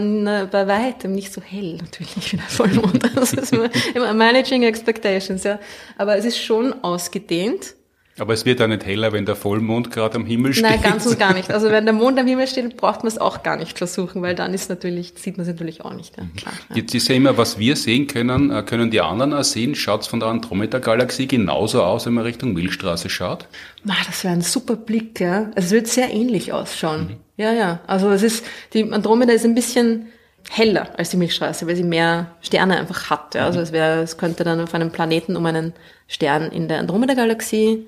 bei 0.51 0.67
weitem 0.67 1.11
nicht 1.13 1.31
so 1.31 1.41
hell 1.41 1.77
natürlich 1.77 2.33
wie 2.33 2.37
der 2.37 2.45
Vollmond. 2.45 3.09
Das 3.15 3.33
ist 3.33 3.53
immer 3.53 4.13
Managing 4.13 4.63
Expectations, 4.63 5.43
ja. 5.43 5.59
Aber 5.97 6.15
es 6.15 6.25
ist 6.25 6.37
schon 6.37 6.83
ausgedehnt. 6.83 7.75
Aber 8.19 8.34
es 8.34 8.45
wird 8.45 8.62
auch 8.62 8.67
nicht 8.67 8.86
heller, 8.86 9.12
wenn 9.12 9.25
der 9.25 9.36
Vollmond 9.36 9.91
gerade 9.91 10.15
am 10.15 10.25
Himmel 10.25 10.53
steht. 10.53 10.65
Nein, 10.65 10.82
ganz 10.82 11.06
und 11.06 11.17
gar 11.17 11.33
nicht. 11.33 11.52
Also 11.52 11.69
wenn 11.71 11.85
der 11.85 11.93
Mond 11.96 12.19
am 12.19 12.27
Himmel 12.27 12.48
steht, 12.48 12.77
braucht 12.77 13.00
man 13.00 13.08
es 13.08 13.17
auch 13.17 13.43
gar 13.43 13.58
nicht 13.58 13.77
versuchen, 13.77 14.21
weil 14.21 14.35
dann 14.35 14.54
ist 14.54 14.69
natürlich, 14.69 15.13
sieht 15.15 15.37
man 15.37 15.46
es 15.46 15.52
natürlich 15.52 15.83
auch 15.85 15.93
nicht. 15.93 16.17
Ja, 16.17 16.23
klar, 16.35 16.54
ja. 16.69 16.75
Jetzt 16.75 16.93
ist 16.96 17.08
ja 17.08 17.15
immer, 17.15 17.37
was 17.37 17.60
wir 17.60 17.75
sehen 17.75 18.08
können, 18.08 18.52
äh, 18.52 18.63
können 18.63 18.91
die 18.91 19.02
anderen 19.02 19.33
auch 19.33 19.43
sehen. 19.43 19.75
Schaut 19.75 20.02
es 20.02 20.08
von 20.08 20.19
der 20.19 20.29
Andromeda-Galaxie 20.29 21.27
genauso 21.27 21.83
aus, 21.83 22.06
wenn 22.06 22.13
man 22.13 22.25
Richtung 22.25 22.54
Milchstraße 22.54 23.10
schaut? 23.10 23.48
Na, 23.83 23.96
das 24.06 24.23
wäre 24.23 24.33
ein 24.33 24.41
super 24.41 24.75
Blick, 24.75 25.19
ja. 25.19 25.52
Es 25.56 25.71
wird 25.71 25.87
sehr 25.87 26.12
ähnlich 26.13 26.54
ausschauen. 26.54 27.02
Mhm. 27.02 27.17
Ja, 27.37 27.54
ja. 27.54 27.79
Also 27.87 28.10
es 28.10 28.23
ist, 28.23 28.46
die 28.73 28.91
Andromeda 28.91 29.33
ist 29.33 29.46
ein 29.46 29.56
bisschen 29.56 30.08
heller 30.50 30.89
als 30.98 31.12
die 31.12 31.17
Milchstraße, 31.17 31.67
weil 31.67 31.75
sie 31.75 31.83
mehr 31.83 32.35
Sterne 32.41 32.77
einfach 32.77 33.10
hat. 33.10 33.35
Ja. 33.35 33.46
Also 33.46 33.60
es 33.60 33.71
wäre, 33.71 34.02
es 34.02 34.17
könnte 34.17 34.43
dann 34.43 34.60
auf 34.60 34.73
einem 34.73 34.91
Planeten 34.91 35.35
um 35.35 35.46
einen 35.46 35.73
Stern 36.08 36.52
in 36.52 36.67
der 36.67 36.79
Andromeda-Galaxie 36.79 37.87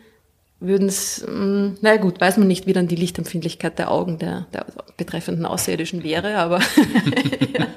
würden 0.62 0.88
es, 0.88 1.26
mm, 1.28 1.78
na 1.82 1.98
gut, 1.98 2.22
weiß 2.22 2.38
man 2.38 2.48
nicht, 2.48 2.68
wie 2.68 2.74
dann 2.74 2.88
die 2.88 2.96
Lichtempfindlichkeit 2.96 3.78
der 3.80 3.92
Augen 3.92 4.20
der, 4.20 4.46
der 4.54 4.66
betreffenden 4.96 5.46
Außerirdischen 5.46 6.04
wäre, 6.04 6.38
aber 6.38 6.60
ja. 7.58 7.68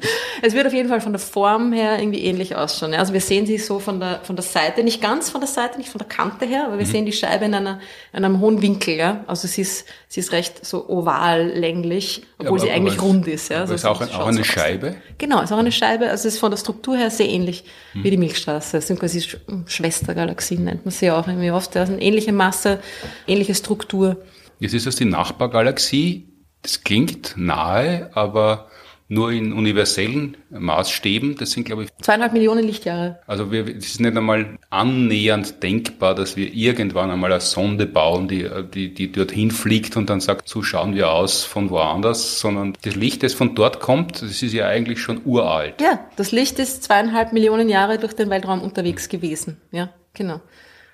Es 0.47 0.55
wird 0.55 0.67
auf 0.67 0.73
jeden 0.73 0.89
Fall 0.89 1.01
von 1.01 1.13
der 1.13 1.21
Form 1.21 1.73
her 1.73 1.99
irgendwie 1.99 2.23
ähnlich 2.23 2.55
ausschauen. 2.55 2.93
Ja. 2.93 2.99
Also 2.99 3.13
wir 3.13 3.21
sehen 3.21 3.47
sie 3.47 3.57
so 3.59 3.79
von 3.79 3.99
der, 3.99 4.21
von 4.25 4.37
der 4.37 4.45
Seite, 4.45 4.85
nicht 4.85 5.01
ganz 5.01 5.31
von 5.31 5.41
der 5.41 5.49
Seite, 5.49 5.79
nicht 5.79 5.89
von 5.89 5.99
der 5.99 6.09
Kante 6.09 6.45
her, 6.45 6.67
aber 6.67 6.79
wir 6.79 6.87
mhm. 6.87 6.91
sehen 6.91 7.07
die 7.07 7.13
Scheibe 7.13 7.47
in, 7.47 7.55
einer, 7.55 7.81
in 8.13 8.25
einem 8.25 8.41
hohen 8.41 8.61
Winkel. 8.61 8.97
Ja. 8.97 9.25
Also 9.27 9.49
sie 9.49 9.63
ist, 9.63 9.87
sie 10.09 10.21
ist 10.21 10.33
recht 10.33 10.65
so 10.65 10.89
oval, 10.89 11.47
länglich, 11.47 12.25
obwohl 12.39 12.59
ja, 12.59 12.65
sie 12.65 12.71
eigentlich 12.73 13.01
rund 13.01 13.27
ist. 13.27 13.51
Ja. 13.51 13.61
Also 13.61 13.75
ist 13.75 13.87
auch, 13.87 14.01
ein, 14.01 14.11
auch 14.11 14.27
eine 14.27 14.45
Scheibe? 14.45 14.91
Aus. 14.91 14.95
Genau, 15.19 15.41
ist 15.41 15.53
auch 15.53 15.59
eine 15.59 15.73
Scheibe. 15.73 16.11
Also 16.11 16.29
es 16.29 16.35
ist 16.35 16.41
von 16.41 16.51
der 16.51 16.59
Struktur 16.59 16.97
her 16.97 17.11
sehr 17.11 17.29
ähnlich 17.29 17.65
mhm. 17.95 18.05
wie 18.05 18.11
die 18.11 18.19
Milchstraße. 18.19 18.77
Es 18.79 18.87
sind 18.87 19.01
quasi 19.01 19.25
Schwestergalaxien, 19.67 20.65
nennt 20.65 20.85
man 20.85 20.93
sie 20.93 21.11
auch 21.11 21.27
irgendwie 21.27 21.51
oft. 21.51 21.75
Das 21.75 21.89
ist 21.89 21.95
eine 21.95 22.03
ähnliche 22.03 22.33
Masse 22.33 22.81
ähnliche 23.27 23.55
Struktur. 23.55 24.23
Jetzt 24.61 24.75
ist 24.75 24.87
das 24.87 24.97
die 24.97 25.05
Nachbargalaxie. 25.05 26.29
Das 26.63 26.83
klingt 26.83 27.35
nahe, 27.37 28.11
aber 28.15 28.69
nur 29.09 29.33
in 29.33 29.53
universellen 29.53 30.37
Maßstäben. 30.51 31.37
Das 31.37 31.51
sind, 31.51 31.65
glaube 31.65 31.85
ich, 31.85 31.91
zweieinhalb 32.01 32.33
Millionen 32.33 32.65
Lichtjahre. 32.65 33.21
Also 33.27 33.53
wir, 33.53 33.67
es 33.69 33.87
ist 33.87 34.01
nicht 34.01 34.17
einmal 34.17 34.59
annähernd 34.71 35.63
denkbar, 35.63 36.15
dass 36.15 36.37
wir 36.37 36.53
irgendwann 36.53 37.11
einmal 37.11 37.33
eine 37.33 37.41
Sonde 37.41 37.87
bauen, 37.87 38.29
die, 38.29 38.49
die, 38.73 38.95
die 38.95 39.13
dorthin 39.13 39.51
fliegt 39.51 39.97
und 39.97 40.09
dann 40.09 40.21
sagt, 40.21 40.49
so 40.49 40.63
schauen 40.63 40.95
wir 40.95 41.11
aus 41.11 41.45
von 41.45 41.71
woanders, 41.71 42.41
sondern 42.41 42.77
das 42.83 42.97
Licht, 42.97 43.23
das 43.23 43.35
von 43.35 43.55
dort 43.55 43.81
kommt, 43.81 44.23
das 44.23 44.43
ist 44.43 44.53
ja 44.53 44.67
eigentlich 44.67 45.01
schon 45.01 45.21
uralt. 45.25 45.81
Ja, 45.81 46.01
das 46.17 46.33
Licht 46.33 46.59
ist 46.59 46.83
zweieinhalb 46.85 47.33
Millionen 47.33 47.69
Jahre 47.69 47.99
durch 47.99 48.15
den 48.15 48.31
Weltraum 48.31 48.63
unterwegs 48.63 49.09
gewesen. 49.09 49.59
Ja, 49.71 49.91
genau. 50.15 50.41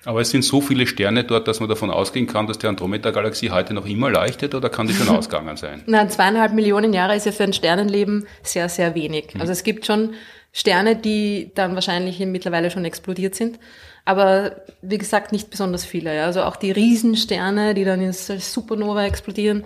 Aber 0.05 0.21
es 0.21 0.31
sind 0.31 0.43
so 0.43 0.61
viele 0.61 0.87
Sterne 0.87 1.23
dort, 1.23 1.47
dass 1.47 1.59
man 1.59 1.69
davon 1.69 1.91
ausgehen 1.91 2.27
kann, 2.27 2.47
dass 2.47 2.57
die 2.57 2.67
Andromeda-Galaxie 2.67 3.51
heute 3.51 3.73
noch 3.73 3.85
immer 3.85 4.09
leuchtet 4.09 4.55
oder 4.55 4.69
kann 4.69 4.87
die 4.87 4.93
schon 4.93 5.09
ausgegangen 5.15 5.57
sein? 5.57 5.83
Nein, 5.85 6.09
zweieinhalb 6.09 6.53
Millionen 6.53 6.93
Jahre 6.93 7.15
ist 7.15 7.25
ja 7.25 7.31
für 7.31 7.43
ein 7.43 7.53
Sternenleben 7.53 8.25
sehr, 8.41 8.67
sehr 8.69 8.95
wenig. 8.95 9.35
Mhm. 9.35 9.41
Also 9.41 9.53
es 9.53 9.63
gibt 9.63 9.85
schon 9.85 10.13
Sterne, 10.53 10.95
die 10.95 11.51
dann 11.55 11.75
wahrscheinlich 11.75 12.19
mittlerweile 12.19 12.71
schon 12.71 12.83
explodiert 12.83 13.35
sind. 13.35 13.59
Aber 14.03 14.55
wie 14.81 14.97
gesagt, 14.97 15.31
nicht 15.31 15.49
besonders 15.49 15.85
viele. 15.85 16.15
Ja. 16.15 16.25
Also 16.25 16.43
auch 16.43 16.55
die 16.55 16.71
Riesensterne, 16.71 17.73
die 17.73 17.85
dann 17.85 18.01
in 18.01 18.11
Supernova 18.11 19.05
explodieren, 19.05 19.63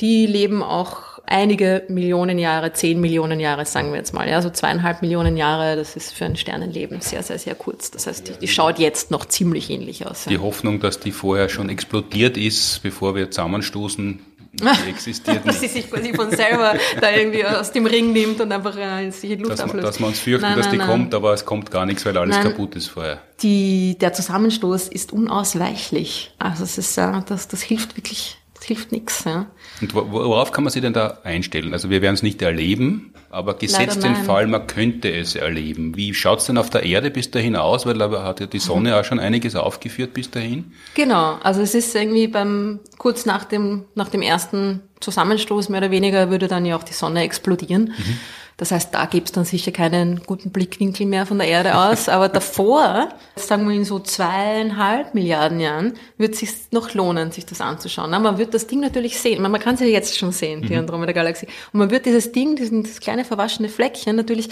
die 0.00 0.26
leben 0.26 0.62
auch 0.62 1.17
einige 1.28 1.84
Millionen 1.88 2.38
Jahre, 2.38 2.72
zehn 2.72 3.00
Millionen 3.00 3.40
Jahre, 3.40 3.64
sagen 3.64 3.90
wir 3.90 3.98
jetzt 3.98 4.14
mal. 4.14 4.28
Ja, 4.28 4.42
so 4.42 4.50
zweieinhalb 4.50 5.02
Millionen 5.02 5.36
Jahre, 5.36 5.76
das 5.76 5.96
ist 5.96 6.12
für 6.12 6.24
ein 6.24 6.36
Sternenleben 6.36 7.00
sehr, 7.00 7.22
sehr, 7.22 7.38
sehr 7.38 7.54
kurz. 7.54 7.90
Das 7.90 8.06
heißt, 8.06 8.28
die, 8.28 8.32
die 8.32 8.48
schaut 8.48 8.78
jetzt 8.78 9.10
noch 9.10 9.26
ziemlich 9.26 9.70
ähnlich 9.70 10.06
aus. 10.06 10.24
Ja. 10.24 10.30
Die 10.30 10.38
Hoffnung, 10.38 10.80
dass 10.80 11.00
die 11.00 11.12
vorher 11.12 11.48
schon 11.48 11.68
explodiert 11.68 12.36
ist, 12.36 12.82
bevor 12.82 13.14
wir 13.14 13.30
zusammenstoßen, 13.30 14.20
die 14.52 14.64
existiert 14.88 15.46
Dass 15.46 15.60
sie 15.60 15.68
sich 15.68 15.90
quasi 15.90 16.12
von 16.14 16.30
selber 16.30 16.74
da 17.00 17.10
irgendwie 17.10 17.44
aus 17.44 17.70
dem 17.70 17.86
Ring 17.86 18.12
nimmt 18.12 18.40
und 18.40 18.50
einfach 18.50 18.76
äh, 18.76 19.10
sich 19.10 19.32
in 19.32 19.40
Luft 19.40 19.52
dass 19.52 19.60
auflöst. 19.60 19.86
dass 19.86 20.00
wir 20.00 20.06
uns 20.06 20.18
fürchten, 20.18 20.42
nein, 20.42 20.56
dass 20.56 20.66
nein, 20.66 20.72
die 20.72 20.78
nein. 20.78 20.88
kommt, 20.88 21.14
aber 21.14 21.34
es 21.34 21.44
kommt 21.44 21.70
gar 21.70 21.86
nichts, 21.86 22.04
weil 22.06 22.16
alles 22.16 22.40
kaputt 22.40 22.74
ist 22.74 22.88
vorher. 22.88 23.20
Die, 23.42 23.96
der 24.00 24.12
Zusammenstoß 24.12 24.88
ist 24.88 25.12
unausweichlich. 25.12 26.32
Also 26.38 26.64
es 26.64 26.78
ist, 26.78 26.96
äh, 26.98 27.12
das, 27.26 27.48
das 27.48 27.62
hilft 27.62 27.96
wirklich 27.96 28.37
das 28.58 28.66
hilft 28.66 28.92
nichts. 28.92 29.24
Ja. 29.24 29.46
Und 29.80 29.94
worauf 29.94 30.52
kann 30.52 30.64
man 30.64 30.72
sich 30.72 30.82
denn 30.82 30.92
da 30.92 31.18
einstellen? 31.22 31.72
Also 31.72 31.90
wir 31.90 32.02
werden 32.02 32.14
es 32.14 32.22
nicht 32.22 32.42
erleben, 32.42 33.12
aber 33.30 33.54
gesetzt 33.54 34.02
den 34.02 34.16
Fall, 34.16 34.46
man 34.46 34.66
könnte 34.66 35.12
es 35.12 35.34
erleben. 35.34 35.96
Wie 35.96 36.14
schaut 36.14 36.40
es 36.40 36.46
denn 36.46 36.58
auf 36.58 36.70
der 36.70 36.82
Erde 36.82 37.10
bis 37.10 37.30
dahin 37.30 37.56
aus? 37.56 37.86
Weil 37.86 37.98
da 37.98 38.24
hat 38.24 38.40
ja 38.40 38.46
die 38.46 38.58
Sonne 38.58 38.96
auch 38.96 39.04
schon 39.04 39.20
einiges 39.20 39.54
aufgeführt 39.54 40.14
bis 40.14 40.30
dahin. 40.30 40.72
Genau, 40.94 41.38
also 41.42 41.60
es 41.60 41.74
ist 41.74 41.94
irgendwie 41.94 42.26
beim 42.26 42.80
kurz 42.98 43.26
nach 43.26 43.44
dem, 43.44 43.84
nach 43.94 44.08
dem 44.08 44.22
ersten 44.22 44.80
Zusammenstoß 45.00 45.68
mehr 45.68 45.80
oder 45.80 45.90
weniger 45.90 46.30
würde 46.30 46.48
dann 46.48 46.66
ja 46.66 46.76
auch 46.76 46.82
die 46.82 46.94
Sonne 46.94 47.22
explodieren. 47.22 47.94
Mhm. 47.96 48.20
Das 48.58 48.72
heißt, 48.72 48.92
da 48.92 49.06
gibt's 49.06 49.30
dann 49.30 49.44
sicher 49.44 49.70
keinen 49.70 50.24
guten 50.24 50.50
Blickwinkel 50.50 51.06
mehr 51.06 51.26
von 51.26 51.38
der 51.38 51.46
Erde 51.46 51.76
aus. 51.76 52.08
Aber 52.08 52.28
davor, 52.28 53.08
sagen 53.36 53.68
wir 53.68 53.76
in 53.76 53.84
so 53.84 54.00
zweieinhalb 54.00 55.14
Milliarden 55.14 55.60
Jahren, 55.60 55.94
wird 56.16 56.34
es 56.34 56.40
sich 56.40 56.50
noch 56.72 56.92
lohnen, 56.92 57.30
sich 57.30 57.46
das 57.46 57.60
anzuschauen. 57.60 58.10
man 58.10 58.36
wird 58.36 58.54
das 58.54 58.66
Ding 58.66 58.80
natürlich 58.80 59.20
sehen. 59.20 59.40
Man, 59.40 59.60
kann 59.60 59.76
es 59.76 59.80
ja 59.80 59.86
jetzt 59.86 60.18
schon 60.18 60.32
sehen, 60.32 60.62
die 60.62 60.72
mhm. 60.72 60.80
Andromeda-Galaxie. 60.80 61.46
Und 61.72 61.78
man 61.78 61.90
wird 61.92 62.04
dieses 62.04 62.32
Ding, 62.32 62.56
dieses 62.56 62.98
kleine 62.98 63.24
verwaschene 63.24 63.68
Fleckchen 63.68 64.16
natürlich 64.16 64.48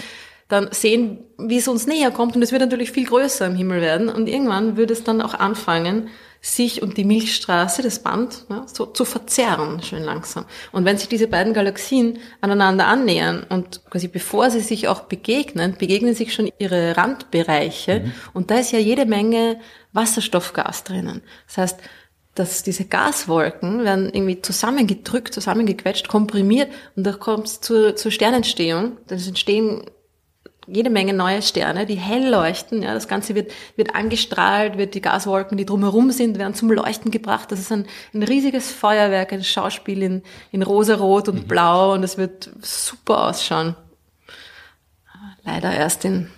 dann 0.47 0.69
sehen, 0.71 1.19
wie 1.37 1.57
es 1.57 1.67
uns 1.67 1.85
näher 1.85 2.11
kommt. 2.11 2.33
Und 2.37 2.41
es 2.41 2.53
wird 2.53 2.61
natürlich 2.61 2.93
viel 2.93 3.07
größer 3.07 3.45
im 3.45 3.55
Himmel 3.55 3.81
werden. 3.81 4.07
Und 4.07 4.27
irgendwann 4.27 4.77
wird 4.77 4.89
es 4.89 5.03
dann 5.03 5.21
auch 5.21 5.33
anfangen, 5.33 6.07
sich 6.41 6.81
und 6.81 6.97
die 6.97 7.03
Milchstraße, 7.03 7.81
das 7.81 7.99
Band, 7.99 8.45
ja, 8.49 8.65
so 8.67 8.85
zu 8.85 9.05
verzerren, 9.05 9.81
schön 9.81 10.03
langsam. 10.03 10.45
Und 10.71 10.85
wenn 10.85 10.97
sich 10.97 11.07
diese 11.07 11.27
beiden 11.27 11.53
Galaxien 11.53 12.19
aneinander 12.41 12.87
annähern 12.87 13.45
und 13.49 13.81
quasi 13.89 14.07
bevor 14.07 14.49
sie 14.49 14.61
sich 14.61 14.87
auch 14.87 15.01
begegnen, 15.01 15.75
begegnen 15.77 16.13
sich 16.13 16.33
schon 16.33 16.49
ihre 16.59 16.95
Randbereiche 16.97 18.01
mhm. 18.01 18.11
und 18.33 18.51
da 18.51 18.59
ist 18.59 18.71
ja 18.71 18.79
jede 18.79 19.05
Menge 19.05 19.59
Wasserstoffgas 19.93 20.83
drinnen. 20.83 21.21
Das 21.47 21.57
heißt, 21.57 21.79
dass 22.35 22.61
diese 22.61 22.85
Gaswolken 22.85 23.83
werden 23.83 24.13
irgendwie 24.13 24.41
zusammengedrückt, 24.41 25.33
zusammengequetscht, 25.33 26.07
komprimiert 26.07 26.71
und 26.95 27.03
da 27.03 27.13
kommt 27.13 27.47
es 27.47 27.61
zur, 27.61 27.95
zur 27.95 28.11
Sternentstehung. 28.11 28.97
Das 29.07 29.27
entstehen 29.27 29.89
jede 30.67 30.89
Menge 30.89 31.13
neue 31.13 31.41
Sterne, 31.41 31.85
die 31.85 31.95
hell 31.95 32.29
leuchten. 32.29 32.83
Ja, 32.83 32.93
das 32.93 33.07
Ganze 33.07 33.35
wird, 33.35 33.51
wird 33.77 33.95
angestrahlt, 33.95 34.77
wird 34.77 34.93
die 34.93 35.01
Gaswolken, 35.01 35.57
die 35.57 35.65
drumherum 35.65 36.11
sind, 36.11 36.37
werden 36.37 36.53
zum 36.53 36.71
Leuchten 36.71 37.09
gebracht. 37.09 37.51
Das 37.51 37.59
ist 37.59 37.71
ein, 37.71 37.85
ein 38.13 38.23
riesiges 38.23 38.71
Feuerwerk, 38.71 39.31
ein 39.31 39.43
Schauspiel 39.43 40.03
in, 40.03 40.23
in 40.51 40.61
rosa-rot 40.61 41.29
und 41.29 41.43
mhm. 41.43 41.47
blau 41.47 41.93
und 41.93 42.03
es 42.03 42.17
wird 42.17 42.49
super 42.61 43.27
ausschauen. 43.27 43.75
Leider 45.43 45.73
erst 45.73 46.03
in 46.03 46.29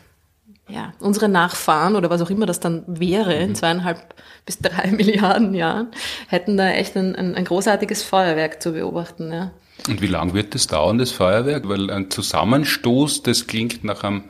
ja, 0.68 0.94
unsere 1.00 1.28
Nachfahren 1.28 1.96
oder 1.96 2.12
was 2.12 2.22
auch 2.22 2.30
immer 2.30 2.46
das 2.46 2.60
dann 2.60 2.84
wäre, 2.88 3.34
in 3.34 3.50
mhm. 3.50 3.56
zweieinhalb 3.56 4.14
bis 4.46 4.60
drei 4.60 4.92
Milliarden 4.92 5.56
Jahren, 5.56 5.88
hätten 6.28 6.58
da 6.58 6.70
echt 6.70 6.96
ein, 6.96 7.16
ein, 7.16 7.34
ein 7.34 7.46
großartiges 7.46 8.04
Feuerwerk 8.04 8.62
zu 8.62 8.74
beobachten. 8.74 9.32
Ja. 9.34 9.52
Und 9.88 10.02
wie 10.02 10.08
lang 10.08 10.34
wird 10.34 10.56
das 10.56 10.68
dauern, 10.68 10.98
das 10.98 11.12
Feuerwerk? 11.12 11.68
Weil 11.68 11.90
ein 11.90 12.10
Zusammenstoß, 12.10 13.24
das 13.24 13.48
klingt 13.48 13.84
nach 13.84 14.04
einem 14.04 14.24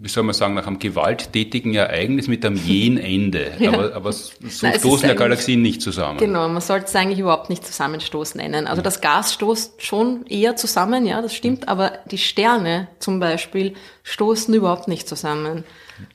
wie 0.00 0.08
soll 0.08 0.22
man 0.22 0.34
sagen, 0.34 0.54
nach 0.54 0.66
einem 0.66 0.78
gewalttätigen 0.78 1.74
Ereignis 1.74 2.28
mit 2.28 2.44
einem 2.44 2.56
jähen 2.56 2.98
Ende. 2.98 3.52
ja. 3.58 3.72
Aber, 3.72 3.94
aber 3.94 4.12
so 4.12 4.32
Nein, 4.62 4.78
stoßen 4.78 5.08
ja 5.08 5.14
Galaxien 5.14 5.60
nicht 5.60 5.82
zusammen. 5.82 6.18
Genau, 6.18 6.48
man 6.48 6.60
sollte 6.60 6.86
es 6.86 6.96
eigentlich 6.96 7.18
überhaupt 7.18 7.50
nicht 7.50 7.66
Zusammenstoß 7.66 8.36
nennen. 8.36 8.66
Also 8.66 8.80
das 8.80 9.00
Gas 9.00 9.34
stoßt 9.34 9.82
schon 9.82 10.24
eher 10.26 10.56
zusammen, 10.56 11.04
ja, 11.04 11.20
das 11.20 11.34
stimmt, 11.34 11.68
aber 11.68 11.98
die 12.10 12.18
Sterne 12.18 12.88
zum 13.00 13.18
Beispiel 13.18 13.74
stoßen 14.04 14.54
überhaupt 14.54 14.88
nicht 14.88 15.08
zusammen. 15.08 15.64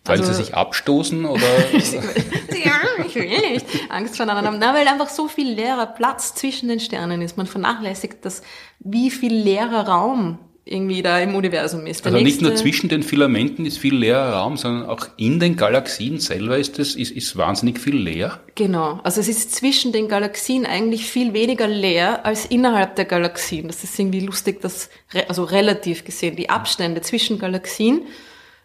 Weil 0.06 0.20
also, 0.20 0.32
sie 0.32 0.44
sich 0.44 0.56
abstoßen 0.56 1.26
oder? 1.26 1.42
ja, 1.74 3.06
ich 3.06 3.16
will 3.16 3.28
nicht 3.28 3.66
Angst 3.90 4.18
voneinander 4.18 4.52
haben. 4.52 4.60
Na, 4.60 4.74
weil 4.74 4.88
einfach 4.88 5.10
so 5.10 5.28
viel 5.28 5.54
leerer 5.54 5.88
Platz 5.88 6.36
zwischen 6.36 6.70
den 6.70 6.80
Sternen 6.80 7.22
ist. 7.22 7.38
Man 7.38 7.48
vernachlässigt 7.48 8.18
das, 8.24 8.42
wie 8.80 9.12
viel 9.12 9.34
leerer 9.34 9.88
Raum 9.88 10.40
irgendwie 10.66 11.02
da 11.02 11.20
im 11.20 11.36
Universum 11.36 11.86
ist. 11.86 12.06
Der 12.06 12.14
also 12.14 12.24
nicht 12.24 12.42
nur 12.42 12.56
zwischen 12.56 12.88
den 12.88 13.04
Filamenten 13.04 13.66
ist 13.66 13.78
viel 13.78 13.96
leerer 13.96 14.34
Raum, 14.34 14.56
sondern 14.56 14.88
auch 14.88 15.08
in 15.18 15.40
den 15.40 15.58
Galaxien 15.58 16.20
selber 16.20 16.58
ist 16.58 16.80
es 16.80 16.96
ist, 16.96 17.12
ist 17.12 17.36
wahnsinnig 17.36 17.80
viel 17.80 17.98
leer. 17.98 18.40
Genau, 18.56 19.02
also 19.04 19.20
es 19.20 19.28
ist 19.28 19.54
zwischen 19.54 19.92
den 19.92 20.08
Galaxien 20.08 20.66
eigentlich 20.66 21.06
viel 21.06 21.34
weniger 21.34 21.68
leer 21.68 22.26
als 22.26 22.46
innerhalb 22.46 22.96
der 22.96 23.06
Galaxien. 23.06 23.68
Das 23.68 23.84
ist 23.84 24.00
irgendwie 24.00 24.22
lustig, 24.22 24.62
dass 24.62 24.90
also 25.28 25.44
relativ 25.44 26.06
gesehen 26.06 26.38
die 26.38 26.50
Abstände 26.50 27.02
zwischen 27.02 27.40
Galaxien 27.40 28.04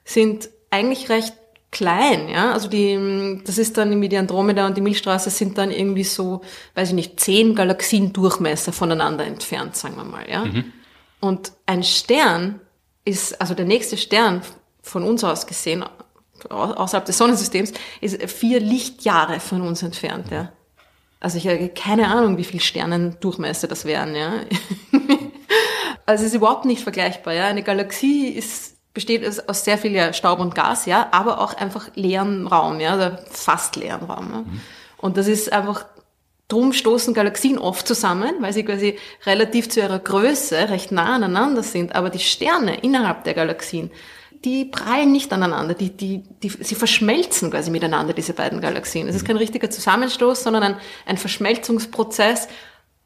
sind 0.05 0.51
eigentlich 0.71 1.09
recht 1.09 1.35
klein, 1.71 2.29
ja. 2.29 2.53
Also 2.53 2.69
die, 2.69 3.41
das 3.45 3.59
ist 3.59 3.77
dann 3.77 3.91
irgendwie 3.91 4.09
die 4.09 4.17
Andromeda 4.17 4.67
und 4.67 4.77
die 4.77 4.81
Milchstraße 4.81 5.31
sind 5.31 5.59
dann 5.59 5.71
irgendwie 5.71 6.05
so, 6.05 6.43
weiß 6.75 6.89
ich 6.89 6.95
nicht, 6.95 7.21
zehn 7.21 7.55
Galaxien 7.55 8.13
Durchmesser 8.13 8.73
voneinander 8.73 9.25
entfernt, 9.25 9.77
sagen 9.77 9.97
wir 9.97 10.05
mal, 10.05 10.29
ja. 10.29 10.45
Mhm. 10.45 10.73
Und 11.21 11.53
ein 11.67 11.83
Stern 11.83 12.61
ist, 13.05 13.41
also 13.41 13.55
der 13.55 13.67
nächste 13.67 13.97
Stern 13.97 14.43
von 14.83 15.03
uns 15.03 15.25
aus 15.25 15.47
gesehen, 15.47 15.85
außerhalb 16.49 17.05
des 17.05 17.19
Sonnensystems, 17.19 17.73
ist 18.01 18.23
vier 18.31 18.61
Lichtjahre 18.61 19.41
von 19.41 19.63
uns 19.63 19.83
entfernt, 19.83 20.31
ja. 20.31 20.53
Also 21.21 21.37
ich 21.37 21.49
habe 21.49 21.69
keine 21.71 22.09
Ahnung, 22.09 22.39
wie 22.39 22.45
viel 22.45 22.61
Sternendurchmesser 22.61 23.67
das 23.67 23.85
wären, 23.85 24.15
ja. 24.15 24.33
also 26.07 26.25
es 26.25 26.31
ist 26.31 26.37
überhaupt 26.37 26.65
nicht 26.65 26.83
vergleichbar, 26.83 27.35
ja. 27.35 27.47
Eine 27.47 27.63
Galaxie 27.63 28.29
ist 28.29 28.78
besteht 28.99 29.25
aus 29.49 29.65
sehr 29.65 29.79
viel 29.79 29.93
ja, 29.93 30.13
Staub 30.13 30.41
und 30.41 30.57
Gas, 30.57 30.85
ja, 30.85 31.07
aber 31.13 31.41
auch 31.41 31.55
einfach 31.55 31.89
leeren 31.95 32.49
Raum, 32.49 32.81
ja, 32.81 32.97
oder 32.97 33.23
fast 33.31 33.77
leeren 33.77 34.03
Raum. 34.11 34.29
Ja. 34.33 34.39
Mhm. 34.39 34.61
Und 34.97 35.17
das 35.17 35.29
ist 35.29 35.53
einfach 35.53 35.85
Drum 36.49 36.73
stoßen 36.73 37.15
Galaxien 37.15 37.59
oft 37.59 37.87
zusammen, 37.87 38.37
weil 38.41 38.53
sie 38.53 38.65
quasi 38.65 38.99
relativ 39.25 39.69
zu 39.69 39.81
ihrer 39.81 39.99
Größe 39.99 40.71
recht 40.71 40.91
nah 40.91 41.15
aneinander 41.15 41.63
sind. 41.63 41.95
Aber 41.95 42.11
die 42.11 42.19
Sterne 42.19 42.81
innerhalb 42.81 43.23
der 43.25 43.35
Galaxien, 43.35 43.91
die 44.45 44.65
prallen 44.65 45.13
nicht 45.13 45.33
aneinander. 45.33 45.75
Die, 45.75 45.91
die, 45.91 46.25
die, 46.43 46.49
sie 46.49 46.75
verschmelzen 46.75 47.51
quasi 47.51 47.71
miteinander, 47.71 48.15
diese 48.15 48.33
beiden 48.33 48.61
Galaxien. 48.61 49.07
Es 49.07 49.15
ist 49.15 49.27
kein 49.27 49.37
richtiger 49.37 49.71
Zusammenstoß, 49.71 50.43
sondern 50.43 50.63
ein, 50.63 50.77
ein 51.07 51.19
Verschmelzungsprozess. 51.19 52.49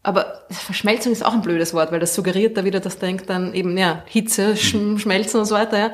Aber 0.02 0.42
Verschmelzung 0.50 1.12
ist 1.12 1.24
auch 1.24 1.32
ein 1.32 1.42
blödes 1.42 1.74
Wort, 1.74 1.92
weil 1.92 2.00
das 2.00 2.14
suggeriert 2.14 2.56
da 2.56 2.64
wieder, 2.64 2.80
dass 2.80 2.98
denkt 2.98 3.30
dann 3.30 3.54
eben, 3.54 3.76
ja, 3.78 4.02
Hitze, 4.06 4.56
Schmelzen 4.56 5.40
und 5.40 5.46
so 5.46 5.54
weiter, 5.54 5.78
ja 5.78 5.92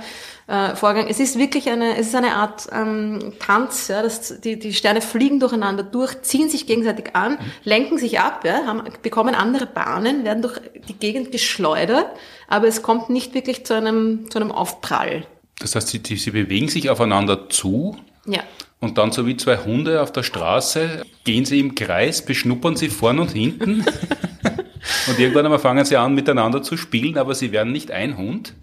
äh, 0.48 0.74
Vorgang. 0.74 1.06
Es 1.08 1.20
ist 1.20 1.38
wirklich 1.38 1.68
eine, 1.70 1.96
es 1.96 2.08
ist 2.08 2.14
eine 2.14 2.34
Art 2.34 2.66
ähm, 2.72 3.34
Tanz, 3.38 3.88
ja, 3.88 4.02
dass 4.02 4.40
die, 4.40 4.58
die 4.58 4.72
Sterne 4.72 5.00
fliegen 5.00 5.38
durcheinander 5.38 5.82
durch, 5.82 6.22
ziehen 6.22 6.48
sich 6.48 6.66
gegenseitig 6.66 7.14
an, 7.14 7.32
mhm. 7.32 7.38
lenken 7.64 7.98
sich 7.98 8.18
ab, 8.18 8.44
ja, 8.44 8.66
haben, 8.66 8.82
bekommen 9.02 9.34
andere 9.34 9.66
Bahnen, 9.66 10.24
werden 10.24 10.42
durch 10.42 10.58
die 10.88 10.94
Gegend 10.94 11.30
geschleudert, 11.30 12.06
aber 12.48 12.66
es 12.66 12.82
kommt 12.82 13.10
nicht 13.10 13.34
wirklich 13.34 13.66
zu 13.66 13.74
einem, 13.74 14.30
zu 14.30 14.38
einem 14.38 14.50
Aufprall. 14.50 15.26
Das 15.60 15.74
heißt, 15.74 15.88
sie, 15.88 16.16
sie 16.16 16.30
bewegen 16.30 16.68
sich 16.68 16.88
aufeinander 16.88 17.50
zu. 17.50 17.96
Ja. 18.26 18.42
Und 18.80 18.96
dann 18.96 19.10
so 19.10 19.26
wie 19.26 19.36
zwei 19.36 19.56
Hunde 19.56 20.02
auf 20.02 20.12
der 20.12 20.22
Straße 20.22 21.04
gehen 21.24 21.44
sie 21.44 21.58
im 21.58 21.74
Kreis, 21.74 22.24
beschnuppern 22.24 22.76
sie 22.76 22.88
vorn 22.88 23.18
und 23.18 23.32
hinten. 23.32 23.84
und 25.08 25.18
irgendwann 25.18 25.46
einmal 25.46 25.58
fangen 25.58 25.84
sie 25.84 25.96
an, 25.96 26.14
miteinander 26.14 26.62
zu 26.62 26.76
spielen, 26.76 27.18
aber 27.18 27.34
sie 27.34 27.50
werden 27.50 27.72
nicht 27.72 27.90
ein 27.90 28.16
Hund. 28.16 28.54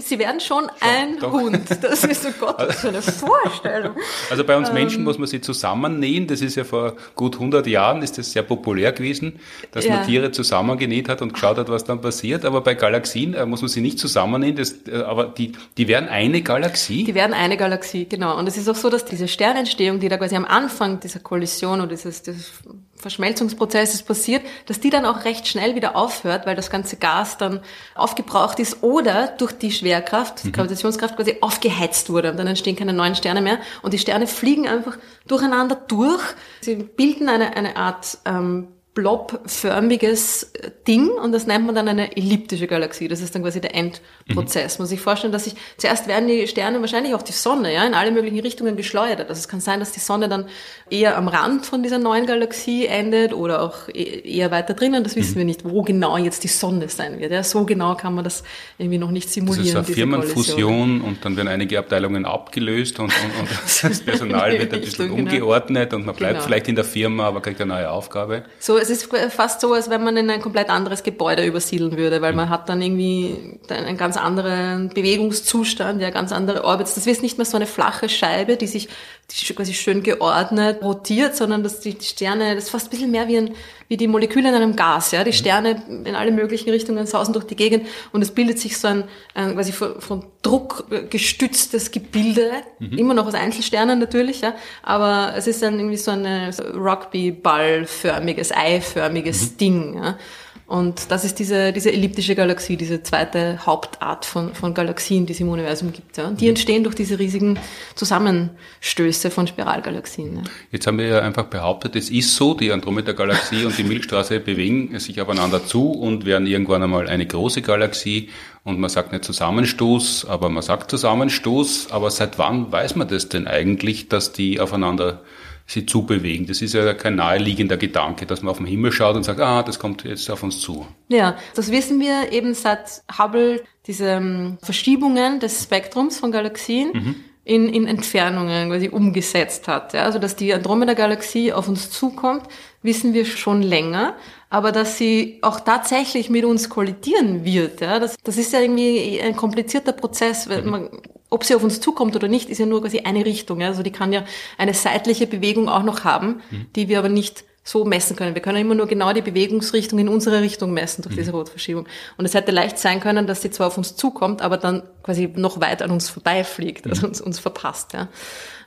Sie 0.00 0.18
werden 0.18 0.40
schon 0.40 0.68
ein 0.80 1.18
doch. 1.20 1.32
Hund. 1.32 1.62
Das 1.80 2.02
ist 2.02 2.22
so 2.22 2.30
Gott, 2.40 2.58
was 2.58 2.80
für 2.80 2.88
eine 2.88 3.02
Vorstellung. 3.02 3.94
Also 4.30 4.42
bei 4.42 4.56
uns 4.56 4.72
Menschen 4.72 4.98
ähm, 4.98 5.04
muss 5.04 5.18
man 5.18 5.28
sie 5.28 5.40
zusammennähen. 5.40 6.26
Das 6.26 6.40
ist 6.40 6.56
ja 6.56 6.64
vor 6.64 6.96
gut 7.14 7.34
100 7.34 7.66
Jahren 7.68 8.02
ist 8.02 8.18
das 8.18 8.32
sehr 8.32 8.42
populär 8.42 8.92
gewesen, 8.92 9.38
dass 9.70 9.84
ja. 9.84 9.96
man 9.96 10.06
Tiere 10.06 10.32
zusammengenäht 10.32 11.08
hat 11.08 11.22
und 11.22 11.34
geschaut 11.34 11.58
hat, 11.58 11.68
was 11.68 11.84
dann 11.84 12.00
passiert. 12.00 12.44
Aber 12.44 12.62
bei 12.62 12.74
Galaxien 12.74 13.34
äh, 13.34 13.46
muss 13.46 13.60
man 13.60 13.68
sie 13.68 13.80
nicht 13.80 13.98
zusammennähen. 13.98 14.56
Das, 14.56 14.74
äh, 14.88 15.02
aber 15.02 15.26
die, 15.26 15.52
die 15.76 15.86
werden 15.86 16.08
eine 16.08 16.42
Galaxie. 16.42 17.04
Die 17.04 17.14
werden 17.14 17.32
eine 17.32 17.56
Galaxie, 17.56 18.06
genau. 18.06 18.36
Und 18.38 18.48
es 18.48 18.56
ist 18.56 18.68
auch 18.68 18.74
so, 18.74 18.90
dass 18.90 19.04
diese 19.04 19.28
Sternentstehung, 19.28 20.00
die 20.00 20.08
da 20.08 20.16
quasi 20.16 20.34
am 20.34 20.46
Anfang 20.46 20.98
dieser 20.98 21.20
Kollision 21.20 21.80
oder 21.80 21.90
dieses, 21.90 22.22
dieses 22.22 22.50
Verschmelzungsprozesses 22.96 24.02
passiert, 24.02 24.42
dass 24.66 24.80
die 24.80 24.90
dann 24.90 25.04
auch 25.04 25.24
recht 25.24 25.46
schnell 25.46 25.74
wieder 25.74 25.96
aufhört, 25.96 26.46
weil 26.46 26.56
das 26.56 26.70
ganze 26.70 26.96
Gas 26.96 27.38
dann 27.38 27.60
aufgebraucht 27.94 28.58
ist 28.58 28.82
oder 28.82 29.28
durch 29.28 29.52
die 29.52 29.70
Schwerkraft, 29.70 30.44
mhm. 30.44 30.52
Gravitationskraft 30.52 31.16
quasi 31.16 31.36
aufgeheizt 31.40 32.10
wurde 32.10 32.30
und 32.30 32.38
dann 32.38 32.46
entstehen 32.46 32.76
keine 32.76 32.92
neuen 32.92 33.14
Sterne 33.14 33.42
mehr 33.42 33.58
und 33.82 33.92
die 33.92 33.98
Sterne 33.98 34.26
fliegen 34.26 34.66
einfach 34.66 34.98
durcheinander 35.26 35.76
durch. 35.76 36.22
Sie 36.60 36.76
bilden 36.76 37.28
eine, 37.28 37.56
eine 37.56 37.76
Art 37.76 38.18
ähm, 38.24 38.68
blobförmiges 38.96 40.52
Ding 40.88 41.10
und 41.10 41.32
das 41.32 41.46
nennt 41.46 41.66
man 41.66 41.74
dann 41.74 41.86
eine 41.86 42.16
elliptische 42.16 42.66
Galaxie. 42.66 43.08
Das 43.08 43.20
ist 43.20 43.34
dann 43.34 43.42
quasi 43.42 43.60
der 43.60 43.74
Endprozess. 43.74 44.78
Mhm. 44.78 44.82
Muss 44.82 44.90
ich 44.90 45.00
vorstellen, 45.00 45.34
dass 45.34 45.44
sich 45.44 45.54
zuerst 45.76 46.08
werden 46.08 46.26
die 46.26 46.48
Sterne 46.48 46.80
wahrscheinlich 46.80 47.14
auch 47.14 47.20
die 47.20 47.32
Sonne, 47.32 47.74
ja, 47.74 47.84
in 47.84 47.92
alle 47.92 48.10
möglichen 48.10 48.40
Richtungen 48.40 48.74
geschleudert. 48.74 49.28
Also 49.28 49.38
es 49.38 49.48
kann 49.48 49.60
sein, 49.60 49.80
dass 49.80 49.92
die 49.92 50.00
Sonne 50.00 50.30
dann 50.30 50.46
eher 50.88 51.18
am 51.18 51.28
Rand 51.28 51.66
von 51.66 51.82
dieser 51.82 51.98
neuen 51.98 52.24
Galaxie 52.24 52.86
endet 52.86 53.34
oder 53.34 53.60
auch 53.60 53.88
e-, 53.88 54.20
eher 54.20 54.50
weiter 54.50 54.72
drinnen. 54.72 55.04
Das 55.04 55.14
wissen 55.14 55.34
mhm. 55.34 55.38
wir 55.38 55.44
nicht, 55.44 55.64
wo 55.66 55.82
genau 55.82 56.16
jetzt 56.16 56.42
die 56.42 56.48
Sonne 56.48 56.88
sein 56.88 57.18
wird. 57.18 57.32
Ja, 57.32 57.42
so 57.42 57.66
genau 57.66 57.96
kann 57.96 58.14
man 58.14 58.24
das 58.24 58.44
irgendwie 58.78 58.98
noch 58.98 59.10
nicht 59.10 59.30
simulieren. 59.30 59.74
Das 59.74 59.88
ist 59.88 59.88
eine 59.88 59.94
Firmenfusion 59.94 61.02
und 61.02 61.22
dann 61.22 61.36
werden 61.36 61.48
einige 61.48 61.78
Abteilungen 61.78 62.24
abgelöst 62.24 62.98
und, 62.98 63.12
und, 63.12 63.40
und 63.40 63.48
das 63.82 64.00
Personal 64.06 64.58
wird 64.58 64.72
ein 64.72 64.80
bisschen 64.80 65.08
genau. 65.08 65.18
umgeordnet 65.18 65.92
und 65.92 66.06
man 66.06 66.14
bleibt 66.14 66.36
genau. 66.36 66.46
vielleicht 66.46 66.68
in 66.68 66.76
der 66.76 66.84
Firma, 66.84 67.26
aber 67.26 67.42
kriegt 67.42 67.60
eine 67.60 67.74
neue 67.74 67.90
Aufgabe. 67.90 68.44
So, 68.58 68.78
es 68.90 69.02
ist 69.02 69.34
fast 69.34 69.60
so, 69.60 69.72
als 69.72 69.90
wenn 69.90 70.02
man 70.02 70.16
in 70.16 70.30
ein 70.30 70.40
komplett 70.40 70.70
anderes 70.70 71.02
Gebäude 71.02 71.44
übersiedeln 71.44 71.96
würde, 71.96 72.22
weil 72.22 72.32
man 72.32 72.48
hat 72.48 72.68
dann 72.68 72.80
irgendwie 72.80 73.58
einen 73.68 73.96
ganz 73.96 74.16
anderen 74.16 74.88
Bewegungszustand, 74.90 76.00
ja, 76.00 76.10
ganz 76.10 76.32
andere 76.32 76.64
Orbits. 76.64 76.94
Das 76.94 77.06
ist 77.06 77.22
nicht 77.22 77.38
mehr 77.38 77.44
so 77.44 77.56
eine 77.56 77.66
flache 77.66 78.08
Scheibe, 78.08 78.56
die 78.56 78.66
sich 78.66 78.88
die 79.30 79.54
quasi 79.54 79.74
schön 79.74 80.02
geordnet 80.02 80.82
rotiert, 80.82 81.34
sondern 81.34 81.64
dass 81.64 81.80
die 81.80 81.96
Sterne, 82.00 82.54
das 82.54 82.64
ist 82.64 82.70
fast 82.70 82.86
ein 82.86 82.90
bisschen 82.90 83.10
mehr 83.10 83.26
wie, 83.26 83.38
ein, 83.38 83.54
wie 83.88 83.96
die 83.96 84.06
Moleküle 84.06 84.48
in 84.48 84.54
einem 84.54 84.76
Gas, 84.76 85.10
ja. 85.10 85.24
Die 85.24 85.30
mhm. 85.30 85.34
Sterne 85.34 85.82
in 86.04 86.14
alle 86.14 86.30
möglichen 86.30 86.70
Richtungen 86.70 87.06
sausen 87.06 87.32
durch 87.32 87.44
die 87.44 87.56
Gegend 87.56 87.88
und 88.12 88.22
es 88.22 88.30
bildet 88.30 88.60
sich 88.60 88.78
so 88.78 88.86
ein, 88.88 89.04
ein 89.34 89.54
quasi 89.54 89.72
von, 89.72 90.00
von 90.00 90.26
Druck 90.42 90.86
gestütztes 91.10 91.90
Gebilde, 91.90 92.52
mhm. 92.78 92.98
immer 92.98 93.14
noch 93.14 93.26
aus 93.26 93.34
Einzelsternen 93.34 93.98
natürlich, 93.98 94.42
ja. 94.42 94.54
Aber 94.82 95.34
es 95.36 95.48
ist 95.48 95.60
dann 95.60 95.78
irgendwie 95.78 95.96
so 95.96 96.12
ein 96.12 96.52
so 96.52 96.62
Rugby-Ball-förmiges, 96.62 98.52
eiförmiges 98.52 99.50
mhm. 99.50 99.56
Ding, 99.56 99.94
ja. 99.96 100.18
Und 100.66 101.12
das 101.12 101.24
ist 101.24 101.38
diese, 101.38 101.72
diese 101.72 101.92
elliptische 101.92 102.34
Galaxie, 102.34 102.76
diese 102.76 103.00
zweite 103.00 103.64
Hauptart 103.64 104.24
von, 104.24 104.52
von 104.52 104.74
Galaxien, 104.74 105.24
die 105.24 105.32
es 105.32 105.38
im 105.38 105.48
Universum 105.48 105.92
gibt. 105.92 106.16
Ja. 106.16 106.26
Und 106.26 106.40
die 106.40 106.46
mhm. 106.46 106.50
entstehen 106.50 106.82
durch 106.82 106.96
diese 106.96 107.20
riesigen 107.20 107.56
Zusammenstöße 107.94 109.30
von 109.30 109.46
Spiralgalaxien. 109.46 110.38
Ja. 110.38 110.42
Jetzt 110.72 110.88
haben 110.88 110.98
wir 110.98 111.06
ja 111.06 111.18
einfach 111.20 111.44
behauptet, 111.44 111.94
es 111.94 112.10
ist 112.10 112.34
so, 112.34 112.54
die 112.54 112.72
Andromeda-Galaxie 112.72 113.64
und 113.64 113.78
die 113.78 113.84
Milchstraße 113.84 114.40
bewegen 114.40 114.98
sich 114.98 115.20
aufeinander 115.20 115.64
zu 115.64 115.92
und 115.92 116.26
werden 116.26 116.48
irgendwann 116.48 116.82
einmal 116.82 117.08
eine 117.08 117.26
große 117.26 117.62
Galaxie. 117.62 118.30
Und 118.64 118.80
man 118.80 118.90
sagt 118.90 119.12
nicht 119.12 119.24
Zusammenstoß, 119.24 120.24
aber 120.24 120.48
man 120.48 120.64
sagt 120.64 120.90
Zusammenstoß. 120.90 121.92
Aber 121.92 122.10
seit 122.10 122.38
wann 122.40 122.72
weiß 122.72 122.96
man 122.96 123.06
das 123.06 123.28
denn 123.28 123.46
eigentlich, 123.46 124.08
dass 124.08 124.32
die 124.32 124.58
aufeinander 124.58 125.22
sie 125.66 125.84
zubewegen. 125.84 126.46
Das 126.46 126.62
ist 126.62 126.74
ja 126.74 126.94
kein 126.94 127.16
naheliegender 127.16 127.76
Gedanke, 127.76 128.24
dass 128.24 128.42
man 128.42 128.50
auf 128.50 128.58
den 128.58 128.66
Himmel 128.66 128.92
schaut 128.92 129.16
und 129.16 129.24
sagt, 129.24 129.40
ah, 129.40 129.62
das 129.62 129.78
kommt 129.78 130.04
jetzt 130.04 130.30
auf 130.30 130.42
uns 130.42 130.60
zu. 130.60 130.86
Ja, 131.08 131.36
das 131.54 131.70
wissen 131.72 132.00
wir 132.00 132.32
eben 132.32 132.54
seit 132.54 133.02
Hubble 133.18 133.64
diese 133.86 134.06
ähm, 134.06 134.58
Verschiebungen 134.62 135.40
des 135.40 135.64
Spektrums 135.64 136.18
von 136.18 136.30
Galaxien 136.30 136.90
mhm. 136.92 137.14
in, 137.44 137.68
in 137.68 137.86
Entfernungen 137.88 138.68
quasi 138.68 138.88
umgesetzt 138.88 139.66
hat. 139.66 139.92
Ja, 139.92 140.04
also 140.04 140.20
dass 140.20 140.36
die 140.36 140.54
Andromeda-Galaxie 140.54 141.52
auf 141.52 141.68
uns 141.68 141.90
zukommt, 141.90 142.46
wissen 142.82 143.12
wir 143.12 143.24
schon 143.24 143.62
länger. 143.62 144.14
Aber 144.48 144.70
dass 144.70 144.96
sie 144.96 145.40
auch 145.42 145.58
tatsächlich 145.58 146.30
mit 146.30 146.44
uns 146.44 146.68
kollidieren 146.68 147.44
wird, 147.44 147.80
ja, 147.80 147.98
das, 147.98 148.14
das 148.22 148.38
ist 148.38 148.52
ja 148.52 148.60
irgendwie 148.60 149.20
ein 149.20 149.34
komplizierter 149.34 149.92
Prozess. 149.92 150.48
Weil 150.48 150.62
mhm. 150.62 150.70
man, 150.70 150.90
ob 151.36 151.44
sie 151.44 151.54
auf 151.54 151.62
uns 151.62 151.80
zukommt 151.80 152.16
oder 152.16 152.28
nicht, 152.28 152.48
ist 152.48 152.58
ja 152.58 152.64
nur 152.64 152.80
quasi 152.80 153.00
eine 153.00 153.26
Richtung. 153.26 153.62
Also 153.62 153.82
die 153.82 153.92
kann 153.92 154.10
ja 154.10 154.24
eine 154.56 154.72
seitliche 154.72 155.26
Bewegung 155.26 155.68
auch 155.68 155.82
noch 155.82 156.02
haben, 156.02 156.40
mhm. 156.50 156.66
die 156.74 156.88
wir 156.88 156.98
aber 156.98 157.10
nicht 157.10 157.44
so 157.62 157.84
messen 157.84 158.16
können. 158.16 158.34
Wir 158.34 158.40
können 158.40 158.58
immer 158.58 158.74
nur 158.74 158.86
genau 158.86 159.12
die 159.12 159.20
Bewegungsrichtung 159.20 159.98
in 159.98 160.08
unsere 160.08 160.40
Richtung 160.40 160.72
messen 160.72 161.02
durch 161.02 161.14
mhm. 161.14 161.18
diese 161.18 161.32
Rotverschiebung. 161.32 161.86
Und 162.16 162.24
es 162.24 162.32
hätte 162.32 162.52
leicht 162.52 162.78
sein 162.78 163.00
können, 163.00 163.26
dass 163.26 163.42
sie 163.42 163.50
zwar 163.50 163.66
auf 163.66 163.76
uns 163.76 163.96
zukommt, 163.96 164.40
aber 164.40 164.56
dann 164.56 164.82
quasi 165.02 165.30
noch 165.36 165.60
weit 165.60 165.82
an 165.82 165.90
uns 165.90 166.08
vorbeifliegt, 166.08 166.86
also 166.86 167.02
mhm. 167.02 167.08
uns, 167.08 167.20
uns 167.20 167.38
verpasst. 167.38 167.92
Ja 167.92 168.08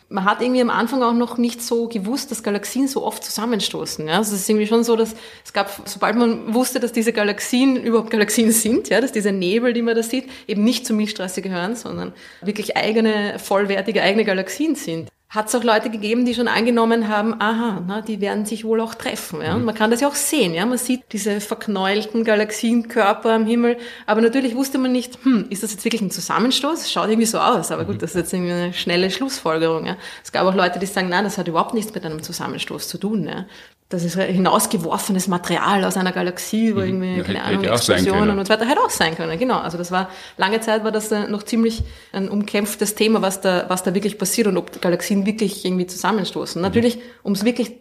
man 0.10 0.26
hat 0.26 0.41
irgendwie 0.41 0.62
am 0.62 0.72
Anfang 0.72 1.03
auch 1.03 1.14
noch 1.14 1.38
nicht 1.38 1.62
so 1.62 1.88
gewusst, 1.88 2.32
dass 2.32 2.41
Galaxien 2.41 2.88
so 2.88 3.05
oft 3.05 3.24
zusammenstoßen. 3.24 4.07
Ja? 4.07 4.18
Also 4.18 4.36
es 4.36 4.41
ist 4.41 4.49
irgendwie 4.49 4.68
schon 4.68 4.84
so, 4.84 4.95
dass 4.95 5.16
es 5.45 5.53
gab, 5.53 5.72
sobald 5.86 6.16
man 6.16 6.53
wusste, 6.53 6.80
dass 6.80 6.91
diese 6.91 7.14
Galaxien 7.14 7.76
überhaupt 7.78 8.10
Galaxien 8.10 8.51
sind, 8.51 8.89
ja, 8.89 9.01
dass 9.01 9.12
diese 9.12 9.32
Nebel, 9.32 9.74
die 9.74 9.84
man 9.84 9.95
da 9.95 10.01
sieht, 10.01 10.30
eben 10.47 10.64
nicht 10.64 10.86
zur 10.88 10.95
Milchstraße 10.95 11.41
gehören, 11.41 11.76
sondern 11.76 12.14
wirklich 12.41 12.76
eigene, 12.76 13.38
vollwertige 13.38 14.01
eigene 14.01 14.26
Galaxien 14.26 14.76
sind 14.76 15.10
hat 15.30 15.47
es 15.47 15.53
auch 15.53 15.63
Leute 15.63 15.91
gegeben, 15.91 16.25
die 16.25 16.34
schon 16.34 16.47
angenommen 16.47 17.07
haben, 17.07 17.39
aha, 17.39 17.84
na, 17.86 18.01
die 18.01 18.19
werden 18.19 18.47
sich 18.47 18.65
wohl 18.65 18.82
auch 18.82 18.95
treffen. 18.95 19.41
Ja? 19.43 19.53
Und 19.53 19.63
man 19.63 19.75
kann 19.75 19.91
das 19.91 20.01
ja 20.01 20.07
auch 20.07 20.15
sehen. 20.15 20.55
Ja? 20.55 20.65
Man 20.65 20.80
sieht 20.80 21.03
diese 21.11 21.39
verknäulten 21.39 22.23
Galaxienkörper 22.23 23.32
am 23.32 23.45
Himmel. 23.45 23.77
Aber 24.07 24.21
natürlich 24.21 24.55
wusste 24.55 24.80
man 24.80 24.91
nicht, 24.91 25.23
hm, 25.23 25.45
ist 25.51 25.61
das 25.61 25.71
jetzt 25.71 25.86
wirklich 25.86 26.01
ein 26.01 26.09
Zusammenstoß? 26.09 26.91
Schaut 26.91 27.09
irgendwie 27.09 27.27
so 27.27 27.38
aus. 27.38 27.71
Aber 27.71 27.86
gut, 27.86 27.95
mhm. 27.95 27.99
das 27.99 28.11
ist 28.11 28.17
jetzt 28.17 28.34
irgendwie 28.34 28.53
eine 28.53 28.73
schnelle 28.73 29.11
Schlussfolgerung. 29.11 29.86
Ja? 29.86 29.97
Es 30.23 30.32
gab 30.32 30.47
auch 30.47 30.55
Leute, 30.55 30.80
die 30.80 30.88
sagen, 30.88 31.09
nein, 31.09 31.25
das 31.25 31.38
hat 31.38 31.47
überhaupt 31.47 31.75
nichts 31.75 31.93
mit 31.93 32.03
einem 32.03 32.23
Zusammenstoß 32.23 32.88
zu 32.88 32.97
tun. 32.97 33.25
Ja? 33.25 33.45
Das 33.89 34.03
ist 34.03 34.15
hinausgeworfenes 34.19 35.27
Material 35.27 35.83
aus 35.83 35.97
einer 35.97 36.11
Galaxie, 36.11 36.75
wo 36.75 36.79
mhm. 36.79 36.85
irgendwie, 36.85 37.17
ja, 37.17 37.23
keine 37.23 37.43
Ahnung, 37.43 37.63
Explosionen 37.63 38.37
und 38.37 38.45
so 38.45 38.53
weiter, 38.53 38.67
hätte 38.67 38.81
auch 38.81 38.91
sein 38.91 39.15
können, 39.15 39.37
genau. 39.39 39.57
Also 39.57 39.79
das 39.79 39.91
war, 39.91 40.09
lange 40.37 40.61
Zeit 40.61 40.83
war 40.83 40.91
das 40.91 41.09
noch 41.09 41.41
ziemlich 41.41 41.83
ein 42.11 42.29
umkämpftes 42.29 42.93
Thema, 42.93 43.23
was 43.23 43.41
da, 43.41 43.65
was 43.67 43.81
da 43.81 43.95
wirklich 43.95 44.19
passiert 44.19 44.45
und 44.45 44.57
ob 44.57 44.79
Galaxien 44.79 45.25
wirklich 45.25 45.65
irgendwie 45.65 45.87
zusammenstoßen. 45.87 46.61
Natürlich, 46.61 46.99
um 47.23 47.33
es 47.33 47.43
wirklich 47.43 47.77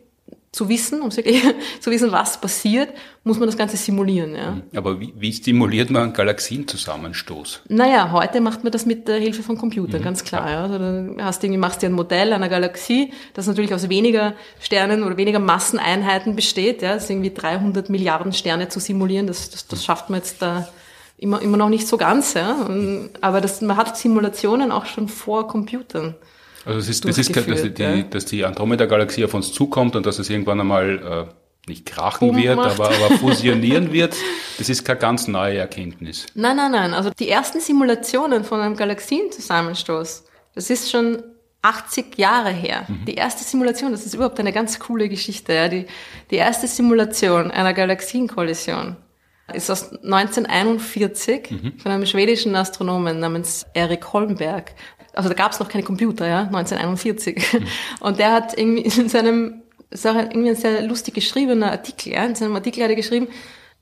zu 0.58 0.68
wissen, 0.68 1.00
um 1.02 1.16
wirklich 1.16 1.40
zu 1.80 1.90
wissen, 1.92 2.10
was 2.10 2.40
passiert, 2.40 2.88
muss 3.22 3.38
man 3.38 3.46
das 3.46 3.56
Ganze 3.56 3.76
simulieren. 3.76 4.34
Ja. 4.34 4.50
Mhm. 4.50 4.62
Aber 4.74 4.98
wie, 4.98 5.14
wie 5.16 5.30
simuliert 5.30 5.88
man 5.90 6.02
einen 6.02 6.12
Galaxienzusammenstoß? 6.12 7.62
Naja, 7.68 8.10
heute 8.10 8.40
macht 8.40 8.64
man 8.64 8.72
das 8.72 8.84
mit 8.84 9.06
der 9.06 9.20
Hilfe 9.20 9.44
von 9.44 9.56
Computern, 9.56 10.00
mhm. 10.00 10.04
ganz 10.04 10.24
klar. 10.24 10.50
Ja. 10.50 10.62
Also 10.62 10.78
dann 10.78 11.16
hast 11.20 11.42
du 11.42 11.46
irgendwie, 11.46 11.60
machst 11.60 11.82
dir 11.82 11.86
ein 11.86 11.92
Modell 11.92 12.32
einer 12.32 12.48
Galaxie, 12.48 13.12
das 13.34 13.46
natürlich 13.46 13.72
aus 13.72 13.88
weniger 13.88 14.34
Sternen 14.58 15.04
oder 15.04 15.16
weniger 15.16 15.38
Masseneinheiten 15.38 16.34
besteht. 16.34 16.82
Ja. 16.82 16.94
Das 16.94 17.04
ist 17.04 17.10
irgendwie 17.10 17.32
300 17.32 17.88
Milliarden 17.88 18.32
Sterne 18.32 18.68
zu 18.68 18.80
simulieren, 18.80 19.28
das, 19.28 19.50
das, 19.50 19.68
das 19.68 19.84
schafft 19.84 20.10
man 20.10 20.18
jetzt 20.18 20.42
da 20.42 20.68
immer, 21.18 21.40
immer 21.40 21.56
noch 21.56 21.68
nicht 21.68 21.86
so 21.86 21.96
ganz. 21.98 22.34
Ja. 22.34 22.50
Und, 22.62 23.10
aber 23.20 23.40
das, 23.40 23.60
man 23.60 23.76
hat 23.76 23.96
Simulationen 23.96 24.72
auch 24.72 24.86
schon 24.86 25.06
vor 25.06 25.46
Computern. 25.46 26.16
Also 26.68 26.80
es 26.80 26.88
ist, 26.90 27.04
das 27.06 27.16
ist, 27.16 27.34
dass 27.34 27.62
die, 27.62 27.82
ja. 27.82 28.02
dass 28.02 28.26
die 28.26 28.44
Andromeda-Galaxie 28.44 29.24
auf 29.24 29.32
uns 29.32 29.52
zukommt 29.52 29.96
und 29.96 30.04
dass 30.04 30.18
es 30.18 30.28
irgendwann 30.28 30.60
einmal 30.60 31.26
äh, 31.26 31.34
nicht 31.66 31.86
krachen 31.86 32.28
Boom 32.28 32.42
wird, 32.42 32.58
aber, 32.58 32.90
aber 32.90 33.16
fusionieren 33.16 33.90
wird, 33.92 34.14
das 34.58 34.68
ist 34.68 34.84
keine 34.84 34.98
ganz 34.98 35.28
neue 35.28 35.56
Erkenntnis. 35.56 36.26
Nein, 36.34 36.56
nein, 36.56 36.72
nein. 36.72 36.92
Also 36.92 37.10
die 37.18 37.30
ersten 37.30 37.60
Simulationen 37.60 38.44
von 38.44 38.60
einem 38.60 38.76
Galaxienzusammenstoß, 38.76 40.24
das 40.54 40.68
ist 40.68 40.90
schon 40.90 41.22
80 41.62 42.18
Jahre 42.18 42.50
her. 42.50 42.84
Mhm. 42.86 43.06
Die 43.06 43.14
erste 43.14 43.44
Simulation, 43.44 43.92
das 43.92 44.04
ist 44.04 44.12
überhaupt 44.12 44.38
eine 44.38 44.52
ganz 44.52 44.78
coole 44.78 45.08
Geschichte. 45.08 45.54
Ja. 45.54 45.68
Die, 45.68 45.86
die 46.30 46.36
erste 46.36 46.66
Simulation 46.66 47.50
einer 47.50 47.72
Galaxienkollision 47.72 48.96
ist 49.54 49.70
aus 49.70 49.90
1941 49.92 51.50
mhm. 51.50 51.78
von 51.78 51.92
einem 51.92 52.04
schwedischen 52.04 52.54
Astronomen 52.54 53.20
namens 53.20 53.64
Erik 53.72 54.12
Holmberg 54.12 54.74
also 55.18 55.28
da 55.28 55.34
gab 55.34 55.50
es 55.50 55.58
noch 55.58 55.68
keine 55.68 55.82
Computer, 55.82 56.28
ja, 56.28 56.42
1941. 56.42 57.52
Mhm. 57.52 57.66
Und 58.00 58.20
der 58.20 58.30
hat 58.30 58.56
irgendwie 58.56 58.82
in 58.82 59.08
seinem, 59.08 59.62
das 59.90 60.00
ist 60.00 60.06
auch 60.06 60.14
irgendwie 60.14 60.50
ein 60.50 60.56
sehr 60.56 60.82
lustig 60.82 61.14
geschriebener 61.14 61.72
Artikel, 61.72 62.12
ja, 62.12 62.24
in 62.24 62.36
seinem 62.36 62.54
Artikel 62.54 62.84
hat 62.84 62.90
er 62.90 62.96
geschrieben, 62.96 63.26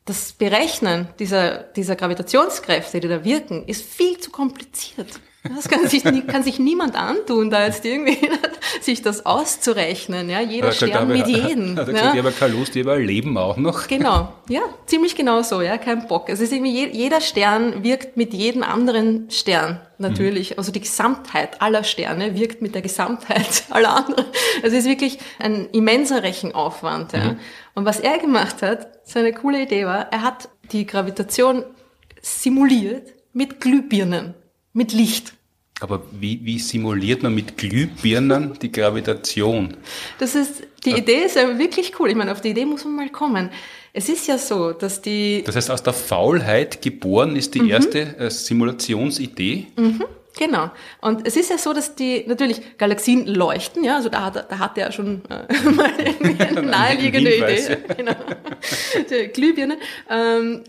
das 0.06 0.32
Berechnen 0.32 1.08
dieser, 1.18 1.58
dieser 1.58 1.94
Gravitationskräfte, 1.94 3.00
die 3.00 3.08
da 3.08 3.22
wirken, 3.22 3.64
ist 3.66 3.84
viel 3.84 4.18
zu 4.18 4.30
kompliziert. 4.30 5.20
Das 5.54 5.68
kann 5.68 5.88
sich, 5.88 6.02
kann 6.26 6.42
sich 6.42 6.58
niemand 6.58 6.96
antun, 6.96 7.50
da 7.50 7.64
jetzt 7.64 7.84
irgendwie 7.84 8.18
sich 8.80 9.02
das 9.02 9.26
auszurechnen. 9.26 10.28
Ja, 10.28 10.40
jeder 10.40 10.72
Stern 10.72 11.08
mit 11.08 11.26
jedem. 11.26 11.76
Hat 11.76 11.88
er 11.88 11.94
gesagt, 11.94 12.14
ja. 12.14 12.20
aber 12.20 12.32
keine 12.32 12.54
Lust, 12.54 12.74
die 12.74 12.80
überleben 12.80 13.36
auch 13.38 13.56
noch. 13.56 13.86
Genau, 13.88 14.32
ja, 14.48 14.62
ziemlich 14.86 15.14
genau 15.14 15.42
so, 15.42 15.60
ja, 15.60 15.78
kein 15.78 16.06
Bock. 16.06 16.28
Es 16.28 16.40
ist 16.40 16.52
irgendwie, 16.52 16.86
jeder 16.88 17.20
Stern 17.20 17.82
wirkt 17.82 18.16
mit 18.16 18.34
jedem 18.34 18.62
anderen 18.62 19.30
Stern, 19.30 19.80
natürlich. 19.98 20.50
Mhm. 20.50 20.58
Also 20.58 20.72
die 20.72 20.80
Gesamtheit 20.80 21.60
aller 21.62 21.84
Sterne 21.84 22.38
wirkt 22.38 22.62
mit 22.62 22.74
der 22.74 22.82
Gesamtheit 22.82 23.64
aller 23.70 23.94
anderen. 23.94 24.26
Es 24.62 24.72
ist 24.72 24.86
wirklich 24.86 25.18
ein 25.38 25.68
immenser 25.72 26.22
Rechenaufwand. 26.22 27.12
Ja. 27.12 27.32
Mhm. 27.32 27.38
Und 27.74 27.84
was 27.84 28.00
er 28.00 28.18
gemacht 28.18 28.62
hat, 28.62 28.88
seine 29.04 29.32
coole 29.32 29.62
Idee 29.62 29.86
war, 29.86 30.12
er 30.12 30.22
hat 30.22 30.48
die 30.72 30.86
Gravitation 30.86 31.64
simuliert 32.22 33.12
mit 33.32 33.60
Glühbirnen, 33.60 34.34
mit 34.72 34.92
Licht. 34.92 35.34
Aber 35.80 36.02
wie, 36.10 36.40
wie 36.42 36.58
simuliert 36.58 37.22
man 37.22 37.34
mit 37.34 37.58
Glühbirnen 37.58 38.58
die 38.60 38.72
Gravitation? 38.72 39.76
Das 40.18 40.34
ist, 40.34 40.62
die 40.86 40.92
Idee 40.92 41.24
ist 41.24 41.36
ja 41.36 41.58
wirklich 41.58 41.92
cool. 42.00 42.08
Ich 42.08 42.16
meine, 42.16 42.32
auf 42.32 42.40
die 42.40 42.50
Idee 42.50 42.64
muss 42.64 42.84
man 42.84 42.96
mal 42.96 43.08
kommen. 43.10 43.50
Es 43.92 44.08
ist 44.08 44.26
ja 44.26 44.38
so, 44.38 44.72
dass 44.72 45.02
die... 45.02 45.42
Das 45.44 45.56
heißt, 45.56 45.70
aus 45.70 45.82
der 45.82 45.92
Faulheit 45.92 46.80
geboren 46.80 47.36
ist 47.36 47.54
die 47.54 47.60
mhm. 47.60 47.70
erste 47.70 48.16
äh, 48.18 48.30
Simulationsidee? 48.30 49.66
Mhm. 49.76 50.04
Genau. 50.38 50.70
Und 51.00 51.26
es 51.26 51.36
ist 51.36 51.50
ja 51.50 51.58
so, 51.58 51.72
dass 51.72 51.94
die 51.94 52.24
natürlich 52.26 52.78
Galaxien 52.78 53.26
leuchten, 53.26 53.82
ja, 53.84 53.96
also 53.96 54.10
da 54.10 54.26
hat, 54.26 54.50
da 54.50 54.58
hat 54.58 54.76
er 54.76 54.92
schon 54.92 55.22
äh, 55.30 55.70
mal 55.70 55.90
eine 56.38 56.62
naheliegende 56.62 57.36
Idee. 57.36 57.78
Genau. 57.96 58.12
Die 59.10 59.28
Glühbirne. 59.28 59.78
Ähm, 60.10 60.62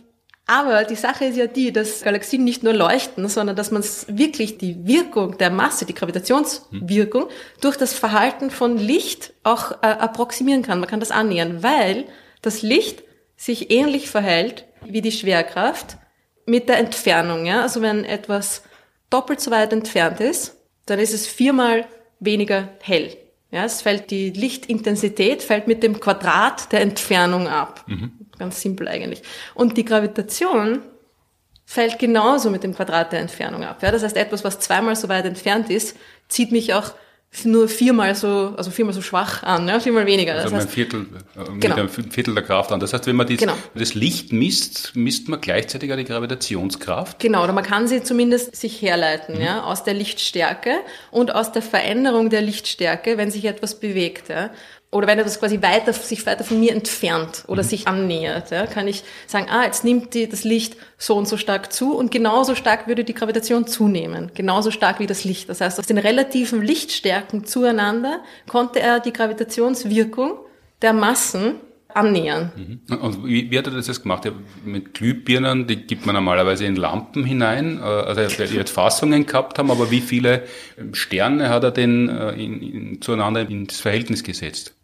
aber 0.48 0.86
die 0.86 0.96
Sache 0.96 1.26
ist 1.26 1.36
ja 1.36 1.46
die, 1.46 1.74
dass 1.74 2.04
Galaxien 2.04 2.46
nicht 2.46 2.64
nur 2.64 2.72
leuchten, 2.74 3.28
sondern 3.28 3.58
dass 3.58 3.70
man 3.70 3.84
wirklich 4.08 4.58
die 4.58 4.88
Wirkung 4.88 5.38
der 5.38 5.50
Masse, 5.50 5.86
die 5.86 5.94
Gravitationswirkung, 5.94 7.28
durch 7.60 7.76
das 7.76 7.94
Verhalten 7.94 8.50
von 8.50 8.78
Licht 8.78 9.34
auch 9.44 9.72
äh, 9.84 9.88
approximieren 9.88 10.64
kann. 10.64 10.80
Man 10.80 10.90
kann 10.90 11.02
das 11.02 11.12
annähern, 11.12 11.64
weil 11.64 12.06
das 12.42 12.62
Licht 12.62 13.04
sich 13.36 13.72
ähnlich 13.72 14.10
verhält 14.10 14.66
wie 14.86 15.02
die 15.02 15.12
Schwerkraft 15.12 15.98
mit 16.46 16.70
der 16.70 16.78
Entfernung. 16.78 17.46
Ja? 17.46 17.62
Also 17.64 17.82
wenn 17.82 18.06
etwas 18.06 18.64
doppelt 19.10 19.42
so 19.42 19.52
weit 19.52 19.74
entfernt 19.74 20.22
ist, 20.22 20.56
dann 20.86 21.00
ist 21.00 21.14
es 21.14 21.28
viermal 21.28 21.86
weniger 22.22 22.70
hell. 22.82 23.16
Ja, 23.52 23.64
es 23.64 23.82
fällt 23.82 24.12
die 24.12 24.32
Lichtintensität 24.32 25.42
fällt 25.42 25.68
mit 25.68 25.82
dem 25.82 26.00
Quadrat 26.00 26.72
der 26.72 26.82
Entfernung 26.82 27.48
ab. 27.48 27.86
Mhm. 27.88 28.12
Ganz 28.40 28.62
simpel 28.62 28.88
eigentlich. 28.88 29.22
Und 29.54 29.78
die 29.78 29.86
Gravitation 29.86 30.82
fällt 31.66 32.00
genauso 32.00 32.50
mit 32.50 32.64
dem 32.64 32.74
Quadrat 32.74 33.12
der 33.12 33.20
Entfernung 33.20 33.64
ab. 33.64 33.84
Ja, 33.84 33.92
das 33.92 34.04
heißt, 34.04 34.16
etwas, 34.16 34.44
was 34.44 34.60
zweimal 34.60 34.96
so 34.96 35.10
weit 35.10 35.26
entfernt 35.26 35.70
ist, 35.70 35.98
zieht 36.30 36.52
mich 36.52 36.74
auch 36.74 36.94
nur 37.44 37.68
viermal 37.68 38.16
so, 38.16 38.54
also 38.58 38.72
viermal 38.72 38.94
so 38.94 39.02
schwach 39.02 39.44
an, 39.44 39.68
ja, 39.68 39.80
viermal 39.80 40.06
weniger. 40.06 40.34
Also 40.34 40.46
das 40.46 40.54
heißt, 40.54 40.68
ein 40.68 40.72
Viertel, 40.72 41.06
äh, 41.36 41.52
mit 41.52 41.62
genau. 41.62 41.76
einem 41.76 41.90
Viertel 41.90 42.34
der 42.34 42.44
Kraft 42.44 42.72
an. 42.72 42.80
Das 42.80 42.94
heißt, 42.94 43.06
wenn 43.06 43.16
man 43.16 43.28
dies, 43.28 43.40
genau. 43.40 43.54
das 43.76 43.94
Licht 43.94 44.32
misst, 44.32 44.96
misst 44.96 45.28
man 45.28 45.42
gleichzeitig 45.42 45.92
auch 45.92 45.98
die 45.98 46.06
Gravitationskraft. 46.06 47.20
Genau, 47.20 47.44
oder 47.44 47.54
man 47.54 47.66
kann 47.66 47.88
sie 47.88 48.02
zumindest 48.02 48.56
sich 48.56 48.82
herleiten, 48.82 49.36
mhm. 49.36 49.42
ja, 49.42 49.64
aus 49.64 49.84
der 49.84 49.94
Lichtstärke 49.94 50.72
und 51.12 51.36
aus 51.36 51.52
der 51.52 51.62
Veränderung 51.62 52.30
der 52.30 52.42
Lichtstärke, 52.42 53.18
wenn 53.18 53.30
sich 53.30 53.46
etwas 53.46 53.80
bewegt, 53.80 54.30
ja 54.30 54.50
oder 54.90 55.08
wenn 55.08 55.18
er 55.18 55.26
das 55.26 55.40
quasi 55.40 55.62
weiter, 55.62 55.92
sich 55.92 56.26
weiter 56.26 56.46
von 56.46 56.60
mir 56.60 56.72
entfernt 56.72 57.44
oder 57.48 57.62
mhm. 57.62 57.68
sich 57.68 57.88
annähert, 57.88 58.52
ja, 58.52 58.66
kann 58.68 58.88
ich 58.88 59.04
sagen, 59.28 59.48
ah, 59.50 59.66
jetzt 59.66 59.84
nimmt 59.84 60.14
die, 60.14 60.30
das 60.30 60.44
Licht 60.46 60.78
so 60.98 61.18
und 61.18 61.28
so 61.28 61.36
stark 61.36 61.74
zu 61.74 61.96
und 61.96 62.10
genauso 62.10 62.56
stark 62.56 62.88
würde 62.88 63.04
die 63.04 63.14
Gravitation 63.14 63.68
zunehmen, 63.68 64.32
genauso 64.34 64.72
stark 64.72 65.00
wie 65.00 65.08
das 65.08 65.26
Licht. 65.26 65.50
Das 65.50 65.60
heißt, 65.60 65.78
aus 65.80 65.88
den 65.88 65.98
relativen 65.98 66.62
Lichtstärken 66.62 67.46
zueinander 67.46 68.22
konnte 68.48 68.80
er 68.80 69.02
die 69.02 69.12
Gravitationswirkung 69.12 70.40
der 70.82 70.94
Massen 70.94 71.56
annähern. 71.94 72.52
Mhm. 72.56 72.98
Und 72.98 73.26
wie, 73.26 73.52
wie 73.52 73.58
hat 73.58 73.68
er 73.68 73.74
das 73.74 73.88
jetzt 73.88 74.04
gemacht? 74.04 74.32
Mit 74.64 74.94
Glühbirnen, 74.94 75.68
die 75.68 75.76
gibt 75.76 76.06
man 76.06 76.16
normalerweise 76.16 76.66
in 76.66 76.76
Lampen 76.76 77.26
hinein. 77.26 77.80
Äh, 77.80 77.84
also 77.84 78.22
er 78.22 78.52
wird 78.52 78.70
Fassungen 78.70 79.26
gehabt 79.26 79.60
haben, 79.60 79.72
aber 79.72 79.92
wie 79.92 80.02
viele 80.02 80.44
Sterne 80.94 81.50
hat 81.50 81.64
er 81.64 81.72
denn 81.72 82.08
äh, 82.08 82.32
in, 82.32 82.62
in, 82.62 83.02
zueinander 83.02 83.50
ins 83.50 83.80
Verhältnis 83.80 84.24
gesetzt? 84.24 84.77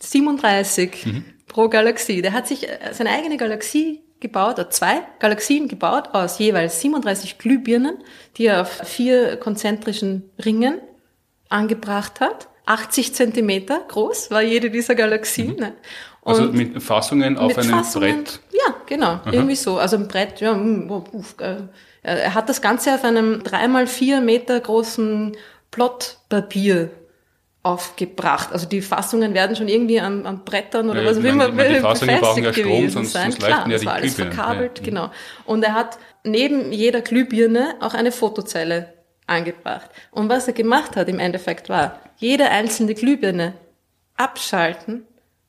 37 0.00 1.06
mhm. 1.06 1.24
pro 1.46 1.68
Galaxie. 1.68 2.22
Der 2.22 2.32
hat 2.32 2.46
sich 2.46 2.68
äh, 2.68 2.78
seine 2.92 3.10
eigene 3.10 3.36
Galaxie 3.36 4.02
gebaut, 4.20 4.54
oder 4.54 4.70
zwei 4.70 5.02
Galaxien 5.20 5.68
gebaut 5.68 6.10
aus 6.12 6.38
jeweils 6.38 6.80
37 6.80 7.38
Glühbirnen, 7.38 7.98
die 8.36 8.46
er 8.46 8.62
auf 8.62 8.80
vier 8.84 9.36
konzentrischen 9.36 10.30
Ringen 10.44 10.80
angebracht 11.48 12.20
hat. 12.20 12.48
80 12.66 13.14
Zentimeter 13.14 13.80
groß 13.88 14.30
war 14.30 14.42
jede 14.42 14.70
dieser 14.70 14.94
Galaxien. 14.94 15.52
Mhm. 15.52 15.60
Ne? 15.60 15.72
also 16.28 16.44
mit 16.44 16.82
Fassungen 16.82 17.38
auf 17.38 17.48
mit 17.48 17.58
einem 17.58 17.70
Fassungen, 17.70 18.24
Brett? 18.24 18.40
Ja, 18.52 18.74
genau, 18.86 19.06
Aha. 19.06 19.32
irgendwie 19.32 19.56
so. 19.56 19.78
Also 19.78 19.96
ein 19.96 20.08
Brett, 20.08 20.40
ja, 20.40 20.52
hm, 20.52 20.90
äh, 21.40 21.56
er 22.02 22.34
hat 22.34 22.48
das 22.48 22.60
Ganze 22.60 22.94
auf 22.94 23.04
einem 23.04 23.42
dreimal 23.42 23.86
vier 23.86 24.20
Meter 24.20 24.60
großen 24.60 25.36
Plottpapier 25.70 26.90
aufgebracht. 27.62 28.52
Also 28.52 28.66
die 28.66 28.80
Fassungen 28.80 29.34
werden 29.34 29.56
schon 29.56 29.68
irgendwie 29.68 30.00
an, 30.00 30.26
an 30.26 30.44
Brettern 30.44 30.88
oder 30.90 31.02
ja, 31.02 31.08
was 31.08 31.18
auch 31.18 31.24
immer 31.24 31.50
die 31.50 31.74
Fassungen 31.80 32.20
brauchen 32.20 32.44
ja 32.44 32.52
Strom, 32.52 32.88
sonst, 32.88 33.12
sein. 33.12 33.32
sonst 33.32 33.44
Klar, 33.44 33.66
ja 33.66 33.72
das 33.72 33.84
war 33.84 33.94
alles 33.94 34.14
Glühbirnen. 34.14 34.34
verkabelt, 34.34 34.78
ja. 34.78 34.84
genau. 34.84 35.10
Und 35.44 35.62
er 35.64 35.74
hat 35.74 35.98
neben 36.24 36.72
jeder 36.72 37.00
Glühbirne 37.00 37.74
auch 37.80 37.94
eine 37.94 38.12
Fotozelle 38.12 38.94
angebracht. 39.26 39.90
Und 40.10 40.28
was 40.28 40.46
er 40.46 40.54
gemacht 40.54 40.96
hat 40.96 41.08
im 41.08 41.18
Endeffekt 41.18 41.68
war, 41.68 42.00
jede 42.16 42.48
einzelne 42.50 42.94
Glühbirne 42.94 43.54
abschalten 44.16 45.04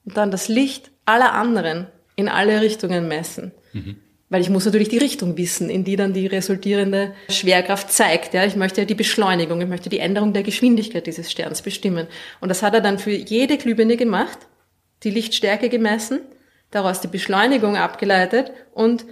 und 0.06 0.18
dann 0.18 0.32
das 0.32 0.48
Licht 0.48 0.92
aller 1.06 1.34
anderen 1.34 1.88
in 2.16 2.28
alle 2.28 2.62
Richtungen 2.62 3.08
messen. 3.08 3.54
Mhm. 3.74 3.98
Weil 4.30 4.42
ich 4.42 4.50
muss 4.50 4.66
natürlich 4.66 4.90
die 4.90 5.00
Richtung 5.00 5.38
wissen, 5.38 5.72
in 5.72 5.84
die 5.84 5.96
dann 5.96 6.14
die 6.14 6.28
resultierende 6.28 7.14
Schwerkraft 7.30 7.92
zeigt. 7.92 8.36
Ja, 8.36 8.46
ich 8.46 8.56
möchte 8.56 8.82
ja 8.82 8.86
die 8.86 8.96
Beschleunigung, 8.96 9.60
ich 9.60 9.68
möchte 9.68 9.90
die 9.90 10.00
Änderung 10.00 10.34
der 10.34 10.44
Geschwindigkeit 10.44 11.08
dieses 11.08 11.32
Sterns 11.32 11.64
bestimmen. 11.64 12.08
Und 12.40 12.50
das 12.50 12.62
hat 12.62 12.76
er 12.76 12.82
dann 12.82 13.00
für 13.00 13.12
jede 13.12 13.58
Glühbirne 13.58 13.98
gemacht, 13.98 14.38
die 15.04 15.10
Lichtstärke 15.10 15.70
gemessen, 15.70 16.20
daraus 16.70 17.02
die 17.02 17.08
Beschleunigung 17.08 17.76
abgeleitet 17.76 18.52
und 18.74 19.06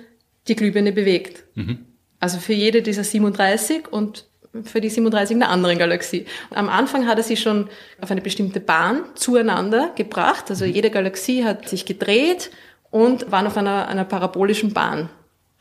die 0.48 0.56
Glühbirne 0.56 0.92
bewegt. 0.92 1.44
Mhm. 1.56 1.80
Also 2.20 2.38
für 2.38 2.54
jede 2.54 2.84
dieser 2.84 3.04
37 3.04 3.92
und 3.92 4.26
für 4.64 4.82
die 4.82 4.90
37 4.90 5.34
in 5.34 5.40
der 5.40 5.50
anderen 5.50 5.78
Galaxie. 5.78 6.26
Am 6.52 6.70
Anfang 6.70 7.08
hat 7.08 7.18
er 7.18 7.24
sie 7.24 7.38
schon 7.38 7.70
auf 8.02 8.12
eine 8.12 8.22
bestimmte 8.22 8.60
Bahn 8.60 9.04
zueinander 9.16 9.92
gebracht. 9.96 10.46
Also 10.50 10.66
mhm. 10.66 10.74
jede 10.74 10.90
Galaxie 10.92 11.44
hat 11.44 11.68
sich 11.68 11.86
gedreht 11.86 12.52
und 12.90 13.32
waren 13.32 13.48
auf 13.48 13.58
einer, 13.58 13.88
einer 13.88 14.06
parabolischen 14.06 14.74
Bahn 14.74 15.10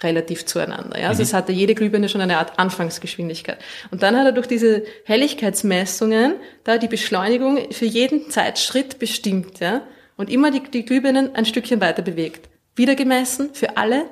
relativ 0.03 0.45
zueinander. 0.45 1.01
Ja? 1.01 1.09
Also 1.09 1.21
mhm. 1.21 1.25
es 1.25 1.35
hatte 1.35 1.53
jede 1.53 1.75
Glühbirne 1.75 2.09
schon 2.09 2.21
eine 2.21 2.39
Art 2.39 2.59
Anfangsgeschwindigkeit. 2.59 3.59
Und 3.91 4.03
dann 4.03 4.17
hat 4.17 4.27
er 4.27 4.33
durch 4.33 4.47
diese 4.47 4.85
Helligkeitsmessungen 5.05 6.35
da 6.65 6.79
die 6.79 6.89
Beschleunigung 6.89 7.73
für 7.73 7.87
jeden 7.87 8.31
Zeitschritt 8.31 8.99
bestimmt. 8.99 9.61
Ja? 9.61 9.83
und 10.17 10.31
immer 10.31 10.51
die, 10.51 10.63
die 10.63 10.85
Glühbirnen 10.85 11.35
ein 11.35 11.45
Stückchen 11.45 11.81
weiter 11.81 12.03
bewegt. 12.03 12.49
Wieder 12.75 12.95
gemessen 12.95 13.51
für 13.55 13.77
alle, 13.77 14.07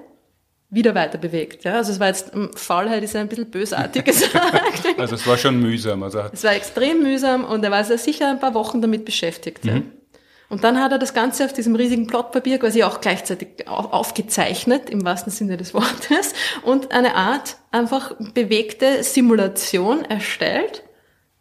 wieder 0.71 0.95
weiter 0.95 1.19
bewegt. 1.19 1.65
Ja? 1.65 1.75
Also 1.75 1.93
es 1.93 2.01
war 2.01 2.09
jetzt, 2.09 2.33
Faulheit 2.57 3.03
ist 3.03 3.17
ein 3.17 3.29
bisschen 3.29 3.51
bösartig 3.51 4.05
gesagt. 4.05 4.99
also 4.99 5.15
es 5.15 5.27
war 5.27 5.39
schon 5.39 5.61
mühsam. 5.61 6.03
Also. 6.03 6.23
Es 6.33 6.45
war 6.45 6.55
extrem 6.55 7.03
mühsam 7.03 7.45
und 7.45 7.65
er 7.65 7.71
war 7.71 7.85
sehr 7.85 7.99
sicher 7.99 8.31
ein 8.31 8.41
paar 8.41 8.55
Wochen 8.55 8.81
damit 8.81 9.05
beschäftigt. 9.05 9.65
Mhm. 9.65 9.71
Ja? 9.71 9.83
Und 10.55 10.63
dann 10.63 10.81
hat 10.81 10.93
er 10.93 11.01
das 11.01 11.15
Ganze 11.15 11.47
auf 11.47 11.53
diesem 11.53 11.75
riesigen 11.75 12.07
Blattpapier 12.07 12.61
quasi 12.61 12.85
auch 12.85 13.01
gleichzeitig 13.01 13.67
aufgezeichnet, 13.67 14.89
im 14.89 15.05
wahrsten 15.05 15.33
Sinne 15.33 15.57
des 15.57 15.75
Wortes, 15.75 16.33
und 16.63 16.93
eine 16.93 17.17
Art 17.17 17.57
einfach 17.73 18.15
bewegte 18.35 19.03
Simulation 19.03 20.05
erstellt, 20.05 20.85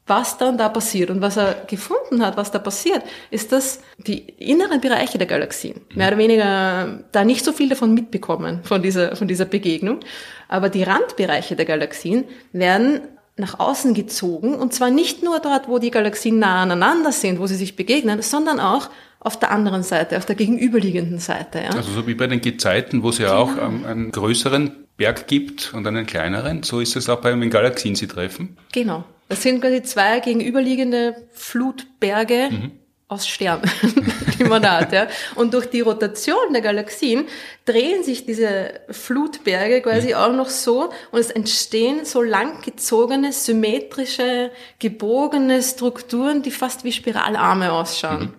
was 0.08 0.40
dann 0.40 0.58
da 0.58 0.68
passiert. 0.68 1.12
Und 1.12 1.22
was 1.22 1.38
er 1.38 1.54
gefunden 1.68 2.26
hat, 2.26 2.38
was 2.38 2.50
da 2.50 2.58
passiert, 2.58 3.04
ist, 3.30 3.52
dass 3.52 3.82
die 4.00 4.18
inneren 4.18 4.82
Bereiche 4.82 5.20
der 5.20 5.28
Galaxien, 5.28 5.82
mehr 5.94 6.08
oder 6.08 6.18
weniger 6.18 7.04
da 7.12 7.24
nicht 7.24 7.46
so 7.46 7.54
viel 7.54 7.70
davon 7.70 7.94
mitbekommen, 7.94 8.62
von 8.64 8.82
dieser, 8.82 9.16
von 9.16 9.28
dieser 9.28 9.46
Begegnung, 9.46 10.00
aber 10.48 10.70
die 10.70 10.82
Randbereiche 10.82 11.56
der 11.56 11.66
Galaxien 11.66 12.26
werden 12.52 13.02
nach 13.36 13.60
außen 13.60 13.94
gezogen 13.94 14.56
und 14.56 14.74
zwar 14.74 14.92
nicht 14.92 15.24
nur 15.24 15.40
dort, 15.40 15.68
wo 15.68 15.80
die 15.80 15.92
Galaxien 15.92 16.40
nah 16.40 16.62
aneinander 16.62 17.12
sind, 17.12 17.40
wo 17.40 17.48
sie 17.48 17.56
sich 17.56 17.76
begegnen, 17.76 18.22
sondern 18.22 18.60
auch 18.60 18.90
auf 19.20 19.40
der 19.40 19.52
anderen 19.52 19.84
Seite, 19.84 20.18
auf 20.18 20.26
der 20.26 20.36
gegenüberliegenden 20.36 21.20
Seite. 21.20 21.60
Ja. 21.60 21.70
Also 21.70 21.92
so 21.92 22.08
wie 22.08 22.14
bei 22.14 22.28
den 22.28 22.42
Gezeiten, 22.42 23.04
wo 23.04 23.10
es 23.10 23.18
ja 23.18 23.30
genau. 23.44 23.44
auch 23.44 23.88
einen 23.88 24.12
größeren 24.12 24.72
Berg 24.98 25.28
gibt 25.28 25.74
und 25.74 25.88
einen 25.88 26.06
kleineren, 26.06 26.64
so 26.64 26.80
ist 26.80 26.96
es 26.96 27.10
auch 27.10 27.22
bei 27.22 27.32
den 27.32 27.50
Galaxien, 27.50 27.96
sie 27.96 28.08
treffen. 28.08 28.58
Genau. 28.72 29.04
Das 29.30 29.42
sind 29.42 29.62
quasi 29.62 29.82
zwei 29.82 30.20
gegenüberliegende 30.20 31.16
Flutberge, 31.32 32.50
mhm 32.52 32.72
aus 33.14 33.28
Sternen, 33.28 33.70
hat. 34.52 34.94
Ja. 34.94 35.08
Und 35.36 35.54
durch 35.54 35.70
die 35.70 35.82
Rotation 35.82 36.52
der 36.52 36.62
Galaxien 36.62 37.28
drehen 37.66 38.04
sich 38.04 38.26
diese 38.26 38.82
Flutberge 38.90 39.82
quasi 39.82 40.10
mhm. 40.10 40.14
auch 40.16 40.34
noch 40.34 40.50
so 40.50 40.92
und 41.12 41.20
es 41.20 41.32
entstehen 41.32 42.06
so 42.06 42.22
langgezogene, 42.22 43.32
symmetrische, 43.32 44.52
gebogene 44.80 45.62
Strukturen, 45.62 46.42
die 46.42 46.52
fast 46.52 46.84
wie 46.84 46.92
Spiralarme 46.92 47.72
ausschauen. 47.72 48.22
Mhm. 48.22 48.34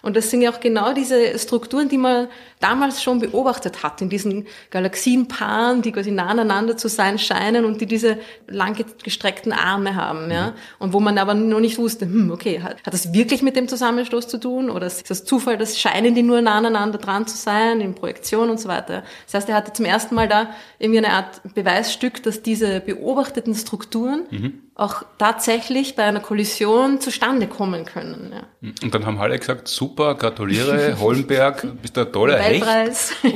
Und 0.00 0.16
das 0.16 0.30
sind 0.30 0.42
ja 0.42 0.52
auch 0.52 0.60
genau 0.60 0.92
diese 0.92 1.38
Strukturen, 1.38 1.88
die 1.88 1.98
man 1.98 2.28
damals 2.60 3.02
schon 3.02 3.20
beobachtet 3.20 3.82
hat, 3.82 4.00
in 4.00 4.08
diesen 4.08 4.46
Galaxienpaaren, 4.70 5.82
die 5.82 5.92
quasi 5.92 6.10
nah 6.10 6.26
aneinander 6.26 6.76
zu 6.76 6.88
sein 6.88 7.18
scheinen 7.18 7.64
und 7.64 7.80
die 7.80 7.86
diese 7.86 8.18
langgestreckten 8.46 9.52
Arme 9.52 9.94
haben, 9.94 10.30
ja. 10.30 10.54
Und 10.78 10.92
wo 10.92 11.00
man 11.00 11.18
aber 11.18 11.34
noch 11.34 11.60
nicht 11.60 11.78
wusste, 11.78 12.06
hm, 12.06 12.30
okay, 12.30 12.60
hat, 12.62 12.82
hat 12.84 12.92
das 12.92 13.12
wirklich 13.12 13.42
mit 13.42 13.56
dem 13.56 13.68
Zusammenstoß 13.68 14.28
zu 14.28 14.38
tun 14.38 14.70
oder 14.70 14.86
ist 14.86 15.08
das 15.10 15.24
Zufall, 15.24 15.58
das 15.58 15.78
scheinen 15.78 16.14
die 16.14 16.22
nur 16.22 16.40
nah 16.40 16.58
aneinander 16.58 16.98
dran 16.98 17.26
zu 17.26 17.36
sein, 17.36 17.80
in 17.80 17.94
Projektion 17.94 18.50
und 18.50 18.60
so 18.60 18.68
weiter. 18.68 19.02
Das 19.26 19.34
heißt, 19.34 19.48
er 19.48 19.54
hatte 19.54 19.72
zum 19.72 19.84
ersten 19.84 20.14
Mal 20.14 20.28
da 20.28 20.50
irgendwie 20.78 20.98
eine 20.98 21.12
Art 21.12 21.40
Beweisstück, 21.54 22.22
dass 22.22 22.42
diese 22.42 22.80
beobachteten 22.80 23.54
Strukturen 23.54 24.26
mhm 24.30 24.68
auch 24.78 25.02
tatsächlich 25.18 25.96
bei 25.96 26.04
einer 26.04 26.20
Kollision 26.20 27.00
zustande 27.00 27.48
kommen 27.48 27.84
können. 27.84 28.32
Ja. 28.32 28.70
Und 28.80 28.94
dann 28.94 29.06
haben 29.06 29.18
alle 29.18 29.36
gesagt, 29.36 29.66
super, 29.66 30.14
gratuliere, 30.14 30.96
Hollenberg, 31.00 31.66
bist 31.82 31.96
du 31.96 32.02
ein 32.02 32.12
toller 32.12 32.38
Hecht. 32.48 33.34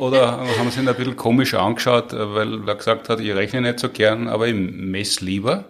Oder 0.00 0.46
haben 0.58 0.70
sie 0.70 0.80
ihn 0.80 0.88
ein 0.88 0.94
bisschen 0.94 1.16
komisch 1.16 1.54
angeschaut, 1.54 2.12
weil 2.12 2.66
er 2.66 2.74
gesagt 2.74 3.08
hat, 3.08 3.20
ich 3.20 3.34
rechne 3.34 3.60
nicht 3.60 3.80
so 3.80 3.88
gern, 3.88 4.28
aber 4.28 4.48
ich 4.48 4.54
messe 4.54 5.24
lieber? 5.24 5.64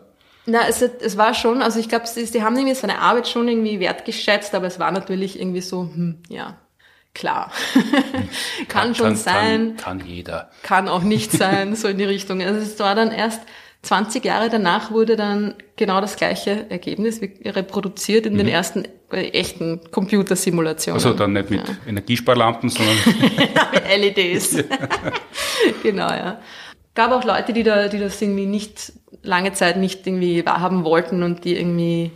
Na, 0.47 0.69
es, 0.69 0.81
es 0.81 1.17
war 1.17 1.35
schon, 1.35 1.61
also 1.61 1.81
ich 1.81 1.89
glaube, 1.89 2.07
sie, 2.07 2.25
sie 2.25 2.43
haben 2.43 2.57
irgendwie 2.57 2.75
seine 2.75 3.01
Arbeit 3.01 3.27
schon 3.27 3.49
irgendwie 3.49 3.81
wertgeschätzt, 3.81 4.55
aber 4.55 4.67
es 4.67 4.79
war 4.79 4.93
natürlich 4.93 5.41
irgendwie 5.41 5.61
so, 5.61 5.83
hm, 5.83 6.23
ja, 6.29 6.57
klar. 7.15 7.51
kann, 8.69 8.69
kann, 8.69 8.95
schon 8.95 9.07
kann, 9.07 9.17
sein. 9.17 9.77
Kann, 9.77 9.99
kann 9.99 10.09
jeder. 10.09 10.51
Kann 10.63 10.89
auch 10.89 11.03
nicht 11.03 11.33
sein, 11.33 11.75
so 11.75 11.89
in 11.89 11.99
die 11.99 12.05
Richtung. 12.05 12.41
Also 12.43 12.61
es 12.61 12.79
war 12.79 12.95
dann 12.95 13.11
erst 13.11 13.41
20 13.87 14.25
Jahre 14.25 14.51
danach 14.51 14.91
wurde 14.91 15.15
dann 15.15 15.55
genau 15.77 16.01
das 16.01 16.17
gleiche 16.17 16.69
Ergebnis 16.71 17.21
reproduziert 17.45 18.27
in 18.27 18.33
mhm. 18.33 18.39
den 18.39 18.49
ersten 18.49 18.85
äh, 19.13 19.29
echten 19.29 19.81
Computersimulationen. 19.93 21.01
Also 21.01 21.17
dann 21.17 21.35
nicht 21.35 21.51
mit 21.51 21.69
ja. 21.69 21.77
Energiesparlampen, 21.87 22.69
sondern 22.69 22.97
mit 23.73 24.17
LEDs. 24.17 24.57
genau, 25.85 26.09
ja. 26.09 26.41
Gab 26.95 27.13
auch 27.13 27.23
Leute, 27.23 27.53
die 27.53 27.63
da, 27.63 27.87
die 27.87 28.01
das 28.01 28.21
irgendwie 28.21 28.47
nicht 28.47 28.93
lange 29.23 29.53
Zeit 29.53 29.77
nicht 29.77 30.05
irgendwie 30.05 30.45
wahrhaben 30.45 30.83
wollten 30.83 31.23
und 31.23 31.45
die 31.45 31.57
irgendwie 31.57 32.11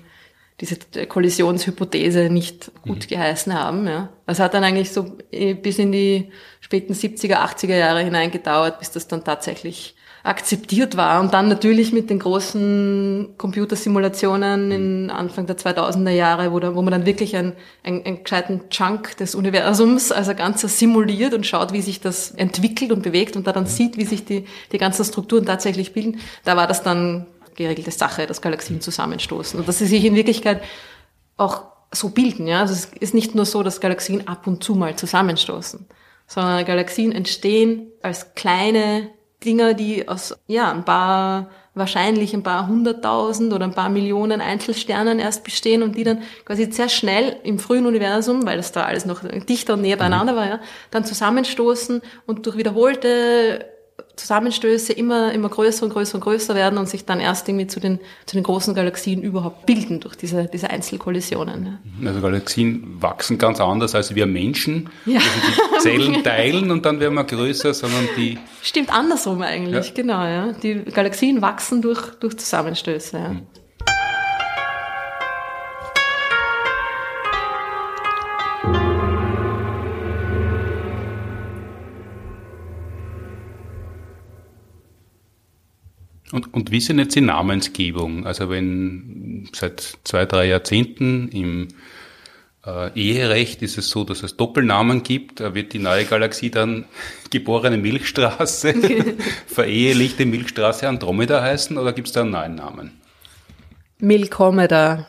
diese 0.61 0.77
Kollisionshypothese 1.07 2.31
nicht 2.31 2.73
gut 2.83 3.05
mhm. 3.05 3.09
geheißen 3.09 3.55
haben. 3.55 3.87
Ja. 3.87 4.09
Es 4.27 4.41
hat 4.41 4.55
dann 4.55 4.65
eigentlich 4.65 4.91
so 4.91 5.19
äh, 5.31 5.55
bis 5.55 5.79
in 5.79 5.93
die 5.93 6.33
späten 6.61 6.95
70er, 6.95 7.37
80er 7.37 7.77
Jahre 7.77 8.03
hinein 8.03 8.33
gedauert, 8.33 8.81
bis 8.81 8.91
das 8.91 9.07
dann 9.07 9.23
tatsächlich 9.23 9.95
akzeptiert 10.23 10.97
war. 10.97 11.21
Und 11.21 11.33
dann 11.33 11.49
natürlich 11.49 11.93
mit 11.93 12.11
den 12.11 12.19
großen 12.19 13.35
Computersimulationen 13.39 14.71
in 14.71 15.11
Anfang 15.11 15.47
der 15.47 15.57
2000er 15.57 16.11
Jahre, 16.11 16.53
wo, 16.53 16.61
da, 16.61 16.75
wo 16.75 16.83
man 16.83 16.93
dann 16.93 17.07
wirklich 17.07 17.37
einen, 17.37 17.55
einen, 17.83 18.05
einen 18.05 18.23
gescheiten 18.23 18.69
Chunk 18.71 19.17
des 19.17 19.35
Universums, 19.35 20.13
also 20.13 20.35
ganzer 20.35 20.69
simuliert 20.69 21.33
und 21.35 21.47
schaut, 21.47 21.73
wie 21.73 21.81
sich 21.81 22.01
das 22.01 22.33
entwickelt 22.33 22.93
und 22.93 23.03
bewegt 23.03 23.37
und 23.37 23.47
da 23.47 23.53
dann 23.53 23.67
sieht, 23.67 23.97
wie 23.97 24.05
sich 24.05 24.25
die, 24.25 24.45
die 24.73 24.79
ganzen 24.79 25.05
Strukturen 25.05 25.47
tatsächlich 25.47 25.93
bilden. 25.93 26.21
Da 26.45 26.57
war 26.57 26.67
das 26.67 26.83
dann 26.83 27.27
geregelte 27.57 27.91
Sache, 27.91 28.27
dass 28.27 28.43
Galaxien 28.43 28.81
zusammenstoßen. 28.81 29.59
Und 29.59 29.69
dass 29.69 29.79
sie 29.79 29.87
sich 29.87 30.05
in 30.05 30.15
Wirklichkeit 30.15 30.63
auch 31.37 31.65
so 31.93 32.11
bilden. 32.11 32.47
Ja? 32.47 32.61
Also 32.61 32.75
es 32.75 32.87
ist 32.87 33.15
nicht 33.15 33.35
nur 33.35 33.47
so, 33.47 33.63
dass 33.63 33.81
Galaxien 33.81 34.29
ab 34.29 34.47
und 34.47 34.63
zu 34.63 34.75
mal 34.75 34.97
zusammenstoßen, 34.97 35.87
sondern 36.27 36.65
Galaxien 36.65 37.13
entstehen 37.13 37.89
als 38.03 38.35
kleine 38.35 39.11
Dinger, 39.45 39.75
die 39.75 40.09
aus 40.09 40.39
ja 40.47 40.71
ein 40.71 40.85
paar 40.85 41.51
wahrscheinlich 41.75 42.35
ein 42.35 42.43
paar 42.43 42.67
hunderttausend 42.67 43.53
oder 43.53 43.65
ein 43.65 43.75
paar 43.75 43.89
Millionen 43.89 44.41
Einzelsternen 44.41 45.19
erst 45.19 45.45
bestehen 45.45 45.83
und 45.83 45.97
die 45.97 46.05
dann 46.05 46.23
quasi 46.45 46.71
sehr 46.71 46.89
schnell 46.89 47.37
im 47.45 47.59
frühen 47.59 47.87
Universum, 47.87 48.45
weil 48.45 48.57
das 48.57 48.73
da 48.73 48.85
alles 48.85 49.07
noch 49.07 49.23
dichter 49.49 49.75
und 49.75 49.83
näher 49.83 49.97
beieinander 49.97 50.37
war, 50.37 50.47
ja, 50.47 50.61
dann 50.91 51.05
zusammenstoßen 51.05 52.03
und 52.27 52.47
durch 52.47 52.57
wiederholte 52.57 53.67
Zusammenstöße 54.17 54.93
immer, 54.93 55.33
immer 55.33 55.49
größer 55.49 55.85
und 55.85 55.93
größer 55.93 56.17
und 56.17 56.21
größer 56.21 56.55
werden 56.55 56.79
und 56.79 56.89
sich 56.89 57.05
dann 57.05 57.21
erst 57.21 57.49
irgendwie 57.49 57.67
zu 57.67 57.81
den, 57.81 57.99
zu 58.27 58.37
den 58.37 58.43
großen 58.43 58.75
Galaxien 58.75 59.23
überhaupt 59.23 59.67
bilden 59.67 60.01
durch 60.01 60.15
diese, 60.17 60.45
diese 60.45 60.71
Einzelkollisionen. 60.71 61.79
Ja. 62.01 62.09
Also 62.09 62.21
Galaxien 62.21 63.01
wachsen 63.01 63.39
ganz 63.39 63.61
anders 63.61 63.95
als 63.95 64.15
wir 64.15 64.27
Menschen. 64.27 64.91
Ja. 65.07 65.21
Also 65.21 65.31
die 65.49 65.79
Zellen 65.79 66.23
teilen 66.25 66.71
und 66.71 66.85
dann 66.85 67.01
werden 67.01 67.15
wir 67.15 67.25
größer, 67.25 67.73
sondern 67.73 68.09
die... 68.17 68.39
Stimmt 68.63 68.93
andersrum 68.93 69.43
eigentlich, 69.43 69.89
ja. 69.89 69.95
genau. 69.95 70.25
Ja. 70.25 70.53
Die 70.53 70.85
Galaxien 70.85 71.41
wachsen 71.41 71.81
durch, 71.83 72.15
durch 72.21 72.37
Zusammenstöße. 72.37 73.17
Ja. 73.17 73.29
Mhm. 73.31 73.47
Und, 86.33 86.53
und 86.55 86.71
wie 86.71 86.79
denn 86.79 86.99
jetzt 86.99 87.15
die 87.17 87.21
Namensgebung? 87.21 88.27
Also 88.27 88.51
wenn 88.51 89.49
seit 89.53 89.99
zwei, 90.05 90.27
drei 90.27 90.47
Jahrzehnten 90.47 91.29
im 91.29 91.69
äh, 92.65 92.91
Eherecht 92.95 93.63
ist 93.63 93.79
es 93.79 93.89
so, 93.91 94.05
dass 94.05 94.23
es 94.23 94.37
Doppelnamen 94.37 95.03
gibt, 95.03 95.41
da 95.41 95.55
wird 95.55 95.73
die 95.73 95.79
neue 95.79 96.05
Galaxie 96.05 96.51
dann 96.51 96.85
geborene 97.31 97.79
Milchstraße, 97.79 98.75
verehelichte 99.47 100.27
Milchstraße 100.27 100.89
Andromeda 100.89 101.43
heißen 101.43 101.79
oder 101.79 101.93
gibt 101.93 102.09
es 102.09 102.15
da 102.15 102.23
einen 102.23 102.31
neuen 102.31 102.55
Namen? 102.55 103.01
Milkomeda 103.99 105.07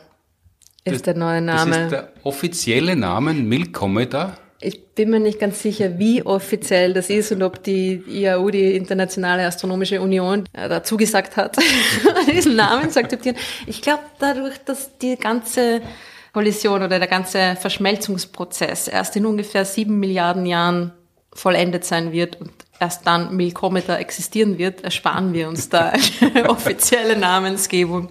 ist 0.83 0.95
das, 0.95 1.01
der 1.03 1.15
neue 1.15 1.41
Name. 1.41 1.71
Das 1.71 1.83
ist 1.83 1.91
der 1.91 2.13
offizielle 2.23 2.95
Name 2.95 3.33
Milkomeda? 3.33 4.37
Ich 4.63 4.93
bin 4.93 5.09
mir 5.09 5.19
nicht 5.19 5.39
ganz 5.39 5.61
sicher, 5.61 5.97
wie 5.97 6.23
offiziell 6.23 6.93
das 6.93 7.09
ist 7.09 7.31
und 7.31 7.41
ob 7.41 7.63
die 7.63 8.03
IAU, 8.07 8.51
die 8.51 8.75
Internationale 8.75 9.45
Astronomische 9.45 9.99
Union, 9.99 10.45
äh, 10.53 10.69
da 10.69 10.83
zugesagt 10.83 11.35
hat, 11.35 11.57
diesen 12.31 12.55
Namen 12.55 12.91
zu 12.91 12.99
akzeptieren. 12.99 13.37
Ich 13.65 13.81
glaube, 13.81 14.03
dadurch, 14.19 14.59
dass 14.63 14.97
die 14.99 15.15
ganze 15.15 15.81
Kollision 16.31 16.83
oder 16.83 16.99
der 16.99 17.07
ganze 17.07 17.55
Verschmelzungsprozess 17.59 18.87
erst 18.87 19.15
in 19.15 19.25
ungefähr 19.25 19.65
sieben 19.65 19.99
Milliarden 19.99 20.45
Jahren 20.45 20.93
vollendet 21.33 21.83
sein 21.83 22.11
wird 22.11 22.39
und 22.39 22.51
erst 22.79 23.07
dann 23.07 23.35
Milkometer 23.35 23.97
existieren 23.97 24.59
wird, 24.59 24.83
ersparen 24.83 25.33
wir 25.33 25.47
uns 25.47 25.69
da 25.69 25.93
eine 26.21 26.49
offizielle 26.49 27.17
Namensgebung. 27.17 28.09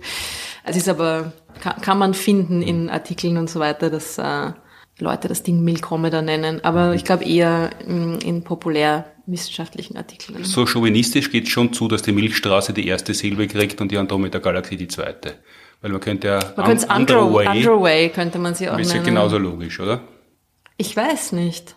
Es 0.65 0.77
ist 0.77 0.89
aber, 0.89 1.33
kann, 1.61 1.99
man 1.99 2.15
finden 2.15 2.61
in 2.61 2.91
Artikeln 2.91 3.37
und 3.37 3.49
so 3.49 3.61
weiter, 3.61 3.89
dass 3.89 4.19
äh, 4.19 4.53
Leute 5.01 5.29
das 5.29 5.43
Ding 5.43 5.63
Milchkometer 5.63 6.23
nennen, 6.23 6.65
aber 6.65 6.95
ich 6.95 7.05
glaube 7.05 7.25
eher 7.25 7.71
in, 7.87 8.19
in 8.21 8.45
populärwissenschaftlichen 8.45 9.97
Artikeln. 9.97 10.45
So 10.45 10.67
chauvinistisch 10.67 11.31
geht 11.31 11.45
es 11.45 11.51
schon 11.51 11.73
zu, 11.73 11.89
dass 11.89 12.03
die 12.03 12.13
Milchstraße 12.13 12.73
die 12.73 12.87
erste 12.87 13.15
Silbe 13.15 13.47
kriegt 13.47 13.81
und 13.81 13.91
die 13.91 13.99
Andromeda-Galaxie 13.99 14.77
die 14.77 14.89
zweite. 14.89 15.35
Weil 15.81 15.93
man 15.93 16.01
könnte 16.01 16.29
ja 16.29 16.41
man 16.57 16.67
könnte 16.67 16.87
Underway, 16.95 17.49
Underway 17.49 18.09
könnte 18.11 18.39
man 18.39 18.55
sie 18.55 18.69
auch 18.69 18.73
nennen. 18.73 18.85
Ist 18.85 18.95
ja 18.95 19.03
genauso 19.03 19.39
logisch, 19.39 19.81
oder? 19.81 20.03
Ich 20.77 20.97
weiß 20.97 21.33
nicht. 21.33 21.77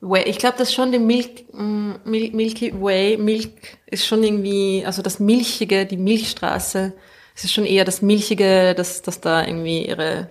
Way, 0.00 0.24
ich 0.24 0.38
glaube, 0.38 0.58
dass 0.58 0.74
schon 0.74 0.90
die 0.90 0.98
Milk, 0.98 1.52
mm, 1.52 1.92
Mil 2.04 2.32
Milky 2.32 2.72
Way, 2.74 3.16
Milk 3.18 3.78
ist 3.86 4.06
schon 4.06 4.24
irgendwie, 4.24 4.82
also 4.84 5.00
das 5.00 5.20
Milchige, 5.20 5.86
die 5.86 5.96
Milchstraße, 5.96 6.92
es 7.34 7.44
ist 7.44 7.52
schon 7.52 7.64
eher 7.64 7.84
das 7.84 8.02
Milchige, 8.02 8.74
dass, 8.74 9.02
dass 9.02 9.20
da 9.20 9.46
irgendwie 9.46 9.86
ihre 9.86 10.30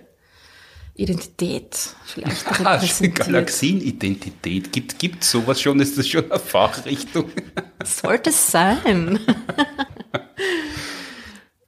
Identität 0.94 1.94
vielleicht 2.04 2.44
Galaxienidentität. 3.14 4.72
Gibt 4.72 4.98
gibt 4.98 5.24
sowas 5.24 5.60
schon? 5.60 5.80
Ist 5.80 5.96
das 5.96 6.06
schon 6.06 6.30
eine 6.30 6.38
Fachrichtung? 6.38 7.30
Sollte 7.82 8.30
es 8.30 8.50
sein. 8.50 9.18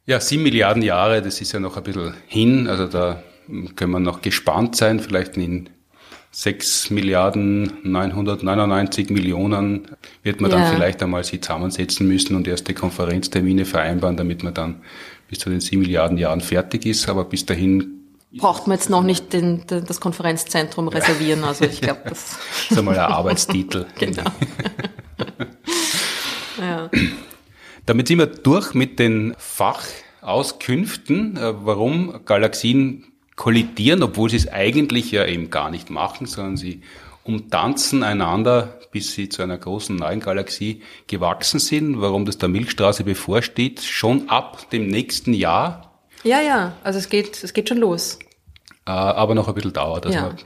ja, 0.06 0.20
sieben 0.20 0.42
Milliarden 0.42 0.82
Jahre, 0.82 1.22
das 1.22 1.40
ist 1.40 1.52
ja 1.52 1.60
noch 1.60 1.76
ein 1.76 1.82
bisschen 1.82 2.14
hin. 2.26 2.68
Also 2.68 2.86
da 2.86 3.22
können 3.76 3.92
wir 3.92 4.00
noch 4.00 4.20
gespannt 4.20 4.76
sein. 4.76 5.00
Vielleicht 5.00 5.36
in 5.38 5.70
6 6.30 6.90
Milliarden 6.90 7.72
999 7.84 9.08
Millionen 9.08 9.88
wird 10.22 10.40
man 10.42 10.50
Ja. 10.50 10.58
dann 10.58 10.74
vielleicht 10.74 11.02
einmal 11.02 11.24
sich 11.24 11.40
zusammensetzen 11.40 12.06
müssen 12.06 12.36
und 12.36 12.46
erste 12.46 12.74
Konferenztermine 12.74 13.64
vereinbaren, 13.64 14.16
damit 14.16 14.42
man 14.42 14.52
dann 14.52 14.82
bis 15.28 15.38
zu 15.38 15.48
den 15.48 15.60
7 15.60 15.80
Milliarden 15.80 16.18
Jahren 16.18 16.42
fertig 16.42 16.84
ist. 16.84 17.08
Aber 17.08 17.24
bis 17.24 17.46
dahin 17.46 18.03
Braucht 18.38 18.66
man 18.66 18.76
jetzt 18.76 18.90
noch 18.90 19.02
nicht 19.02 19.32
den, 19.32 19.66
den, 19.66 19.84
das 19.84 20.00
Konferenzzentrum 20.00 20.88
reservieren. 20.88 21.44
Also 21.44 21.64
ich 21.64 21.80
glaube, 21.80 22.02
das 22.08 22.38
ist 22.70 22.78
einmal 22.78 22.98
ein 22.98 23.12
Arbeitstitel. 23.12 23.86
genau. 23.98 24.24
ja. 26.60 26.90
Damit 27.86 28.08
sind 28.08 28.18
wir 28.18 28.26
durch 28.26 28.74
mit 28.74 28.98
den 28.98 29.34
Fachauskünften, 29.38 31.36
äh, 31.36 31.54
warum 31.64 32.24
Galaxien 32.24 33.04
kollidieren, 33.36 34.02
obwohl 34.02 34.30
sie 34.30 34.36
es 34.36 34.48
eigentlich 34.48 35.10
ja 35.10 35.26
eben 35.26 35.50
gar 35.50 35.70
nicht 35.70 35.90
machen, 35.90 36.26
sondern 36.26 36.56
sie 36.56 36.82
umtanzen 37.24 38.02
einander, 38.02 38.78
bis 38.90 39.12
sie 39.12 39.28
zu 39.28 39.42
einer 39.42 39.58
großen 39.58 39.96
neuen 39.96 40.20
Galaxie 40.20 40.82
gewachsen 41.06 41.58
sind, 41.58 42.00
warum 42.00 42.26
das 42.26 42.38
der 42.38 42.48
Milchstraße 42.48 43.04
bevorsteht, 43.04 43.82
schon 43.82 44.28
ab 44.28 44.70
dem 44.70 44.86
nächsten 44.86 45.32
Jahr, 45.32 45.94
ja, 46.24 46.40
ja, 46.40 46.72
also 46.82 46.98
es 46.98 47.10
geht, 47.10 47.44
es 47.44 47.52
geht 47.52 47.68
schon 47.68 47.78
los. 47.78 48.18
Äh, 48.86 48.90
aber 48.90 49.34
noch 49.34 49.48
ein 49.48 49.54
bisschen 49.54 49.72
dauert. 49.72 50.06
Also, 50.06 50.18
Ja. 50.18 50.26
man, 50.26 50.36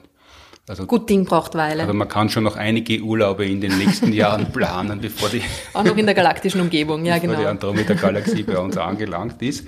also, 0.69 0.87
Gut 0.87 1.09
Ding 1.09 1.25
braucht 1.25 1.55
Weile. 1.55 1.83
also 1.83 1.95
man 1.95 2.09
kann 2.09 2.29
schon 2.29 2.45
noch 2.45 2.57
einige 2.57 3.01
Urlaube 3.01 3.47
in 3.47 3.61
den 3.61 3.79
nächsten 3.79 4.13
Jahren 4.13 4.53
planen, 4.53 5.01
bevor 5.01 5.29
die 5.31 5.43
Auch 5.73 5.83
noch 5.85 5.97
in 5.97 6.05
der 6.07 6.15
galaktischen 6.15 6.61
Umgebung, 6.61 7.05
ja 7.07 7.15
bevor 7.15 7.31
die 7.31 7.37
genau. 7.37 7.51
Andromeda-Galaxie 7.51 8.43
bei 8.43 8.59
uns 8.59 8.77
angelangt 8.77 9.41
ist. 9.41 9.65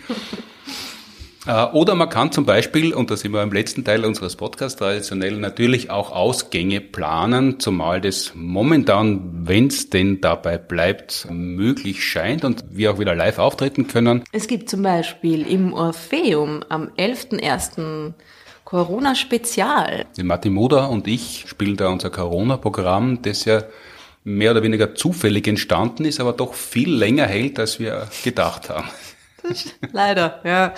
Äh, 1.46 1.64
Oder 1.72 1.94
man 1.94 2.10
kann 2.10 2.32
zum 2.32 2.44
Beispiel, 2.44 2.92
und 2.92 3.10
da 3.10 3.16
sind 3.16 3.32
wir 3.32 3.42
im 3.42 3.50
letzten 3.50 3.82
Teil 3.82 4.04
unseres 4.04 4.36
Podcasts 4.36 4.78
traditionell, 4.78 5.38
natürlich 5.38 5.88
auch 5.90 6.12
Ausgänge 6.12 6.82
planen, 6.82 7.58
zumal 7.60 8.02
das 8.02 8.32
momentan, 8.34 9.46
wenn 9.48 9.68
es 9.68 9.88
denn 9.88 10.20
dabei 10.20 10.58
bleibt, 10.58 11.26
möglich 11.30 12.04
scheint 12.04 12.44
und 12.44 12.64
wir 12.68 12.92
auch 12.92 12.98
wieder 12.98 13.14
live 13.14 13.38
auftreten 13.38 13.86
können. 13.88 14.22
Es 14.32 14.48
gibt 14.48 14.68
zum 14.68 14.82
Beispiel 14.82 15.46
im 15.46 15.72
Orpheum 15.72 16.62
am 16.68 16.88
11.01. 16.98 18.12
Corona-Spezial. 18.70 20.06
Martin 20.22 20.52
Moder 20.52 20.90
und 20.90 21.08
ich 21.08 21.44
spielen 21.48 21.76
da 21.76 21.88
unser 21.88 22.08
Corona-Programm, 22.10 23.20
das 23.20 23.44
ja 23.44 23.64
mehr 24.22 24.52
oder 24.52 24.62
weniger 24.62 24.94
zufällig 24.94 25.48
entstanden 25.48 26.04
ist, 26.04 26.20
aber 26.20 26.32
doch 26.32 26.54
viel 26.54 26.94
länger 26.94 27.26
hält, 27.26 27.58
als 27.58 27.80
wir 27.80 28.06
gedacht 28.22 28.70
haben. 28.70 28.88
Leider, 29.92 30.40
ja. 30.44 30.72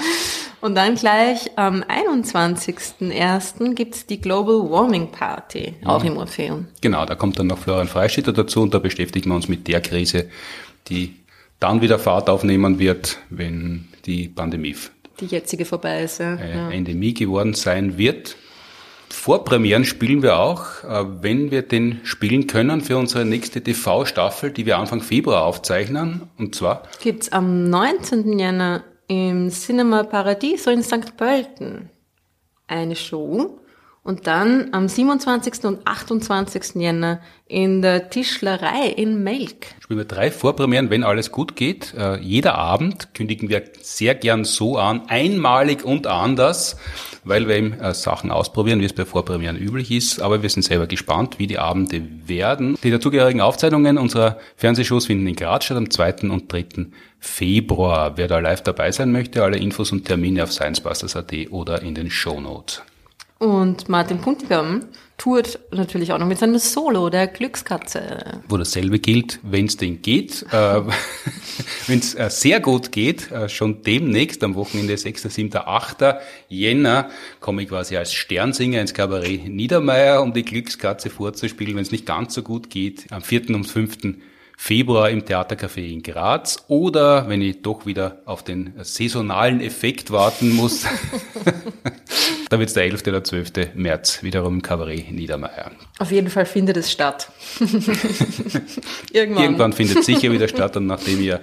Und 0.63 0.75
dann 0.75 0.95
gleich 0.95 1.51
am 1.57 1.83
21.01. 1.83 3.75
gibt's 3.75 4.07
die 4.07 4.23
Global 4.23 4.71
Warming 4.71 5.09
Party, 5.11 5.75
auch 5.85 6.03
im 6.03 6.17
Orpheum. 6.17 6.69
Genau, 6.81 7.05
da 7.05 7.15
kommt 7.15 7.39
dann 7.39 7.49
noch 7.49 7.59
Florian 7.59 7.89
Freistetter 7.89 8.33
dazu 8.33 8.63
und 8.63 8.73
da 8.73 8.79
beschäftigen 8.79 9.29
wir 9.29 9.35
uns 9.35 9.49
mit 9.49 9.69
der 9.69 9.83
Krise, 9.83 10.31
die 10.89 11.17
dann 11.61 11.83
wieder 11.83 11.99
Fahrt 11.99 12.31
aufnehmen 12.31 12.79
wird, 12.79 13.19
wenn 13.29 13.89
die 14.07 14.29
Pandemie 14.29 14.77
Die 15.23 15.27
jetzige 15.27 15.65
vorbei 15.65 16.03
ist, 16.03 16.19
ja. 16.19 16.35
äh, 16.35 16.55
ja. 16.55 16.71
Endemie 16.71 17.15
geworden 17.15 17.55
sein 17.55 17.97
wird. 17.97 18.37
Vorpremieren 19.09 19.85
spielen 19.85 20.23
wir 20.23 20.39
auch, 20.39 20.83
äh, 20.83 21.05
wenn 21.23 21.53
wir 21.53 21.63
den 21.63 22.01
spielen 22.03 22.49
können 22.49 22.81
für 22.81 22.97
unsere 22.97 23.25
nächste 23.25 23.63
TV-Staffel, 23.63 24.51
die 24.51 24.67
wir 24.67 24.79
Anfang 24.79 25.01
Februar 25.01 25.45
aufzeichnen. 25.45 26.23
Und 26.39 26.57
zwar 26.57 26.83
Gibt's 27.01 27.31
am 27.31 27.71
19. 27.71 28.37
Jänner 28.37 28.83
im 29.07 29.49
Cinema 29.51 30.03
Paradiso 30.03 30.71
in 30.71 30.83
St. 30.83 31.17
Pölten 31.17 31.91
eine 32.67 32.97
Show. 32.97 33.61
Und 34.05 34.27
dann 34.27 34.71
am 34.73 34.89
27. 34.89 35.65
und 35.65 35.87
28. 35.87 36.75
Jänner 36.75 37.21
in 37.47 37.83
der 37.83 38.11
Tischlerei 38.11 38.89
in 38.89 39.23
Melk. 39.23 39.67
spielen 39.81 40.01
wir 40.01 40.05
drei 40.05 40.33
Vorpremieren, 40.33 40.91
wenn 40.91 41.05
alles 41.05 41.31
gut 41.31 41.55
geht. 41.55 41.95
Äh, 41.97 42.19
jeder 42.19 42.57
Abend 42.57 43.15
kündigen 43.15 43.49
wir 43.49 43.63
sehr 43.81 44.17
gern 44.17 44.45
so 44.45 44.77
an, 44.77 45.03
einmalig 45.07 45.85
und 45.85 46.09
anders, 46.09 46.79
weil 47.23 47.47
wir 47.47 47.55
eben 47.55 47.75
äh, 47.75 47.95
Sachen 47.95 48.33
ausprobieren, 48.33 48.81
wie 48.81 48.87
es 48.87 48.93
bei 48.93 49.05
Vorpremieren 49.05 49.57
üblich 49.57 49.93
ist. 49.93 50.21
Aber 50.21 50.43
wir 50.43 50.51
sind 50.51 50.63
selber 50.63 50.89
gespannt, 50.89 51.39
wie 51.39 51.47
die 51.47 51.61
Abende 51.61 52.03
werden. 52.27 52.77
Die 52.83 52.91
dazugehörigen 52.91 53.41
Aufzeichnungen 53.41 53.99
unserer 53.99 54.39
Fernsehshows 54.57 55.07
finden 55.07 55.29
in 55.29 55.37
Graz 55.37 55.67
statt 55.67 55.77
am 55.77 55.91
2. 55.91 56.29
und 56.29 56.53
3. 56.53 56.87
Februar. 57.21 58.17
Wer 58.17 58.27
da 58.27 58.41
live 58.41 58.63
dabei 58.63 58.91
sein 58.91 59.13
möchte, 59.13 59.45
alle 59.45 59.59
Infos 59.59 59.93
und 59.93 60.07
Termine 60.07 60.43
auf 60.43 60.51
sciencebusters.at 60.51 61.33
oder 61.51 61.83
in 61.83 61.95
den 61.95 62.11
Shownotes. 62.11 62.83
Und 63.43 63.89
Martin 63.89 64.21
Puntigam 64.21 64.85
tourt 65.19 65.59
natürlich 65.73 66.13
auch 66.13 66.19
noch 66.19 66.29
mit 66.29 66.39
seinem 66.39 66.59
Solo, 66.59 67.11
der 67.11 67.27
Glückskatze. 67.27 68.41
wo 68.49 68.57
dasselbe 68.57 69.01
gilt, 69.01 69.41
wenn 69.43 69.67
es 69.67 69.77
denn 69.77 70.01
geht. 70.01 70.47
Äh, 70.53 70.83
wenn 71.89 71.99
es 71.99 72.15
äh, 72.15 72.31
sehr 72.31 72.61
gut 72.61 72.93
geht, 72.93 73.33
äh, 73.33 73.49
schon 73.49 73.83
demnächst 73.83 74.45
am 74.45 74.55
Wochenende 74.55 74.97
6., 74.97 75.23
7., 75.25 75.57
8. 75.57 76.21
Jänner 76.49 77.11
komme 77.41 77.65
ich 77.65 77.69
quasi 77.69 77.97
als 77.97 78.13
Sternsinger 78.13 78.81
ins 78.81 78.95
Kabarett 78.95 79.49
Niedermeyer, 79.49 80.23
um 80.23 80.33
die 80.33 80.45
Glückskatze 80.45 81.11
vorzuspielen. 81.11 81.75
Wenn 81.75 81.83
es 81.83 81.91
nicht 81.91 82.07
ganz 82.07 82.35
so 82.35 82.43
gut 82.43 82.71
geht, 82.71 83.07
am 83.11 83.23
4. 83.23 83.51
und 83.57 83.65
5. 83.65 83.99
Februar 84.57 85.11
im 85.11 85.25
Theatercafé 85.25 85.81
in 85.81 86.03
Graz 86.03 86.65
oder 86.69 87.29
wenn 87.29 87.43
ich 87.43 87.63
doch 87.63 87.87
wieder 87.87 88.23
auf 88.27 88.43
den 88.43 88.75
saisonalen 88.83 89.61
Effekt 89.61 90.11
warten 90.11 90.55
muss, 90.55 90.85
da 92.51 92.59
wird 92.59 92.69
es 92.69 92.75
der 92.75 92.85
11. 92.85 93.07
oder 93.07 93.25
12. 93.25 93.75
März 93.75 94.23
wiederum 94.23 94.55
im 94.55 94.63
Kabarett 94.63 95.11
Niedermeyer. 95.11 95.73
Auf 95.99 96.13
jeden 96.13 96.31
Fall 96.31 96.47
findet 96.47 96.77
es 96.77 96.93
statt. 96.93 97.31
Irgendwann. 99.13 99.43
Irgendwann 99.43 99.73
findet 99.73 99.99
es 99.99 100.07
sicher 100.07 100.31
wieder 100.31 100.49
statt 100.49 100.77
und 100.77 100.87
nachdem 100.87 101.23
ja 101.23 101.41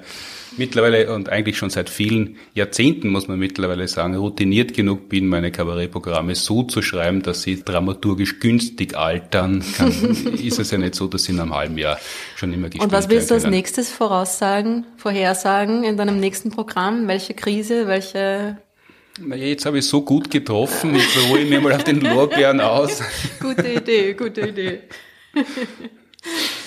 mittlerweile 0.57 1.13
und 1.13 1.29
eigentlich 1.29 1.57
schon 1.57 1.69
seit 1.69 1.89
vielen 1.89 2.37
Jahrzehnten, 2.53 3.09
muss 3.09 3.27
man 3.27 3.39
mittlerweile 3.39 3.87
sagen, 3.87 4.15
routiniert 4.15 4.73
genug 4.73 5.09
bin, 5.09 5.27
meine 5.27 5.51
Kabarettprogramme 5.51 6.35
so 6.35 6.63
zu 6.63 6.81
schreiben, 6.81 7.21
dass 7.21 7.43
sie 7.43 7.63
dramaturgisch 7.63 8.39
günstig 8.39 8.95
altern, 8.95 9.63
kann, 9.75 9.89
ist 10.41 10.59
es 10.59 10.71
ja 10.71 10.77
nicht 10.77 10.95
so, 10.95 11.07
dass 11.07 11.23
sie 11.25 11.33
in 11.33 11.39
einem 11.39 11.55
halben 11.55 11.77
Jahr 11.77 11.99
schon 12.35 12.53
immer 12.53 12.67
gespielt 12.67 12.83
Und 12.83 12.91
was 12.91 13.09
willst 13.09 13.29
du 13.29 13.35
als 13.35 13.45
nächstes 13.45 13.89
voraussagen, 13.89 14.85
vorhersagen 14.97 15.83
in 15.83 15.97
deinem 15.97 16.19
nächsten 16.19 16.51
Programm? 16.51 17.07
Welche 17.07 17.33
Krise, 17.33 17.87
welche 17.87 18.57
Na, 19.19 19.35
Jetzt 19.35 19.65
habe 19.65 19.79
ich 19.79 19.85
so 19.85 20.01
gut 20.01 20.31
getroffen, 20.31 20.95
jetzt 20.95 21.17
ruhe 21.29 21.39
ich 21.39 21.49
mir 21.49 21.61
mal 21.61 21.73
auf 21.73 21.83
den 21.83 22.01
Lorbeeren 22.01 22.59
aus. 22.61 23.01
gute 23.39 23.67
Idee, 23.67 24.13
gute 24.13 24.41
Idee. 24.47 24.79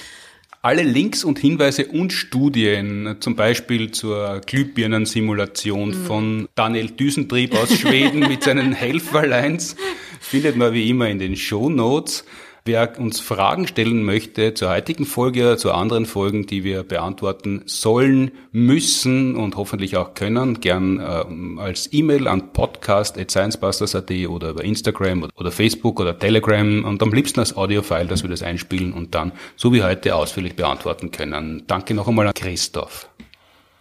Alle 0.64 0.84
Links 0.84 1.24
und 1.24 1.40
Hinweise 1.40 1.86
und 1.86 2.12
Studien, 2.12 3.16
zum 3.18 3.34
Beispiel 3.34 3.90
zur 3.90 4.40
Glühbirnensimulation 4.46 5.92
von 5.92 6.48
Daniel 6.54 6.88
Düsentrieb 6.88 7.56
aus 7.56 7.76
Schweden 7.76 8.20
mit 8.20 8.44
seinen 8.44 8.72
Helferlines, 8.72 9.74
findet 10.20 10.54
man 10.54 10.72
wie 10.72 10.88
immer 10.88 11.08
in 11.08 11.18
den 11.18 11.34
Show 11.34 11.68
Notes. 11.68 12.24
Wer 12.64 12.96
uns 13.00 13.18
Fragen 13.18 13.66
stellen 13.66 14.04
möchte 14.04 14.54
zur 14.54 14.70
heutigen 14.70 15.04
Folge 15.04 15.42
oder 15.42 15.58
zu 15.58 15.72
anderen 15.72 16.06
Folgen, 16.06 16.46
die 16.46 16.62
wir 16.62 16.84
beantworten 16.84 17.62
sollen, 17.66 18.30
müssen 18.52 19.34
und 19.34 19.56
hoffentlich 19.56 19.96
auch 19.96 20.14
können, 20.14 20.60
gern 20.60 21.02
ähm, 21.04 21.58
als 21.58 21.92
E-Mail 21.92 22.28
an 22.28 22.52
podcast.sciencebusters.at 22.52 24.12
oder 24.28 24.50
über 24.50 24.62
Instagram 24.62 25.28
oder 25.34 25.50
Facebook 25.50 25.98
oder 25.98 26.16
Telegram 26.16 26.84
und 26.84 27.02
am 27.02 27.12
liebsten 27.12 27.40
als 27.40 27.56
Audiofile, 27.56 28.06
dass 28.06 28.22
wir 28.22 28.30
das 28.30 28.44
einspielen 28.44 28.92
und 28.92 29.16
dann, 29.16 29.32
so 29.56 29.72
wie 29.72 29.82
heute, 29.82 30.14
ausführlich 30.14 30.54
beantworten 30.54 31.10
können. 31.10 31.64
Danke 31.66 31.94
noch 31.94 32.06
einmal 32.06 32.28
an 32.28 32.34
Christoph. 32.34 33.08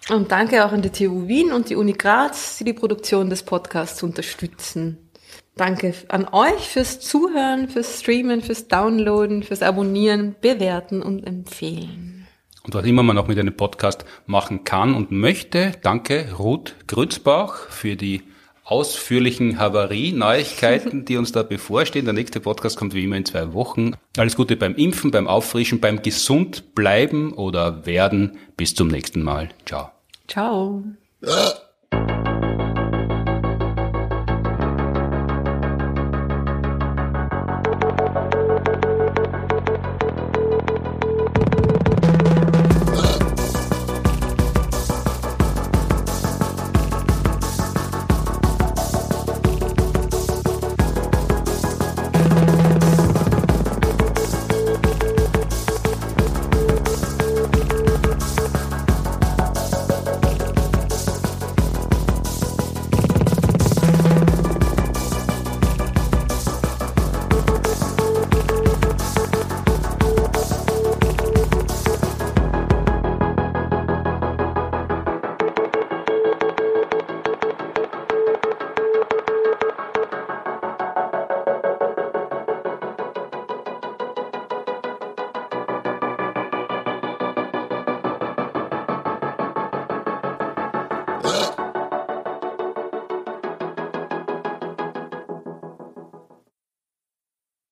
Und 0.09 0.31
danke 0.31 0.65
auch 0.65 0.71
an 0.71 0.81
die 0.81 0.89
TU 0.89 1.27
Wien 1.27 1.51
und 1.51 1.69
die 1.69 1.75
Uni 1.75 1.93
Graz, 1.93 2.57
die 2.57 2.63
die 2.63 2.73
Produktion 2.73 3.29
des 3.29 3.43
Podcasts 3.43 4.01
unterstützen. 4.01 5.10
Danke 5.61 5.93
an 6.07 6.27
euch 6.31 6.69
fürs 6.69 6.99
Zuhören, 7.01 7.69
fürs 7.69 7.99
Streamen, 7.99 8.41
fürs 8.41 8.67
Downloaden, 8.67 9.43
fürs 9.43 9.61
Abonnieren, 9.61 10.35
Bewerten 10.41 11.03
und 11.03 11.23
Empfehlen. 11.27 12.25
Und 12.63 12.73
was 12.73 12.83
immer 12.83 13.03
man 13.03 13.19
auch 13.19 13.27
mit 13.27 13.37
einem 13.37 13.55
Podcast 13.55 14.03
machen 14.25 14.63
kann 14.63 14.95
und 14.95 15.11
möchte, 15.11 15.73
danke 15.83 16.33
Ruth 16.39 16.73
Grützbach 16.87 17.69
für 17.69 17.95
die 17.95 18.23
ausführlichen 18.63 19.59
Havarie-Neuigkeiten, 19.59 21.05
die 21.05 21.17
uns 21.17 21.31
da 21.31 21.43
bevorstehen. 21.43 22.05
Der 22.05 22.15
nächste 22.15 22.39
Podcast 22.39 22.75
kommt 22.75 22.95
wie 22.95 23.03
immer 23.03 23.17
in 23.17 23.25
zwei 23.25 23.53
Wochen. 23.53 23.91
Alles 24.17 24.35
Gute 24.35 24.55
beim 24.55 24.73
Impfen, 24.73 25.11
beim 25.11 25.27
Auffrischen, 25.27 25.79
beim 25.79 26.01
gesund 26.01 26.73
bleiben 26.73 27.33
oder 27.33 27.85
werden. 27.85 28.39
Bis 28.57 28.73
zum 28.73 28.87
nächsten 28.87 29.21
Mal. 29.21 29.49
Ciao. 29.67 29.91
Ciao. 30.27 30.83